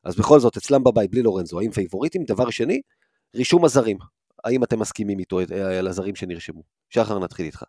אז 0.03 0.15
בכל 0.15 0.39
זאת, 0.39 0.57
אצלם 0.57 0.83
בבית 0.83 1.11
בלי 1.11 1.21
לורנזו, 1.21 1.59
האם 1.59 1.71
פייבוריטים? 1.71 2.23
דבר 2.23 2.49
שני, 2.49 2.81
רישום 3.35 3.65
הזרים. 3.65 3.97
האם 4.43 4.63
אתם 4.63 4.79
מסכימים 4.79 5.19
איתו 5.19 5.39
אה, 5.39 5.79
על 5.79 5.87
הזרים 5.87 6.15
שנרשמו? 6.15 6.63
שחר, 6.89 7.19
נתחיל 7.19 7.45
איתך. 7.45 7.63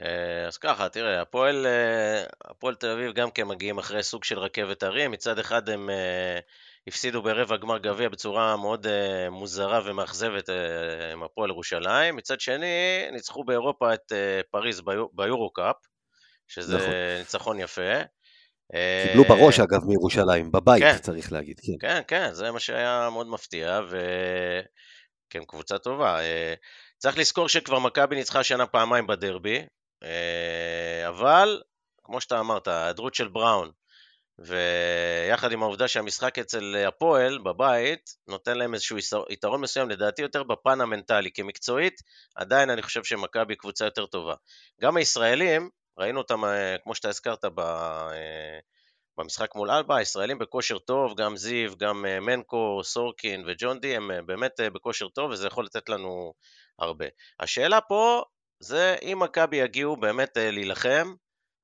אה, 0.00 0.46
אז 0.46 0.58
ככה, 0.58 0.88
תראה, 0.88 1.20
הפועל, 1.20 1.66
אה, 1.66 2.24
הפועל 2.44 2.74
תל 2.74 2.90
אביב 2.90 3.12
גם 3.12 3.30
כן 3.30 3.44
מגיעים 3.44 3.78
אחרי 3.78 4.02
סוג 4.02 4.24
של 4.24 4.38
רכבת 4.38 4.82
הרים. 4.82 5.10
מצד 5.10 5.38
אחד 5.38 5.68
הם 5.68 5.90
אה, 5.90 6.38
הפסידו 6.86 7.22
ברבע 7.22 7.56
גמר 7.56 7.78
גביע 7.78 8.08
בצורה 8.08 8.56
מאוד 8.56 8.86
מוזרה 9.30 9.80
ומאכזבת 9.84 10.48
עם 11.12 11.22
הפועל 11.22 11.50
ירושלים. 11.50 12.16
מצד 12.16 12.40
שני, 12.40 13.06
ניצחו 13.12 13.44
באירופה 13.44 13.94
את 13.94 14.12
פריז 14.50 14.80
ביו- 14.80 15.08
ביורו-קאפ, 15.12 15.76
שזה 16.48 16.76
נכון. 16.76 16.90
ניצחון 17.18 17.60
יפה. 17.60 18.02
קיבלו 19.08 19.24
בראש, 19.24 19.60
אגב, 19.60 19.84
מירושלים, 19.84 20.52
בבית, 20.52 20.82
כן. 20.82 20.98
צריך 20.98 21.32
להגיד, 21.32 21.60
כן. 21.60 21.72
כן, 21.80 22.02
כן, 22.08 22.32
זה 22.32 22.50
מה 22.50 22.60
שהיה 22.60 23.08
מאוד 23.12 23.26
מפתיע, 23.26 23.80
וכן, 23.88 25.44
קבוצה 25.44 25.78
טובה. 25.78 26.18
צריך 26.98 27.18
לזכור 27.18 27.48
שכבר 27.48 27.78
מכבי 27.78 28.16
ניצחה 28.16 28.40
השנה 28.40 28.66
פעמיים 28.66 29.06
בדרבי, 29.06 29.62
אבל, 31.08 31.62
כמו 32.04 32.20
שאתה 32.20 32.40
אמרת, 32.40 32.68
ההיעדרות 32.68 33.14
של 33.14 33.28
בראון, 33.28 33.70
ויחד 34.38 35.52
עם 35.52 35.62
העובדה 35.62 35.88
שהמשחק 35.88 36.38
אצל 36.38 36.84
הפועל 36.88 37.38
בבית, 37.38 38.10
נותן 38.28 38.58
להם 38.58 38.74
איזשהו 38.74 38.96
יתרון 39.30 39.60
מסוים, 39.60 39.90
לדעתי 39.90 40.22
יותר 40.22 40.42
בפן 40.42 40.80
המנטלי, 40.80 41.32
כי 41.32 41.42
מקצועית, 41.42 41.94
עדיין 42.34 42.70
אני 42.70 42.82
חושב 42.82 43.04
שמכבי 43.04 43.56
קבוצה 43.56 43.84
יותר 43.84 44.06
טובה. 44.06 44.34
גם 44.80 44.96
הישראלים, 44.96 45.70
ראינו 45.98 46.18
אותם, 46.18 46.44
אה, 46.44 46.76
כמו 46.82 46.94
שאתה 46.94 47.08
הזכרת, 47.08 47.44
ב... 47.44 47.60
אה, 47.60 48.58
במשחק 49.18 49.54
מול 49.54 49.70
אלבה, 49.70 49.96
הישראלים 49.96 50.38
בכושר 50.38 50.78
טוב, 50.78 51.20
גם 51.20 51.36
זיו, 51.36 51.76
גם 51.76 52.06
אה, 52.06 52.20
מנקו, 52.20 52.80
סורקין 52.84 53.44
וג'ון 53.46 53.80
די, 53.80 53.96
הם 53.96 54.10
אה, 54.10 54.22
באמת 54.22 54.60
אה, 54.60 54.70
בכושר 54.70 55.08
טוב, 55.08 55.30
וזה 55.30 55.46
יכול 55.46 55.64
לתת 55.64 55.88
לנו 55.88 56.32
הרבה. 56.78 57.06
השאלה 57.40 57.80
פה 57.80 58.22
זה 58.62 58.96
אם 59.02 59.18
מכבי 59.20 59.56
יגיעו 59.56 59.96
באמת 59.96 60.36
אה, 60.36 60.50
להילחם, 60.50 61.14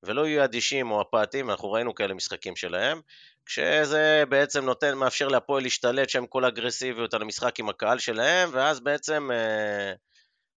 ולא 0.03 0.27
יהיו 0.27 0.45
אדישים 0.45 0.91
או 0.91 1.03
אפאתיים, 1.03 1.51
אנחנו 1.51 1.73
ראינו 1.73 1.95
כאלה 1.95 2.15
משחקים 2.15 2.57
שלהם, 2.57 3.01
כשזה 3.47 4.25
בעצם 4.29 4.65
נותן, 4.65 4.95
מאפשר 4.95 5.29
להפועל 5.29 5.63
להשתלט 5.63 6.09
שם 6.09 6.27
כל 6.27 6.45
האגרסיביות 6.45 7.15
על 7.15 7.23
המשחק 7.23 7.59
עם 7.59 7.69
הקהל 7.69 7.99
שלהם, 7.99 8.49
ואז 8.53 8.81
בעצם 8.81 9.31
אה, 9.33 9.93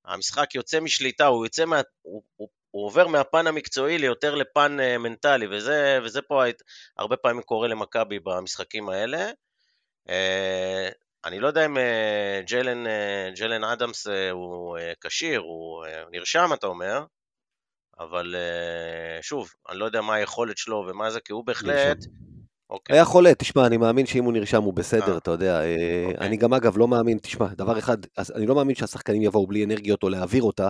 המשחק 0.06 0.56
יוצא 0.56 0.80
משליטה, 0.80 1.26
הוא 1.26 1.46
יוצא 1.46 1.66
מה... 1.66 1.82
הוא, 2.02 2.24
הוא, 2.36 2.50
הוא 2.72 2.86
עובר 2.86 3.08
מהפן 3.08 3.48
המקצועי 3.48 3.98
ליותר 3.98 4.36
לפן 4.36 4.80
אה, 4.80 4.98
מנטלי, 4.98 5.48
וזה, 5.52 6.00
וזה 6.04 6.22
פה 6.22 6.44
היית, 6.44 6.62
הרבה 6.98 7.18
פעמים 7.18 7.42
קורה 7.42 7.68
למכבי 7.68 8.20
במשחקים 8.20 8.90
האלה. 8.90 9.32
אה, 10.10 10.90
אני 11.26 11.40
לא 11.40 11.48
יודע 11.48 11.66
אם 11.66 11.78
אה, 11.78 12.42
ג'לן, 12.48 12.88
אה, 12.88 13.30
ג'לן 13.36 13.64
אדמס 13.64 14.08
אה, 14.08 14.32
הוא 14.32 14.78
כשיר, 15.02 15.40
הוא 15.40 15.86
נרשם, 16.12 16.50
אתה 16.54 16.68
אומר, 16.68 17.06
אבל 18.00 18.36
שוב, 19.22 19.50
אני 19.70 19.80
לא 19.80 19.86
יודע 19.86 20.02
מה 20.02 20.14
היכולת 20.14 20.58
שלו 20.58 20.86
ומה 20.90 21.12
זה, 21.12 21.20
כי 21.20 21.34
הוא 21.34 21.46
בהחלט... 21.46 21.98
אוקיי. 22.72 22.96
היה 22.96 23.06
חולה, 23.06 23.36
תשמע, 23.36 23.68
אני 23.68 23.78
מאמין 23.78 24.06
שאם 24.06 24.24
הוא 24.24 24.34
נרשם 24.34 24.64
הוא 24.64 24.74
בסדר, 24.74 25.12
אה, 25.12 25.18
אתה 25.18 25.32
יודע. 25.32 25.62
אה, 25.62 26.06
אוקיי. 26.06 26.28
אני 26.28 26.38
גם 26.38 26.54
אגב 26.54 26.78
לא 26.78 26.88
מאמין, 26.88 27.18
תשמע, 27.18 27.48
דבר 27.48 27.80
אחד, 27.80 27.98
אני 28.36 28.46
לא 28.46 28.56
מאמין 28.56 28.76
שהשחקנים 28.76 29.22
יבואו 29.22 29.48
בלי 29.48 29.66
אנרגיות 29.66 30.04
או 30.04 30.10
להעביר 30.10 30.44
אותה, 30.44 30.70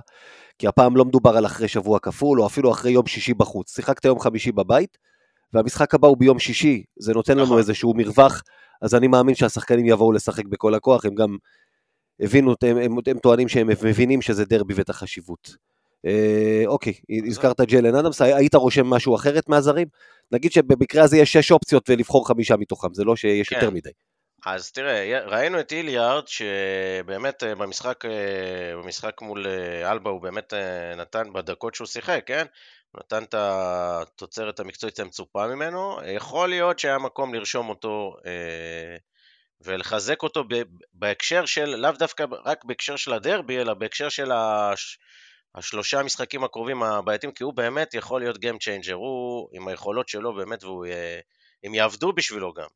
כי 0.59 0.67
הפעם 0.67 0.95
לא 0.95 1.05
מדובר 1.05 1.37
על 1.37 1.45
אחרי 1.45 1.67
שבוע 1.67 1.99
כפול, 1.99 2.41
או 2.41 2.47
אפילו 2.47 2.71
אחרי 2.71 2.91
יום 2.91 3.07
שישי 3.07 3.33
בחוץ. 3.33 3.75
שיחקת 3.75 4.05
יום 4.05 4.19
חמישי 4.19 4.51
בבית, 4.51 4.97
והמשחק 5.53 5.93
הבא 5.93 6.07
הוא 6.07 6.17
ביום 6.17 6.39
שישי, 6.39 6.83
זה 6.99 7.13
נותן 7.13 7.33
לנו 7.33 7.43
נכון. 7.43 7.57
איזשהו 7.57 7.93
מרווח, 7.93 8.41
אז 8.81 8.95
אני 8.95 9.07
מאמין 9.07 9.35
שהשחקנים 9.35 9.85
יבואו 9.85 10.11
לשחק 10.11 10.45
בכל 10.45 10.75
הכוח, 10.75 11.05
הם 11.05 11.15
גם 11.15 11.37
הבינו, 12.19 12.55
הם, 12.63 12.77
הם, 12.77 12.97
הם 13.07 13.19
טוענים 13.19 13.47
שהם 13.47 13.67
מבינים 13.67 14.21
שזה 14.21 14.45
דרבי 14.45 14.73
ואת 14.73 14.89
החשיבות. 14.89 15.55
אה, 16.05 16.63
אוקיי, 16.65 16.93
הזכרת 17.27 17.61
ג'לן 17.61 17.95
אדמס, 17.95 18.21
היית 18.21 18.55
רושם 18.55 18.87
משהו 18.87 19.15
אחרת 19.15 19.49
מהזרים? 19.49 19.87
נגיד 20.31 20.51
שבמקרה 20.51 21.03
הזה 21.03 21.17
יש 21.17 21.33
שש 21.33 21.51
אופציות 21.51 21.89
ולבחור 21.89 22.27
חמישה 22.27 22.57
מתוכם, 22.57 22.93
זה 22.93 23.03
לא 23.03 23.15
שיש 23.15 23.49
כן. 23.49 23.55
יותר 23.55 23.69
מדי. 23.69 23.89
אז 24.45 24.71
תראה, 24.71 25.19
ראינו 25.25 25.59
את 25.59 25.71
איליארד, 25.71 26.27
שבאמת 26.27 27.43
אה, 27.43 27.55
במשחק, 27.55 28.05
אה, 28.05 28.75
במשחק 28.75 29.21
מול 29.21 29.47
אה, 29.47 29.91
אלבה 29.91 30.09
הוא 30.09 30.21
באמת 30.21 30.53
נתן, 30.97 31.33
בדקות 31.33 31.75
שהוא 31.75 31.87
שיחק, 31.87 32.21
כן? 32.25 32.45
הוא 32.91 32.99
נתן 32.99 33.23
את 33.23 33.33
התוצרת 33.37 34.59
המקצועית 34.59 34.99
המצופה 34.99 35.47
ממנו. 35.47 35.97
יכול 36.15 36.49
להיות 36.49 36.79
שהיה 36.79 36.97
מקום 36.97 37.33
לרשום 37.33 37.69
אותו 37.69 38.15
אה, 38.25 38.97
ולחזק 39.61 40.23
אותו 40.23 40.43
ב- 40.43 40.63
בהקשר 40.93 41.45
של, 41.45 41.65
לאו 41.65 41.91
דווקא 41.91 42.25
רק 42.45 42.65
בהקשר 42.65 42.95
של 42.95 43.13
הדרבי, 43.13 43.61
אלא 43.61 43.73
בהקשר 43.73 44.09
של 44.09 44.31
הש, 44.31 44.99
השלושה 45.55 45.99
המשחקים 45.99 46.43
הקרובים 46.43 46.83
הבעייתיים, 46.83 47.33
כי 47.33 47.43
הוא 47.43 47.53
באמת 47.53 47.93
יכול 47.93 48.21
להיות 48.21 48.35
Game 48.35 48.57
Changer, 48.63 48.93
הוא 48.93 49.49
עם 49.53 49.67
היכולות 49.67 50.09
שלו 50.09 50.35
באמת, 50.35 50.63
והם 50.63 51.73
יעבדו 51.73 52.13
בשבילו 52.13 52.53
גם. 52.53 52.67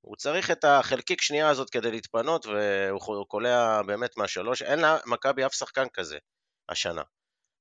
הוא 0.00 0.16
צריך 0.16 0.50
את 0.50 0.64
החלקיק 0.64 1.20
שנייה 1.20 1.48
הזאת 1.48 1.70
כדי 1.70 1.90
להתפנות, 1.90 2.46
והוא 2.46 3.26
קולע 3.28 3.82
באמת 3.82 4.16
מהשלוש. 4.16 4.62
אין 4.62 4.78
למכבי 4.78 5.46
אף 5.46 5.54
שחקן 5.54 5.86
כזה 5.94 6.18
השנה. 6.68 7.02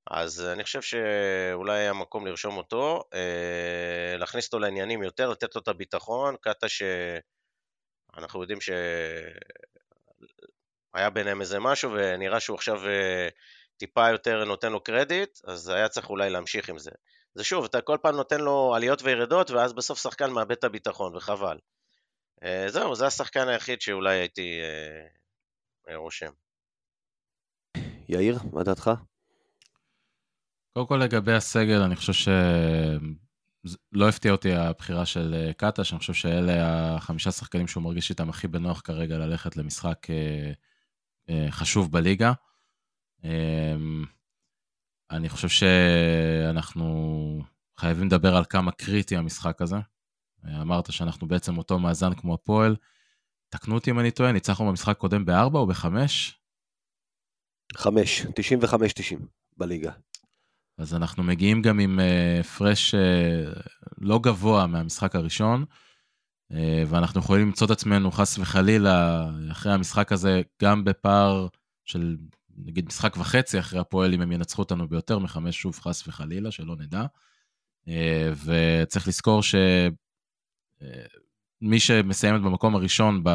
אז 0.07 0.41
אני 0.41 0.63
חושב 0.63 0.81
שאולי 0.81 1.79
היה 1.79 1.93
מקום 1.93 2.27
לרשום 2.27 2.57
אותו, 2.57 3.03
אה, 3.13 4.15
להכניס 4.17 4.45
אותו 4.45 4.59
לעניינים 4.59 5.03
יותר, 5.03 5.29
לתת 5.29 5.55
לו 5.55 5.61
את 5.61 5.67
הביטחון. 5.67 6.35
קאטה 6.41 6.67
שאנחנו 6.69 8.41
יודעים 8.41 8.61
שהיה 8.61 8.79
ביניהם 11.09 11.41
איזה 11.41 11.59
משהו, 11.59 11.91
ונראה 11.91 12.39
שהוא 12.39 12.55
עכשיו 12.55 12.87
אה, 12.87 13.29
טיפה 13.77 14.09
יותר 14.09 14.45
נותן 14.45 14.71
לו 14.71 14.83
קרדיט, 14.83 15.39
אז 15.43 15.69
היה 15.69 15.89
צריך 15.89 16.09
אולי 16.09 16.29
להמשיך 16.29 16.69
עם 16.69 16.79
זה. 16.79 16.91
זה 17.35 17.43
שוב, 17.43 17.65
אתה 17.65 17.81
כל 17.81 17.97
פעם 18.01 18.15
נותן 18.15 18.41
לו 18.41 18.75
עליות 18.75 19.01
וירדות, 19.01 19.51
ואז 19.51 19.73
בסוף 19.73 20.01
שחקן 20.01 20.31
מאבד 20.31 20.51
את 20.51 20.63
הביטחון, 20.63 21.15
וחבל. 21.15 21.57
אה, 22.43 22.65
זהו, 22.67 22.95
זה 22.95 23.05
השחקן 23.05 23.47
היחיד 23.47 23.81
שאולי 23.81 24.17
הייתי 24.17 24.59
אה, 25.87 25.95
רושם. 25.95 26.31
יאיר, 28.09 28.37
מה 28.53 28.63
דעתך? 28.63 28.91
קודם 30.73 30.87
כל 30.87 30.97
לגבי 30.97 31.33
הסגל, 31.33 31.81
אני 31.81 31.95
חושב 31.95 32.13
שלא 32.13 34.09
הפתיע 34.09 34.31
אותי 34.31 34.53
הבחירה 34.53 35.05
של 35.05 35.33
אה, 35.33 35.53
קטש, 35.53 35.91
אני 35.91 35.99
חושב 35.99 36.13
שאלה 36.13 36.95
החמישה 36.95 37.31
שחקנים 37.31 37.67
שהוא 37.67 37.83
מרגיש 37.83 38.09
איתם 38.09 38.29
הכי 38.29 38.47
בנוח 38.47 38.81
כרגע 38.81 39.17
ללכת 39.17 39.57
למשחק 39.57 40.07
אה, 40.09 40.51
אה, 41.29 41.51
חשוב 41.51 41.91
בליגה. 41.91 42.33
אה, 43.23 43.75
אני 45.11 45.29
חושב 45.29 45.47
שאנחנו 45.49 47.41
חייבים 47.77 48.07
לדבר 48.07 48.35
על 48.35 48.45
כמה 48.45 48.71
קריטי 48.71 49.17
המשחק 49.17 49.61
הזה. 49.61 49.75
אמרת 50.61 50.91
שאנחנו 50.91 51.27
בעצם 51.27 51.57
אותו 51.57 51.79
מאזן 51.79 52.13
כמו 52.13 52.33
הפועל. 52.33 52.75
תקנו 53.49 53.75
אותי 53.75 53.91
אם 53.91 53.99
אני 53.99 54.11
טועה, 54.11 54.31
ניצחנו 54.31 54.67
במשחק 54.67 54.97
קודם 54.97 55.25
בארבע 55.25 55.59
או 55.59 55.67
בחמש? 55.67 56.39
חמש, 57.73 58.21
95-90 58.21 58.25
בליגה. 59.57 59.91
אז 60.81 60.93
אנחנו 60.93 61.23
מגיעים 61.23 61.61
גם 61.61 61.79
עם 61.79 61.99
הפרש 62.39 62.95
uh, 62.95 62.97
uh, 62.97 63.59
לא 63.97 64.19
גבוה 64.19 64.67
מהמשחק 64.67 65.15
הראשון, 65.15 65.65
uh, 66.51 66.55
ואנחנו 66.87 67.19
יכולים 67.19 67.47
למצוא 67.47 67.65
את 67.65 67.71
עצמנו 67.71 68.11
חס 68.11 68.37
וחלילה 68.39 69.29
אחרי 69.51 69.73
המשחק 69.73 70.11
הזה 70.11 70.41
גם 70.61 70.83
בפער 70.83 71.47
של 71.85 72.17
נגיד 72.57 72.85
משחק 72.87 73.17
וחצי 73.17 73.59
אחרי 73.59 73.79
הפועל, 73.79 74.13
אם 74.13 74.21
הם 74.21 74.31
ינצחו 74.31 74.61
אותנו 74.61 74.87
ביותר 74.87 75.19
מחמש, 75.19 75.61
שוב 75.61 75.79
חס 75.79 76.07
וחלילה, 76.07 76.51
שלא 76.51 76.75
נדע. 76.75 77.05
אה, 77.87 78.31
וצריך 78.45 79.07
לזכור 79.07 79.43
שמי 79.43 79.89
אה, 81.73 81.79
שמסיימת 81.79 82.41
במקום 82.41 82.75
הראשון 82.75 83.23
ב... 83.23 83.29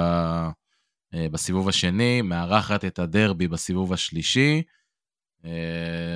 אה, 1.14 1.28
בסיבוב 1.30 1.68
השני, 1.68 2.22
מארחת 2.22 2.84
את 2.84 2.99
הדרבי 2.99 3.49
בסיבוב 3.49 3.92
השלישי, 3.92 4.62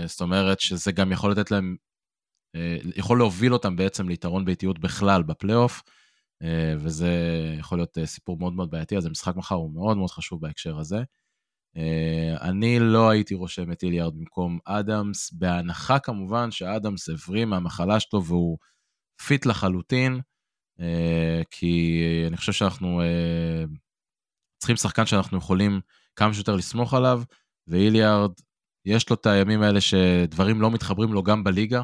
זאת 0.07 0.21
אומרת 0.21 0.61
שזה 0.61 0.93
גם 0.93 1.13
יכול 1.13 1.31
לתת 1.31 1.51
להם, 1.51 1.77
יכול 2.97 3.19
להוביל 3.19 3.53
אותם 3.53 3.77
בעצם 3.77 4.09
ליתרון 4.09 4.45
ביתיות 4.45 4.79
בכלל 4.79 5.23
בפלייאוף, 5.23 5.83
וזה 6.79 7.13
יכול 7.59 7.79
להיות 7.79 7.99
סיפור 8.05 8.39
מאוד 8.39 8.53
מאוד 8.53 8.71
בעייתי, 8.71 8.97
אז 8.97 9.07
המשחק 9.07 9.37
מחר 9.37 9.55
הוא 9.55 9.75
מאוד 9.75 9.97
מאוד 9.97 10.11
חשוב 10.11 10.41
בהקשר 10.41 10.79
הזה. 10.79 11.03
אני 12.41 12.79
לא 12.81 13.11
הייתי 13.11 13.35
רושם 13.35 13.73
את 13.73 13.83
איליארד 13.83 14.15
במקום 14.15 14.59
אדמס, 14.65 15.33
בהנחה 15.33 15.99
כמובן 15.99 16.51
שאדמס 16.51 17.09
הבריא 17.09 17.45
מהמחלה 17.45 18.01
שלו 18.01 18.25
והוא 18.25 18.59
פיט 19.27 19.47
לחלוטין, 19.47 20.21
כי 21.51 22.03
אני 22.27 22.37
חושב 22.37 22.53
שאנחנו 22.53 23.01
צריכים 24.59 24.77
שחקן 24.77 25.07
שאנחנו 25.07 25.39
יכולים 25.39 25.81
כמה 26.17 26.35
שיותר 26.35 26.57
לסמוך 26.57 26.95
עליו, 26.95 27.23
והיליארד, 27.67 28.31
יש 28.85 29.11
לו 29.11 29.17
את 29.17 29.27
הימים 29.27 29.63
האלה 29.63 29.81
שדברים 29.81 30.61
לא 30.61 30.71
מתחברים 30.71 31.13
לו 31.13 31.23
גם 31.23 31.45
בליגה, 31.45 31.83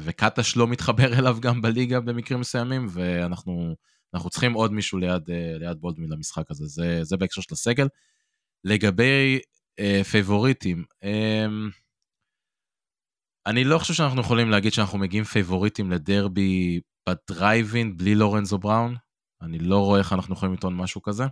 וקטש 0.00 0.56
לא 0.56 0.68
מתחבר 0.68 1.12
אליו 1.18 1.36
גם 1.40 1.62
בליגה 1.62 2.00
במקרים 2.00 2.40
מסוימים, 2.40 2.86
ואנחנו 2.90 4.30
צריכים 4.30 4.52
עוד 4.52 4.72
מישהו 4.72 4.98
ליד, 4.98 5.22
ליד 5.60 5.76
בולדמין 5.80 6.10
למשחק 6.10 6.50
הזה, 6.50 6.66
זה, 6.66 7.04
זה 7.04 7.16
בהקשר 7.16 7.40
של 7.40 7.54
הסגל. 7.54 7.88
לגבי 8.64 9.38
אה, 9.78 10.04
פייבוריטים, 10.04 10.84
אה, 11.04 11.46
אני 13.46 13.64
לא 13.64 13.78
חושב 13.78 13.94
שאנחנו 13.94 14.20
יכולים 14.20 14.50
להגיד 14.50 14.72
שאנחנו 14.72 14.98
מגיעים 14.98 15.24
פייבוריטים 15.24 15.90
לדרבי 15.90 16.80
בדרייבין 17.08 17.96
בלי 17.96 18.14
לורנזו 18.14 18.58
בראון. 18.58 18.96
אני 19.42 19.58
לא 19.58 19.78
רואה 19.78 19.98
איך 19.98 20.12
אנחנו 20.12 20.34
יכולים 20.34 20.54
לטעון 20.54 20.76
משהו 20.76 21.02
כזה. 21.02 21.24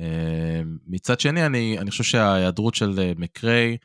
אה, 0.00 0.62
מצד 0.86 1.20
שני, 1.20 1.46
אני, 1.46 1.78
אני 1.78 1.90
חושב 1.90 2.04
שההיעדרות 2.04 2.74
של 2.74 2.94
אה, 2.98 3.12
מקריי 3.16 3.76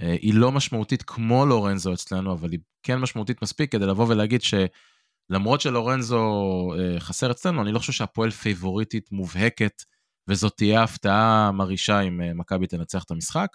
אה, 0.00 0.16
היא 0.22 0.34
לא 0.34 0.52
משמעותית 0.52 1.02
כמו 1.02 1.46
לורנזו 1.46 1.92
אצלנו, 1.94 2.32
אבל 2.32 2.50
היא 2.50 2.60
כן 2.82 2.96
משמעותית 2.98 3.42
מספיק 3.42 3.72
כדי 3.72 3.86
לבוא 3.86 4.06
ולהגיד 4.08 4.40
שלמרות 4.42 5.60
שלורנזו 5.60 6.22
אה, 6.78 7.00
חסר 7.00 7.30
אצלנו, 7.30 7.62
אני 7.62 7.72
לא 7.72 7.78
חושב 7.78 7.92
שהפועל 7.92 8.30
פייבוריטית 8.30 9.12
מובהקת 9.12 9.82
וזאת 10.28 10.56
תהיה 10.56 10.82
הפתעה 10.82 11.50
מרעישה 11.52 12.00
אם 12.00 12.38
מכבי 12.38 12.66
תנצח 12.66 13.04
את 13.04 13.10
המשחק. 13.10 13.48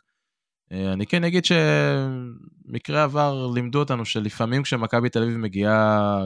אני 0.71 1.05
כן 1.05 1.23
אגיד 1.23 1.45
שמקרה 1.45 3.03
עבר 3.03 3.51
לימדו 3.53 3.79
אותנו 3.79 4.05
שלפעמים 4.05 4.63
כשמכבי 4.63 5.09
תל 5.09 5.23
אביב 5.23 5.37
מגיעה 5.37 6.25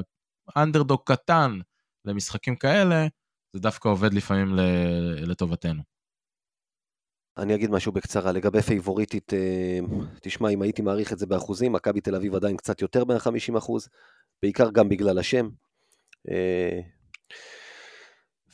אנדרדוג 0.57 0.99
קטן 1.05 1.59
למשחקים 2.05 2.55
כאלה, 2.55 3.07
זה 3.57 3.61
דווקא 3.61 3.89
עובד 3.89 4.13
לפעמים 4.13 4.53
לטובתנו. 5.21 5.81
אני 7.37 7.55
אגיד 7.55 7.71
משהו 7.71 7.91
בקצרה 7.91 8.31
לגבי 8.31 8.61
פייבוריטית, 8.61 9.33
אה, 9.33 9.79
תשמע, 10.21 10.49
אם 10.49 10.61
הייתי 10.61 10.81
מעריך 10.81 11.13
את 11.13 11.19
זה 11.19 11.25
באחוזים, 11.25 11.71
מכבי 11.71 12.01
תל 12.01 12.15
אביב 12.15 12.35
עדיין 12.35 12.57
קצת 12.57 12.81
יותר 12.81 13.05
מה-50 13.05 13.57
אחוז, 13.57 13.89
בעיקר 14.41 14.71
גם 14.71 14.89
בגלל 14.89 15.19
השם. 15.19 15.49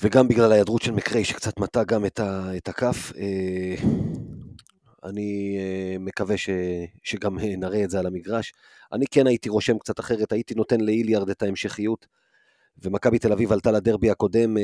וגם 0.02 0.28
בגלל 0.28 0.52
ההיעדרות 0.52 0.82
של 0.82 0.92
מקריי 0.92 1.24
שקצת 1.24 1.60
מטה 1.60 1.84
גם 1.84 2.06
את, 2.06 2.70
הכף. 2.70 3.14
אה, 3.18 3.76
אני 5.04 5.58
אה, 5.60 5.96
מקווה 6.00 6.38
ש, 6.38 6.50
שגם 7.04 7.40
אה, 7.40 7.56
נראה 7.56 7.84
את 7.84 7.90
זה 7.90 8.00
על 8.00 8.06
המגרש. 8.06 8.54
אני 8.94 9.06
כן 9.12 9.28
הייתי 9.28 9.50
רושם 9.50 9.78
קצת 9.78 10.00
אחרת, 10.00 10.32
הייתי 10.32 10.56
נותן 10.56 10.82
להיליארד 10.82 11.30
את 11.30 11.44
ההמשכיות. 11.44 12.08
ומכבי 12.82 13.20
תל 13.20 13.32
אביב 13.32 13.52
עלתה 13.52 13.72
לדרבי 13.72 14.10
הקודם 14.10 14.58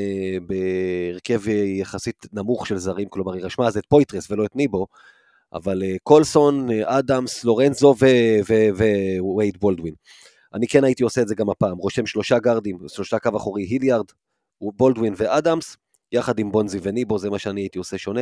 בהרכב 0.47 1.47
יחסית 1.49 2.25
נמוך 2.33 2.67
של 2.67 2.77
זרים, 2.77 3.09
כלומר 3.09 3.33
היא 3.33 3.43
רשמה 3.43 3.67
אז 3.67 3.77
את 3.77 3.85
פויטרס 3.85 4.31
ולא 4.31 4.45
את 4.45 4.55
ניבו, 4.55 4.87
אבל 5.53 5.83
קולסון, 6.03 6.67
אדמס, 6.85 7.43
לורנזו 7.43 7.95
ווייד 9.19 9.57
בולדווין. 9.59 9.93
אני 10.53 10.67
כן 10.67 10.83
הייתי 10.83 11.03
עושה 11.03 11.21
את 11.21 11.27
זה 11.27 11.35
גם 11.35 11.49
הפעם, 11.49 11.77
רושם 11.77 12.05
שלושה 12.05 12.39
גרדים, 12.39 12.77
שלושה 12.87 13.19
קו 13.19 13.37
אחורי, 13.37 13.63
היליארד, 13.63 14.05
בולדווין 14.61 15.13
ואדמס, 15.17 15.77
יחד 16.11 16.39
עם 16.39 16.51
בונזי 16.51 16.79
וניבו, 16.81 17.17
זה 17.17 17.29
מה 17.29 17.39
שאני 17.39 17.61
הייתי 17.61 17.77
עושה 17.77 17.97
שונה. 17.97 18.21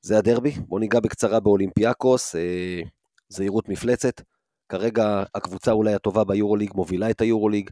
זה 0.00 0.18
הדרבי. 0.18 0.50
בואו 0.50 0.80
ניגע 0.80 1.00
בקצרה 1.00 1.40
באולימפיאקוס, 1.40 2.36
אה, 2.36 2.80
זהירות 3.28 3.68
מפלצת. 3.68 4.20
כרגע 4.68 5.22
הקבוצה 5.34 5.72
אולי 5.72 5.94
הטובה 5.94 6.24
ביורוליג 6.24 6.70
מובילה 6.74 7.10
את 7.10 7.20
היורוליג. 7.20 7.70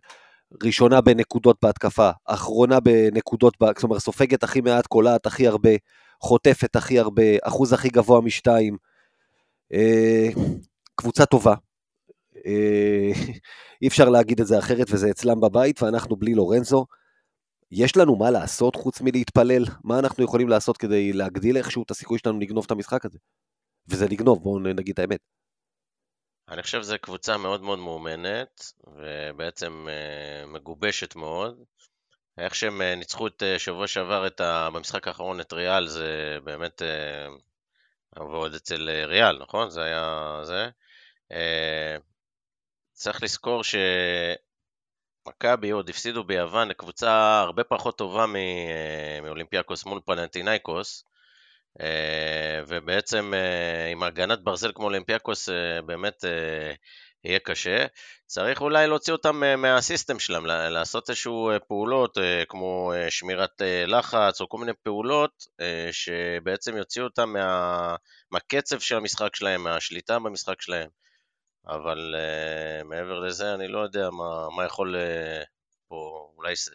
ראשונה 0.62 1.00
בנקודות 1.00 1.57
בהתקפה, 1.62 2.11
אחרונה 2.24 2.80
בנקודות, 2.80 3.57
זאת 3.61 3.82
אומרת 3.82 4.00
סופגת 4.00 4.42
הכי 4.42 4.61
מעט, 4.61 4.86
קולעת 4.86 5.26
הכי 5.26 5.46
הרבה, 5.46 5.70
חוטפת 6.20 6.76
הכי 6.76 6.98
הרבה, 6.98 7.22
אחוז 7.42 7.72
הכי 7.72 7.88
גבוה 7.88 8.20
משתיים. 8.20 8.76
אה, 9.72 10.28
קבוצה 10.94 11.26
טובה. 11.26 11.55
אה, 12.46 13.11
אי 13.82 13.88
אפשר 13.88 14.09
להגיד 14.09 14.40
את 14.40 14.46
זה 14.46 14.59
אחרת, 14.59 14.86
וזה 14.90 15.11
אצלם 15.11 15.40
בבית, 15.40 15.82
ואנחנו 15.82 16.16
בלי 16.16 16.34
לורנזו. 16.34 16.86
יש 17.70 17.96
לנו 17.96 18.16
מה 18.16 18.30
לעשות 18.30 18.76
חוץ 18.76 19.00
מלהתפלל? 19.00 19.64
מה 19.84 19.98
אנחנו 19.98 20.24
יכולים 20.24 20.48
לעשות 20.48 20.76
כדי 20.76 21.12
להגדיל 21.12 21.57
איכשהו 21.57 21.82
את 21.82 21.90
הסיכוי 21.90 22.18
שלנו 22.18 22.40
לגנוב 22.40 22.64
את 22.66 22.70
המשחק 22.70 23.05
הזה? 23.05 23.18
וזה 23.88 24.09
לגנוב, 24.09 24.42
בואו 24.42 24.59
נגיד 24.59 24.92
את 24.92 24.98
האמת. 24.98 25.20
אני 26.49 26.62
חושב 26.62 26.82
שזו 26.82 26.97
קבוצה 27.01 27.36
מאוד 27.36 27.62
מאוד 27.62 27.78
מאומנת, 27.78 28.72
ובעצם 28.86 29.86
אה, 29.88 30.47
מגובשת 30.47 31.16
מאוד. 31.16 31.62
איך 32.38 32.55
שהם 32.55 32.82
אה, 32.82 32.95
ניצחו 32.95 33.26
את 33.26 33.43
אה, 33.43 33.59
שבוע 33.59 33.86
שעבר 33.86 34.26
את 34.26 34.40
ה... 34.40 34.68
במשחק 34.74 35.09
האחרון 35.09 35.40
את 35.40 35.53
ריאל, 35.53 35.86
זה 35.86 36.38
באמת... 36.45 36.82
ועוד 38.16 38.55
אצל 38.55 38.90
ריאל, 39.07 39.38
נכון? 39.38 39.70
זה 39.70 39.82
היה 39.82 40.40
זה. 40.45 40.68
צריך 42.93 43.22
לזכור 43.22 43.64
ש... 43.64 43.74
מכבי 45.28 45.70
עוד 45.70 45.88
הפסידו 45.88 46.24
ביוון 46.24 46.68
לקבוצה 46.68 47.40
הרבה 47.40 47.64
פחות 47.64 47.99
טובה 47.99 48.24
מאולימפיאקוס 49.22 49.84
מול 49.84 50.01
פלנטינאיקוס, 50.05 51.05
ובעצם 52.68 53.32
אה, 53.34 53.90
עם 53.90 54.02
הגנת 54.02 54.42
ברזל 54.42 54.72
כמו 54.74 54.84
אולימפיאקוס 54.84 55.48
באמת 55.86 56.24
יהיה 57.24 57.38
קשה. 57.38 57.86
צריך 58.26 58.60
אולי 58.60 58.86
להוציא 58.86 59.12
אותם 59.12 59.42
מהסיסטם 59.58 60.18
שלהם, 60.18 60.46
לעשות 60.46 61.10
איזשהו 61.10 61.50
פעולות 61.68 62.18
כמו 62.48 62.92
שמירת 63.10 63.62
לחץ 63.86 64.40
או 64.40 64.48
כל 64.48 64.58
מיני 64.58 64.72
פעולות 64.82 65.44
שבעצם 65.92 66.76
יוציאו 66.76 67.04
אותם 67.04 67.32
מה... 67.32 67.96
מהקצב 68.30 68.80
של 68.80 68.96
המשחק 68.96 69.36
שלהם, 69.36 69.64
מהשליטה 69.64 70.18
במשחק 70.18 70.62
שלהם. 70.62 70.88
אבל 71.66 72.14
מעבר 72.84 73.20
לזה, 73.20 73.54
אני 73.54 73.68
לא 73.68 73.80
יודע 73.80 74.10
מה, 74.10 74.48
מה 74.56 74.64
יכול 74.64 74.96
פה, 75.88 76.30
אולי 76.36 76.56
ש, 76.56 76.68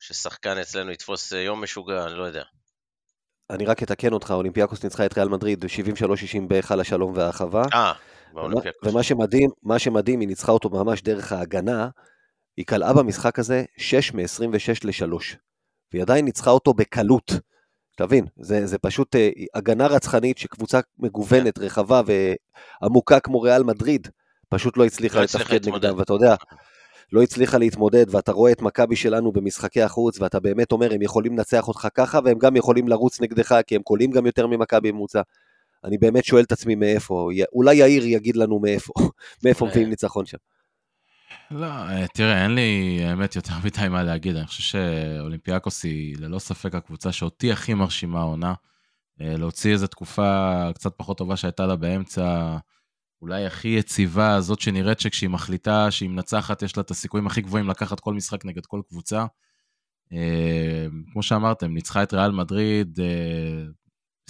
ששחקן 0.00 0.58
אצלנו 0.58 0.90
יתפוס 0.90 1.32
יום 1.32 1.62
משוגע, 1.62 2.06
אני 2.06 2.14
לא 2.14 2.24
יודע. 2.24 2.44
אני 3.50 3.64
רק 3.64 3.82
אתקן 3.82 4.12
אותך, 4.12 4.30
אולימפיאקוס 4.30 4.84
ניצחה 4.84 5.06
את 5.06 5.18
ריאל 5.18 5.28
מדריד 5.28 5.64
73-60 5.64 6.06
בהיכל 6.48 6.80
השלום 6.80 7.12
והאחווה. 7.16 7.64
אה, 7.74 7.92
באולימפיאקוס. 8.32 8.92
ומה 8.92 9.02
שמדהים, 9.02 9.50
מה 9.62 9.78
שמדהים, 9.78 10.20
היא 10.20 10.28
ניצחה 10.28 10.52
אותו 10.52 10.70
ממש 10.70 11.02
דרך 11.02 11.32
ההגנה, 11.32 11.88
היא 12.56 12.66
קלעה 12.66 12.92
במשחק 12.92 13.38
הזה 13.38 13.64
6 13.76 14.12
מ-26 14.14 14.84
ל-3, 14.84 15.36
והיא 15.92 16.02
עדיין 16.02 16.24
ניצחה 16.24 16.50
אותו 16.50 16.74
בקלות. 16.74 17.32
תבין, 17.96 18.26
זה, 18.36 18.66
זה 18.66 18.78
פשוט 18.78 19.16
אה, 19.16 19.30
הגנה 19.54 19.86
רצחנית 19.86 20.38
שקבוצה 20.38 20.80
מגוונת, 20.98 21.58
כן. 21.58 21.64
רחבה 21.64 22.02
ועמוקה 22.82 23.20
כמו 23.20 23.40
ריאל 23.40 23.62
מדריד, 23.62 24.08
פשוט 24.48 24.76
לא 24.76 24.84
הצליחה 24.84 25.18
לא 25.18 25.24
לתפקד 25.24 25.68
נגדם, 25.68 25.98
ואתה 25.98 26.12
יודע, 26.12 26.34
לא 27.12 27.22
הצליחה 27.22 27.58
להתמודד, 27.58 28.14
ואתה 28.14 28.32
רואה 28.32 28.52
את 28.52 28.62
מכבי 28.62 28.96
שלנו 28.96 29.32
במשחקי 29.32 29.82
החוץ, 29.82 30.20
ואתה 30.20 30.40
באמת 30.40 30.72
אומר, 30.72 30.94
הם 30.94 31.02
יכולים 31.02 31.32
לנצח 31.32 31.68
אותך 31.68 31.88
ככה, 31.94 32.18
והם 32.24 32.38
גם 32.38 32.56
יכולים 32.56 32.88
לרוץ 32.88 33.20
נגדך, 33.20 33.54
כי 33.66 33.76
הם 33.76 33.82
קולים 33.82 34.10
גם 34.10 34.26
יותר 34.26 34.46
ממכבי 34.46 34.92
ממוצע. 34.92 35.20
אני 35.84 35.98
באמת 35.98 36.24
שואל 36.24 36.42
את 36.42 36.52
עצמי 36.52 36.74
מאיפה, 36.74 37.30
אולי 37.52 37.74
יאיר 37.74 38.06
יגיד 38.06 38.36
לנו 38.36 38.58
מאיפה, 38.58 38.92
מאיפה 39.44 39.66
מביאים 39.66 39.90
ניצחון 39.90 40.26
שם. 40.26 40.38
לא, 41.50 41.66
אה, 41.66 42.06
תראה, 42.14 42.42
אין 42.42 42.54
לי 42.54 43.00
האמת 43.04 43.36
יותר 43.36 43.52
מדי 43.64 43.88
מה 43.88 44.02
להגיד, 44.02 44.36
אני 44.36 44.46
חושב 44.46 44.62
שאולימפיאקוס 44.62 45.84
היא 45.84 46.16
ללא 46.18 46.38
ספק 46.38 46.74
הקבוצה 46.74 47.12
שאותי 47.12 47.52
הכי 47.52 47.74
מרשימה 47.74 48.20
העונה. 48.20 48.54
אה, 49.20 49.34
להוציא 49.36 49.72
איזו 49.72 49.86
תקופה 49.86 50.70
קצת 50.74 50.92
פחות 50.96 51.18
טובה 51.18 51.36
שהייתה 51.36 51.66
לה 51.66 51.76
באמצע, 51.76 52.56
אולי 53.22 53.46
הכי 53.46 53.68
יציבה, 53.68 54.34
הזאת 54.34 54.60
שנראית 54.60 55.00
שכשהיא 55.00 55.30
מחליטה 55.30 55.90
שהיא 55.90 56.08
מנצחת, 56.08 56.62
יש 56.62 56.76
לה 56.76 56.80
את 56.80 56.90
הסיכויים 56.90 57.26
הכי 57.26 57.40
גבוהים 57.40 57.68
לקחת 57.68 58.00
כל 58.00 58.14
משחק 58.14 58.44
נגד 58.44 58.66
כל 58.66 58.80
קבוצה. 58.88 59.24
אה, 60.12 60.86
כמו 61.12 61.22
שאמרתם, 61.22 61.74
ניצחה 61.74 62.02
את 62.02 62.14
ריאל 62.14 62.30
מדריד, 62.30 62.98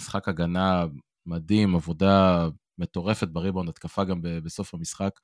משחק 0.01 0.27
הגנה 0.27 0.85
מדהים, 1.25 1.75
עבודה 1.75 2.47
מטורפת 2.77 3.27
בריבאונד, 3.27 3.69
התקפה 3.69 4.03
גם 4.03 4.21
בסוף 4.21 4.73
המשחק. 4.73 5.19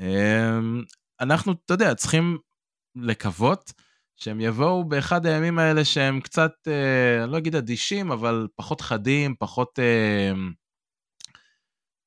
אמ, 0.00 0.82
אנחנו, 1.20 1.52
אתה 1.64 1.74
יודע, 1.74 1.94
צריכים 1.94 2.38
לקוות 2.96 3.72
שהם 4.16 4.40
יבואו 4.40 4.84
באחד 4.84 5.26
הימים 5.26 5.58
האלה 5.58 5.84
שהם 5.84 6.20
קצת, 6.20 6.52
אה, 6.66 7.24
אני 7.24 7.32
לא 7.32 7.38
אגיד 7.38 7.56
אדישים, 7.56 8.12
אבל 8.12 8.48
פחות 8.56 8.80
חדים, 8.80 9.34
פחות, 9.38 9.78
אה, 9.78 10.32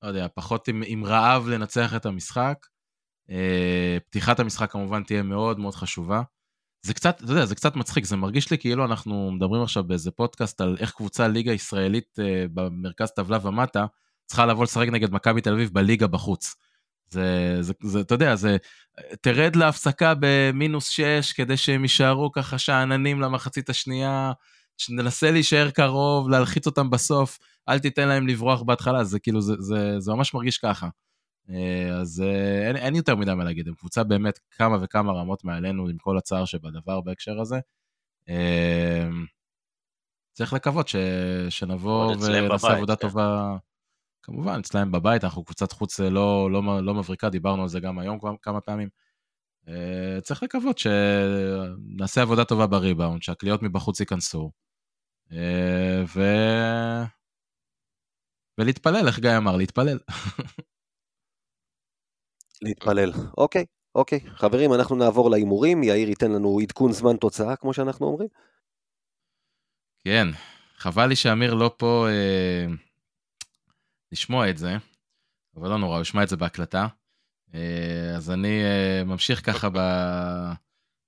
לא 0.03 0.07
יודע, 0.07 0.27
פחות 0.35 0.67
עם, 0.67 0.83
עם 0.85 1.05
רעב 1.05 1.47
לנצח 1.47 1.95
את 1.95 2.05
המשחק. 2.05 2.65
אה, 3.29 3.97
פתיחת 4.09 4.39
המשחק 4.39 4.71
כמובן 4.71 5.03
תהיה 5.03 5.23
מאוד 5.23 5.59
מאוד 5.59 5.75
חשובה. 5.75 6.21
זה 6.85 6.93
קצת, 6.93 7.21
אתה 7.23 7.31
יודע, 7.31 7.45
זה 7.45 7.55
קצת 7.55 7.75
מצחיק, 7.75 8.05
זה 8.05 8.15
מרגיש 8.15 8.51
לי 8.51 8.57
כאילו 8.57 8.85
אנחנו 8.85 9.31
מדברים 9.31 9.63
עכשיו 9.63 9.83
באיזה 9.83 10.11
פודקאסט 10.11 10.61
על 10.61 10.77
איך 10.79 10.91
קבוצה 10.91 11.27
ליגה 11.27 11.51
ישראלית 11.51 12.19
אה, 12.19 12.45
במרכז 12.53 13.11
טבלה 13.11 13.47
ומטה, 13.47 13.85
צריכה 14.25 14.45
לבוא 14.45 14.63
לשחק 14.63 14.87
נגד 14.87 15.13
מכבי 15.13 15.41
תל 15.41 15.53
אביב 15.53 15.69
בליגה 15.73 16.07
בחוץ. 16.07 16.55
זה, 17.09 17.57
זה, 17.61 17.73
זה, 17.83 17.99
אתה 17.99 18.15
יודע, 18.15 18.35
זה, 18.35 18.57
תרד 19.21 19.55
להפסקה 19.55 20.13
במינוס 20.19 20.89
6 20.89 21.33
כדי 21.33 21.57
שהם 21.57 21.81
יישארו 21.81 22.31
ככה 22.31 22.57
שאננים 22.57 23.21
למחצית 23.21 23.69
השנייה, 23.69 24.31
שננסה 24.81 25.31
להישאר 25.31 25.69
קרוב, 25.71 26.29
להלחיץ 26.29 26.67
אותם 26.67 26.89
בסוף, 26.89 27.39
אל 27.69 27.79
תיתן 27.79 28.07
להם 28.07 28.27
לברוח 28.27 28.61
בהתחלה, 28.61 29.03
זה 29.03 29.19
כאילו, 29.19 29.41
זה, 29.41 29.53
זה, 29.59 29.99
זה 29.99 30.11
ממש 30.13 30.33
מרגיש 30.33 30.57
ככה. 30.57 30.87
אה, 31.49 31.97
אז 32.01 32.23
אה, 32.25 32.67
אין, 32.67 32.75
אין 32.75 32.95
יותר 32.95 33.15
מדי 33.15 33.33
מה 33.33 33.43
להגיד, 33.43 33.67
הם 33.67 33.73
קבוצה 33.73 34.03
באמת 34.03 34.39
כמה 34.51 34.77
וכמה 34.81 35.11
רמות 35.11 35.43
מעלינו 35.43 35.87
עם 35.87 35.97
כל 35.97 36.17
הצער 36.17 36.45
שבדבר 36.45 37.01
בהקשר 37.01 37.41
הזה. 37.41 37.59
אה, 38.29 39.09
צריך 40.33 40.53
לקוות 40.53 40.87
ש, 40.87 40.95
שנבוא 41.49 42.15
ונעשה 42.15 42.73
עבודה 42.73 42.95
כן. 42.95 43.01
טובה. 43.01 43.57
כמובן, 44.23 44.59
אצלם 44.59 44.91
בבית, 44.91 45.23
אנחנו 45.23 45.43
קבוצת 45.43 45.71
חוץ 45.71 45.99
לא, 45.99 46.51
לא, 46.51 46.83
לא 46.83 46.93
מבריקה, 46.93 47.29
דיברנו 47.29 47.61
על 47.61 47.67
זה 47.67 47.79
גם 47.79 47.99
היום 47.99 48.19
כמה 48.41 48.61
פעמים. 48.61 48.89
צריך 50.21 50.43
לקוות 50.43 50.77
שנעשה 50.77 52.21
עבודה 52.21 52.45
טובה 52.45 52.67
בריבאונד, 52.67 53.23
שהקליעות 53.23 53.63
מבחוץ 53.63 53.99
ייכנסו. 53.99 54.51
ו... 56.05 56.21
ולהתפלל, 58.57 59.07
איך 59.07 59.19
גיא 59.19 59.37
אמר? 59.37 59.55
להתפלל. 59.55 59.99
להתפלל. 62.61 63.11
אוקיי, 63.37 63.65
אוקיי. 63.95 64.19
חברים, 64.35 64.73
אנחנו 64.73 64.95
נעבור 64.95 65.31
להימורים, 65.31 65.83
יאיר 65.83 66.09
ייתן 66.09 66.31
לנו 66.31 66.59
עדכון 66.59 66.91
זמן 66.91 67.17
תוצאה, 67.17 67.55
כמו 67.55 67.73
שאנחנו 67.73 68.05
אומרים. 68.05 68.27
כן, 70.03 70.27
חבל 70.75 71.07
לי 71.07 71.15
שאמיר 71.15 71.53
לא 71.53 71.75
פה 71.77 72.07
אה, 72.09 72.65
לשמוע 74.11 74.49
את 74.49 74.57
זה, 74.57 74.71
אבל 75.55 75.69
לא 75.69 75.77
נורא, 75.77 75.95
הוא 75.95 76.01
ישמע 76.01 76.23
את 76.23 76.29
זה 76.29 76.37
בהקלטה. 76.37 76.87
אה, 77.53 78.15
אז 78.15 78.31
אני 78.31 78.63
אה, 78.63 79.03
ממשיך 79.05 79.45
ככה 79.45 79.69
ב, 79.73 79.77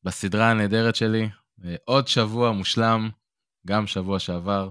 בסדרה 0.03 0.51
הנהדרת 0.51 0.95
שלי. 0.95 1.30
אה, 1.65 1.76
עוד 1.86 2.07
שבוע 2.07 2.51
מושלם, 2.51 3.09
גם 3.68 3.88
שבוע 3.88 4.20
שעבר. 4.20 4.70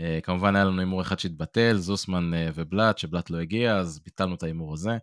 אה, 0.00 0.18
כמובן 0.22 0.56
היה 0.56 0.64
לנו 0.64 0.80
הימור 0.80 1.02
אחד 1.02 1.18
שהתבטל, 1.18 1.76
זוסמן 1.76 2.34
אה, 2.34 2.48
ובלאט, 2.54 2.98
שבלאט 2.98 3.30
לא 3.30 3.38
הגיע, 3.40 3.76
אז 3.76 4.00
ביטלנו 4.04 4.34
את 4.34 4.42
ההימור 4.42 4.74
הזה. 4.74 4.98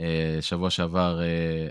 אה, 0.00 0.38
שבוע 0.40 0.70
שעבר 0.70 1.20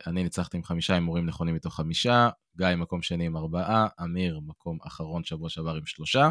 אני 0.08 0.24
ניצחתי 0.24 0.58
עם 0.58 0.64
חמישה 0.64 0.94
הימורים 0.94 1.26
נכונים 1.26 1.56
מתוך 1.56 1.76
חמישה, 1.76 2.30
גיא 2.58 2.68
מקום 2.78 3.02
שני 3.02 3.26
עם 3.26 3.38
ארבעה, 3.38 3.88
אמיר 4.04 4.40
מקום 4.40 4.78
אחרון 4.88 5.24
שבוע 5.24 5.50
שעבר 5.50 5.76
עם 5.76 5.86
שלושה. 5.86 6.30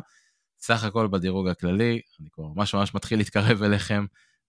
סך 0.58 0.84
הכל 0.84 1.06
בדירוג 1.06 1.48
הכללי, 1.48 2.00
אני 2.20 2.28
כבר 2.32 2.44
ממש 2.44 2.74
ממש 2.74 2.94
מתחיל 2.94 3.18
להתקרב 3.18 3.62
אליכם, 3.62 4.06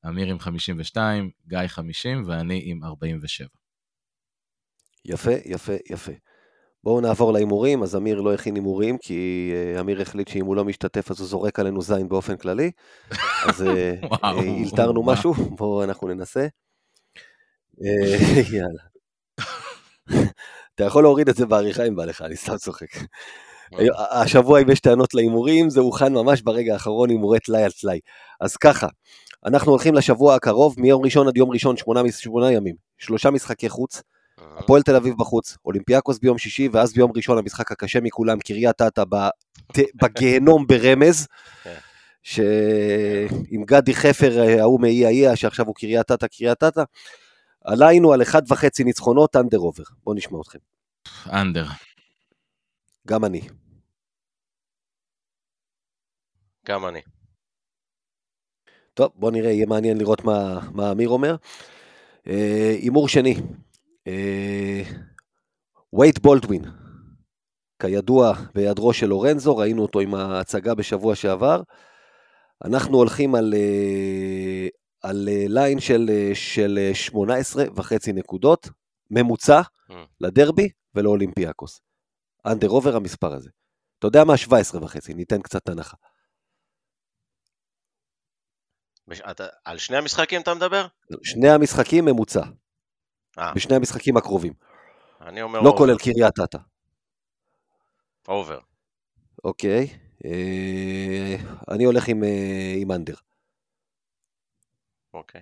אמיר 0.08 0.28
עם 0.28 0.40
52, 0.40 1.32
גיא 1.48 1.68
50 1.68 2.24
ואני 2.28 2.62
עם 2.66 2.84
47. 2.84 3.48
יפה, 5.06 5.32
יפה, 5.46 5.74
יפה. 5.90 6.12
בואו 6.86 7.02
נעבור 7.02 7.34
להימורים, 7.34 7.84
אז 7.84 7.96
אמיר 7.96 8.22
לא 8.22 8.34
הכין 8.34 8.56
הימורים, 8.56 8.98
כי 8.98 9.52
אה, 9.56 9.80
אמיר 9.80 10.02
החליט 10.02 10.28
שאם 10.28 10.46
הוא 10.46 10.56
לא 10.56 10.66
משתתף 10.66 11.12
אז 11.12 11.20
הוא 11.20 11.28
זורק 11.28 11.60
עלינו 11.60 11.82
זין 11.82 12.10
באופן 12.10 12.38
כללי. 12.38 12.72
אז 13.48 13.62
אה, 13.62 13.94
וואו, 14.10 14.38
אה, 14.38 14.42
הילתרנו 14.42 15.02
וואו. 15.02 15.14
משהו, 15.14 15.34
בואו 15.34 15.84
אנחנו 15.84 16.08
ננסה. 16.08 16.48
אה, 17.84 18.18
יאללה. 18.58 18.84
אתה 20.76 20.84
יכול 20.84 21.04
להוריד 21.04 21.30
את 21.30 21.36
זה 21.36 21.46
בעריכה 21.46 21.88
אם 21.88 21.96
בא 21.96 22.06
לך, 22.06 22.22
אני 22.22 22.36
סתם 22.36 22.58
צוחק. 22.58 22.88
השבוע 24.12 24.62
אם 24.62 24.72
יש 24.72 24.80
טענות 24.80 25.14
להימורים, 25.14 25.70
זה 25.70 25.80
הוכן 25.80 26.14
ממש 26.14 26.42
ברגע 26.42 26.74
האחרון 26.74 27.10
הימורי 27.10 27.40
טלאי 27.40 27.64
על 27.64 27.72
טלאי. 27.72 28.00
אז 28.42 28.58
ככה, 28.58 28.88
אנחנו 29.46 29.72
הולכים 29.72 29.94
לשבוע 29.94 30.36
הקרוב, 30.36 30.76
מיום 30.78 31.04
ראשון 31.04 31.28
עד 31.28 31.38
יום 31.38 31.52
ראשון, 31.52 31.78
שמונה, 31.78 32.52
ימים. 32.52 32.76
שלושה 32.98 33.32
משחקי 33.32 33.70
חוץ, 33.70 33.96
אה, 33.98 34.02
הפועל 34.58 34.82
תל 34.82 34.96
אביב 34.96 35.16
בחוץ, 35.18 35.58
אולימפיאקוס 35.66 36.20
ביום 36.20 36.38
שישי, 36.38 36.70
ואז 36.72 36.94
ביום 36.94 37.12
ראשון 37.16 37.38
המשחק 37.38 37.72
הקשה 37.72 38.02
מכולם, 38.02 38.40
קריית 38.40 38.82
אתא 38.82 39.04
בגיהנום 40.02 40.68
ברמז, 40.68 41.28
כן. 41.64 41.76
שעם 42.24 43.64
גדי 43.66 43.96
חפר 43.96 44.40
אה, 44.40 44.62
ההוא 44.62 44.82
מאי 44.82 45.06
האיה, 45.06 45.36
שעכשיו 45.36 45.66
הוא 45.66 45.76
קריית 45.76 46.12
אתא, 46.12 46.28
קריית 46.28 46.64
אתא, 46.64 46.84
עלינו 47.64 48.14
על 48.14 48.22
אחד 48.22 48.42
וחצי 48.48 48.84
ניצחונות, 48.84 49.36
אנדר 49.36 49.58
עובר. 49.58 49.84
בואו 50.04 50.16
נשמע 50.16 50.40
אתכם. 50.42 50.60
אנדר. 51.32 51.66
גם 53.08 53.26
אני. 53.26 53.42
גם 56.68 56.86
אני. 56.86 57.02
טוב, 58.94 59.12
בוא 59.16 59.32
נראה, 59.32 59.52
יהיה 59.52 59.66
מעניין 59.66 59.98
לראות 59.98 60.24
מה, 60.24 60.60
מה 60.72 60.92
אמיר 60.92 61.10
אומר. 61.10 61.36
אה, 62.28 62.76
הימור 62.82 63.08
שני, 63.08 63.36
וייט 65.94 66.20
בולדווין, 66.20 66.64
כידוע 67.82 68.34
בהיעדרו 68.56 68.94
של 68.94 69.06
לורנזו, 69.08 69.58
ראינו 69.58 69.82
אותו 69.82 70.00
עם 70.00 70.16
ההצגה 70.16 70.76
בשבוע 70.76 71.16
שעבר. 71.16 71.62
אנחנו 72.66 72.98
הולכים 72.98 73.36
על, 73.36 73.54
אה, 73.54 74.68
על 75.02 75.28
אה, 75.32 75.46
line 75.48 75.80
של, 75.80 76.06
אה, 76.10 76.32
של 76.34 76.78
אה, 76.82 76.96
18 76.96 77.64
וחצי 77.76 78.14
נקודות, 78.14 78.70
ממוצע 79.12 79.62
ממ. 79.90 79.94
לדרבי 80.22 80.70
ולאולימפיאקוס. 80.96 81.82
under 82.46 82.68
over 82.68 82.96
המספר 82.96 83.34
הזה. 83.34 83.50
אתה 84.00 84.08
יודע 84.08 84.24
מה? 84.24 84.38
17 84.38 84.84
וחצי, 84.84 85.14
ניתן 85.14 85.42
קצת 85.42 85.70
הנחה. 85.70 85.98
בש- 89.08 89.22
אתה- 89.32 89.48
על 89.66 89.78
שני 89.78 89.98
המשחקים 89.98 90.42
אתה 90.42 90.54
מדבר? 90.54 90.88
שני 91.24 91.50
המשחקים 91.50 92.06
ממוצע, 92.06 92.42
אה, 93.40 93.54
בשני 93.54 93.76
המשחקים 93.76 94.18
הקרובים. 94.18 94.54
אני 95.22 95.42
אומר 95.42 95.62
לא 95.62 95.70
over. 95.70 95.78
כולל 95.78 95.98
קריית 95.98 96.40
אתא. 96.44 96.58
over. 98.28 98.60
אוקיי. 99.44 99.88
אה, 100.26 101.36
אני 101.72 101.84
הולך 101.84 102.08
עם, 102.08 102.24
אה, 102.24 102.74
עם 102.78 102.92
under. 102.92 103.16
אוקיי. 105.14 105.42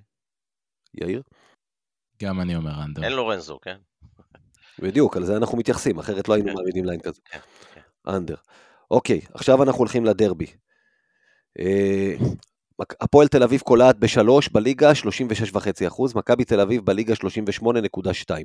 יאיר? 0.93 1.21
גם 2.23 2.41
אני 2.41 2.55
אומר 2.55 2.83
under. 2.83 3.03
אין 3.03 3.11
לורנזו, 3.11 3.59
כן? 3.59 3.77
בדיוק, 4.79 5.17
על 5.17 5.25
זה 5.25 5.37
אנחנו 5.37 5.57
מתייחסים, 5.57 5.99
אחרת 5.99 6.29
לא 6.29 6.33
היינו 6.33 6.49
כן. 6.49 6.55
מעמידים 6.55 6.85
line 6.85 6.99
כזה. 6.99 7.21
כן, 7.25 7.39
כן. 7.73 7.81
under. 8.07 8.35
אוקיי, 8.91 9.21
עכשיו 9.33 9.63
אנחנו 9.63 9.79
הולכים 9.79 10.05
לדרבי. 10.05 10.45
הפועל 12.79 13.27
תל 13.27 13.43
אביב 13.43 13.61
קולעת 13.61 13.99
בשלוש 13.99 14.49
בליגה 14.49 14.91
36.5 14.91 15.87
אחוז, 15.87 16.15
מכבי 16.15 16.45
תל 16.45 16.59
אביב 16.59 16.85
בליגה 16.85 17.13
38.2. 17.13 18.35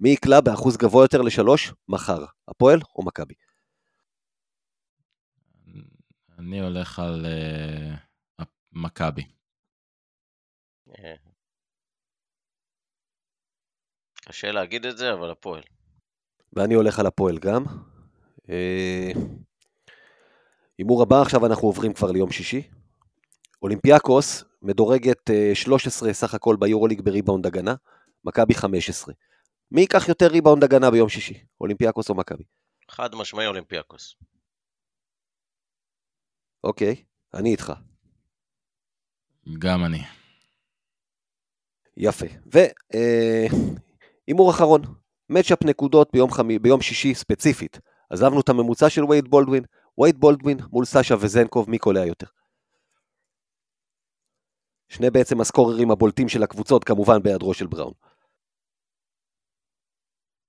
מי 0.00 0.10
יקלע 0.10 0.40
באחוז 0.40 0.76
גבוה 0.76 1.04
יותר 1.04 1.22
לשלוש? 1.22 1.72
מחר. 1.88 2.24
הפועל 2.48 2.80
או 2.96 3.04
מכבי? 3.04 3.34
אני 6.38 6.60
הולך 6.60 6.98
על 6.98 7.26
אה, 7.26 8.44
מכבי. 8.72 9.22
אה. 10.98 11.14
קשה 14.24 14.52
להגיד 14.52 14.86
את 14.86 14.98
זה, 14.98 15.12
אבל 15.12 15.30
הפועל. 15.30 15.62
ואני 16.52 16.74
הולך 16.74 16.98
על 16.98 17.06
הפועל 17.06 17.38
גם. 17.38 17.64
אה, 18.50 19.10
הימור 20.78 21.02
הבא, 21.02 21.22
עכשיו 21.22 21.46
אנחנו 21.46 21.68
עוברים 21.68 21.92
כבר 21.92 22.10
ליום 22.10 22.30
שישי. 22.30 22.79
אולימפיאקוס 23.62 24.44
מדורגת 24.62 25.30
אה, 25.30 25.50
13 25.54 26.12
סך 26.12 26.34
הכל 26.34 26.56
ביורוליג 26.60 27.00
בריבאונד 27.00 27.46
הגנה, 27.46 27.74
מכבי 28.24 28.54
15. 28.54 29.14
מי 29.70 29.80
ייקח 29.80 30.08
יותר 30.08 30.26
ריבאונד 30.26 30.64
הגנה 30.64 30.90
ביום 30.90 31.08
שישי? 31.08 31.44
אולימפיאקוס 31.60 32.10
או 32.10 32.14
מכבי? 32.14 32.44
חד 32.90 33.14
משמעי 33.14 33.46
אולימפיאקוס. 33.46 34.14
אוקיי, 36.64 37.04
אני 37.34 37.50
איתך. 37.50 37.72
גם 39.58 39.84
אני. 39.84 40.02
יפה. 41.96 42.26
והימור 44.26 44.50
אחרון, 44.50 44.82
matchup 45.28 45.64
נקודות 45.64 46.10
ביום, 46.12 46.30
חמי, 46.30 46.58
ביום 46.58 46.80
שישי 46.80 47.14
ספציפית. 47.14 47.80
עזבנו 48.10 48.40
את 48.40 48.48
הממוצע 48.48 48.90
של 48.90 49.04
וייד 49.04 49.28
בולדווין, 49.28 49.64
וייד 49.98 50.20
בולדווין 50.20 50.58
מול 50.70 50.84
סאשה 50.84 51.14
וזנקוב, 51.20 51.70
מי 51.70 51.78
קולע 51.78 52.06
יותר? 52.06 52.26
שני 54.90 55.10
בעצם 55.10 55.40
הסקוררים 55.40 55.90
הבולטים 55.90 56.28
של 56.28 56.42
הקבוצות, 56.42 56.84
כמובן 56.84 57.22
בהיעדרו 57.22 57.54
של 57.54 57.66
בראון. 57.66 57.92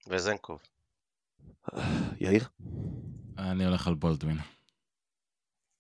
וזנקוב. 0.08 0.60
יאיר? 2.20 2.44
אני 3.38 3.66
הולך 3.66 3.88
על 3.88 3.96
בולדווין. 3.96 4.38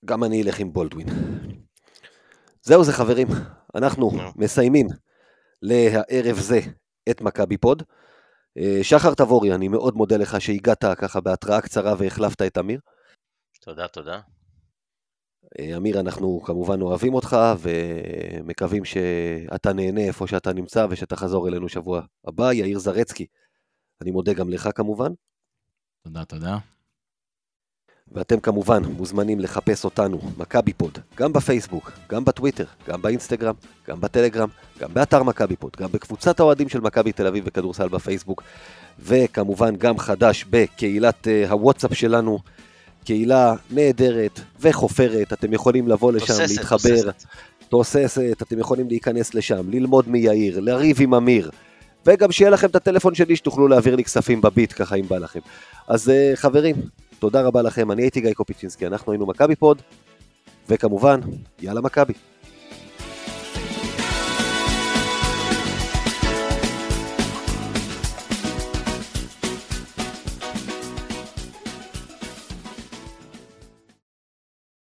גם 0.05 0.23
אני 0.23 0.43
אלך 0.43 0.59
עם 0.59 0.73
בולדווין. 0.73 1.07
זהו 2.61 2.83
זה 2.83 2.93
חברים, 2.93 3.27
אנחנו 3.75 4.11
נו. 4.11 4.31
מסיימים 4.35 4.87
לערב 5.61 6.35
זה 6.35 6.59
את 7.09 7.21
מכבי 7.21 7.57
פוד. 7.57 7.83
אה, 8.57 8.79
שחר 8.83 9.13
תבורי, 9.13 9.55
אני 9.55 9.67
מאוד 9.67 9.95
מודה 9.95 10.17
לך 10.17 10.41
שהגעת 10.41 10.85
ככה 10.97 11.21
בהתראה 11.21 11.61
קצרה 11.61 11.93
והחלפת 11.97 12.41
את 12.41 12.57
אמיר. 12.57 12.79
תודה, 13.61 13.87
תודה. 13.87 14.19
אה, 15.59 15.77
אמיר, 15.77 15.99
אנחנו 15.99 16.41
כמובן 16.41 16.81
אוהבים 16.81 17.13
אותך 17.13 17.37
ומקווים 17.59 18.85
שאתה 18.85 19.73
נהנה 19.73 20.01
איפה 20.01 20.27
שאתה 20.27 20.53
נמצא 20.53 20.87
ושתחזור 20.89 21.47
אלינו 21.47 21.69
שבוע 21.69 22.01
הבא. 22.27 22.53
יאיר 22.53 22.79
זרצקי, 22.79 23.25
אני 24.01 24.11
מודה 24.11 24.33
גם 24.33 24.49
לך 24.49 24.69
כמובן. 24.75 25.11
תודה, 26.03 26.25
תודה. 26.25 26.57
ואתם 28.11 28.39
כמובן 28.39 28.83
מוזמנים 28.85 29.39
לחפש 29.39 29.85
אותנו, 29.85 30.19
מכבי 30.37 30.73
פוד, 30.73 30.97
גם 31.15 31.33
בפייסבוק, 31.33 31.91
גם 32.09 32.25
בטוויטר, 32.25 32.65
גם 32.87 33.01
באינסטגרם, 33.01 33.55
גם 33.87 34.01
בטלגרם, 34.01 34.49
גם 34.79 34.93
באתר 34.93 35.23
מכבי 35.23 35.55
פוד, 35.55 35.71
גם 35.79 35.91
בקבוצת 35.91 36.39
האוהדים 36.39 36.69
של 36.69 36.81
מכבי 36.81 37.11
תל 37.11 37.27
אביב 37.27 37.43
וכדורסל 37.47 37.87
בפייסבוק, 37.87 38.43
וכמובן 38.99 39.75
גם 39.75 39.97
חדש 39.97 40.45
בקהילת 40.49 41.27
אה, 41.27 41.51
הוואטסאפ 41.51 41.93
שלנו, 41.93 42.39
קהילה 43.05 43.53
נהדרת 43.71 44.39
וחופרת, 44.59 45.33
אתם 45.33 45.53
יכולים 45.53 45.87
לבוא 45.87 46.11
לשם, 46.11 46.27
תוססת, 46.27 46.57
להתחבר, 46.57 46.95
תוססת. 47.01 47.25
תוססת, 47.69 48.37
אתם 48.41 48.59
יכולים 48.59 48.87
להיכנס 48.87 49.33
לשם, 49.33 49.69
ללמוד 49.69 50.09
מיאיר, 50.09 50.59
לריב 50.59 50.97
עם 51.01 51.13
אמיר, 51.13 51.51
וגם 52.05 52.31
שיהיה 52.31 52.51
לכם 52.51 52.67
את 52.67 52.75
הטלפון 52.75 53.15
שלי 53.15 53.35
שתוכלו 53.35 53.67
להעביר 53.67 53.95
לי 53.95 54.03
כספים 54.03 54.41
בביט 54.41 54.73
ככה 54.75 54.95
אם 54.95 55.07
בא 55.07 55.17
לכם. 55.17 55.39
אז 55.87 56.07
uh, 56.07 56.35
חברים, 56.35 56.75
תודה 57.19 57.41
רבה 57.41 57.61
לכם, 57.61 57.91
אני 57.91 58.01
הייתי 58.01 58.21
גיא 58.21 58.33
קופיצ'ינסקי, 58.33 58.87
אנחנו 58.87 59.11
היינו 59.11 59.25
מכבי 59.25 59.55
פוד, 59.55 59.81
וכמובן, 60.69 61.19
יאללה 61.61 61.81
מכבי. 61.81 62.13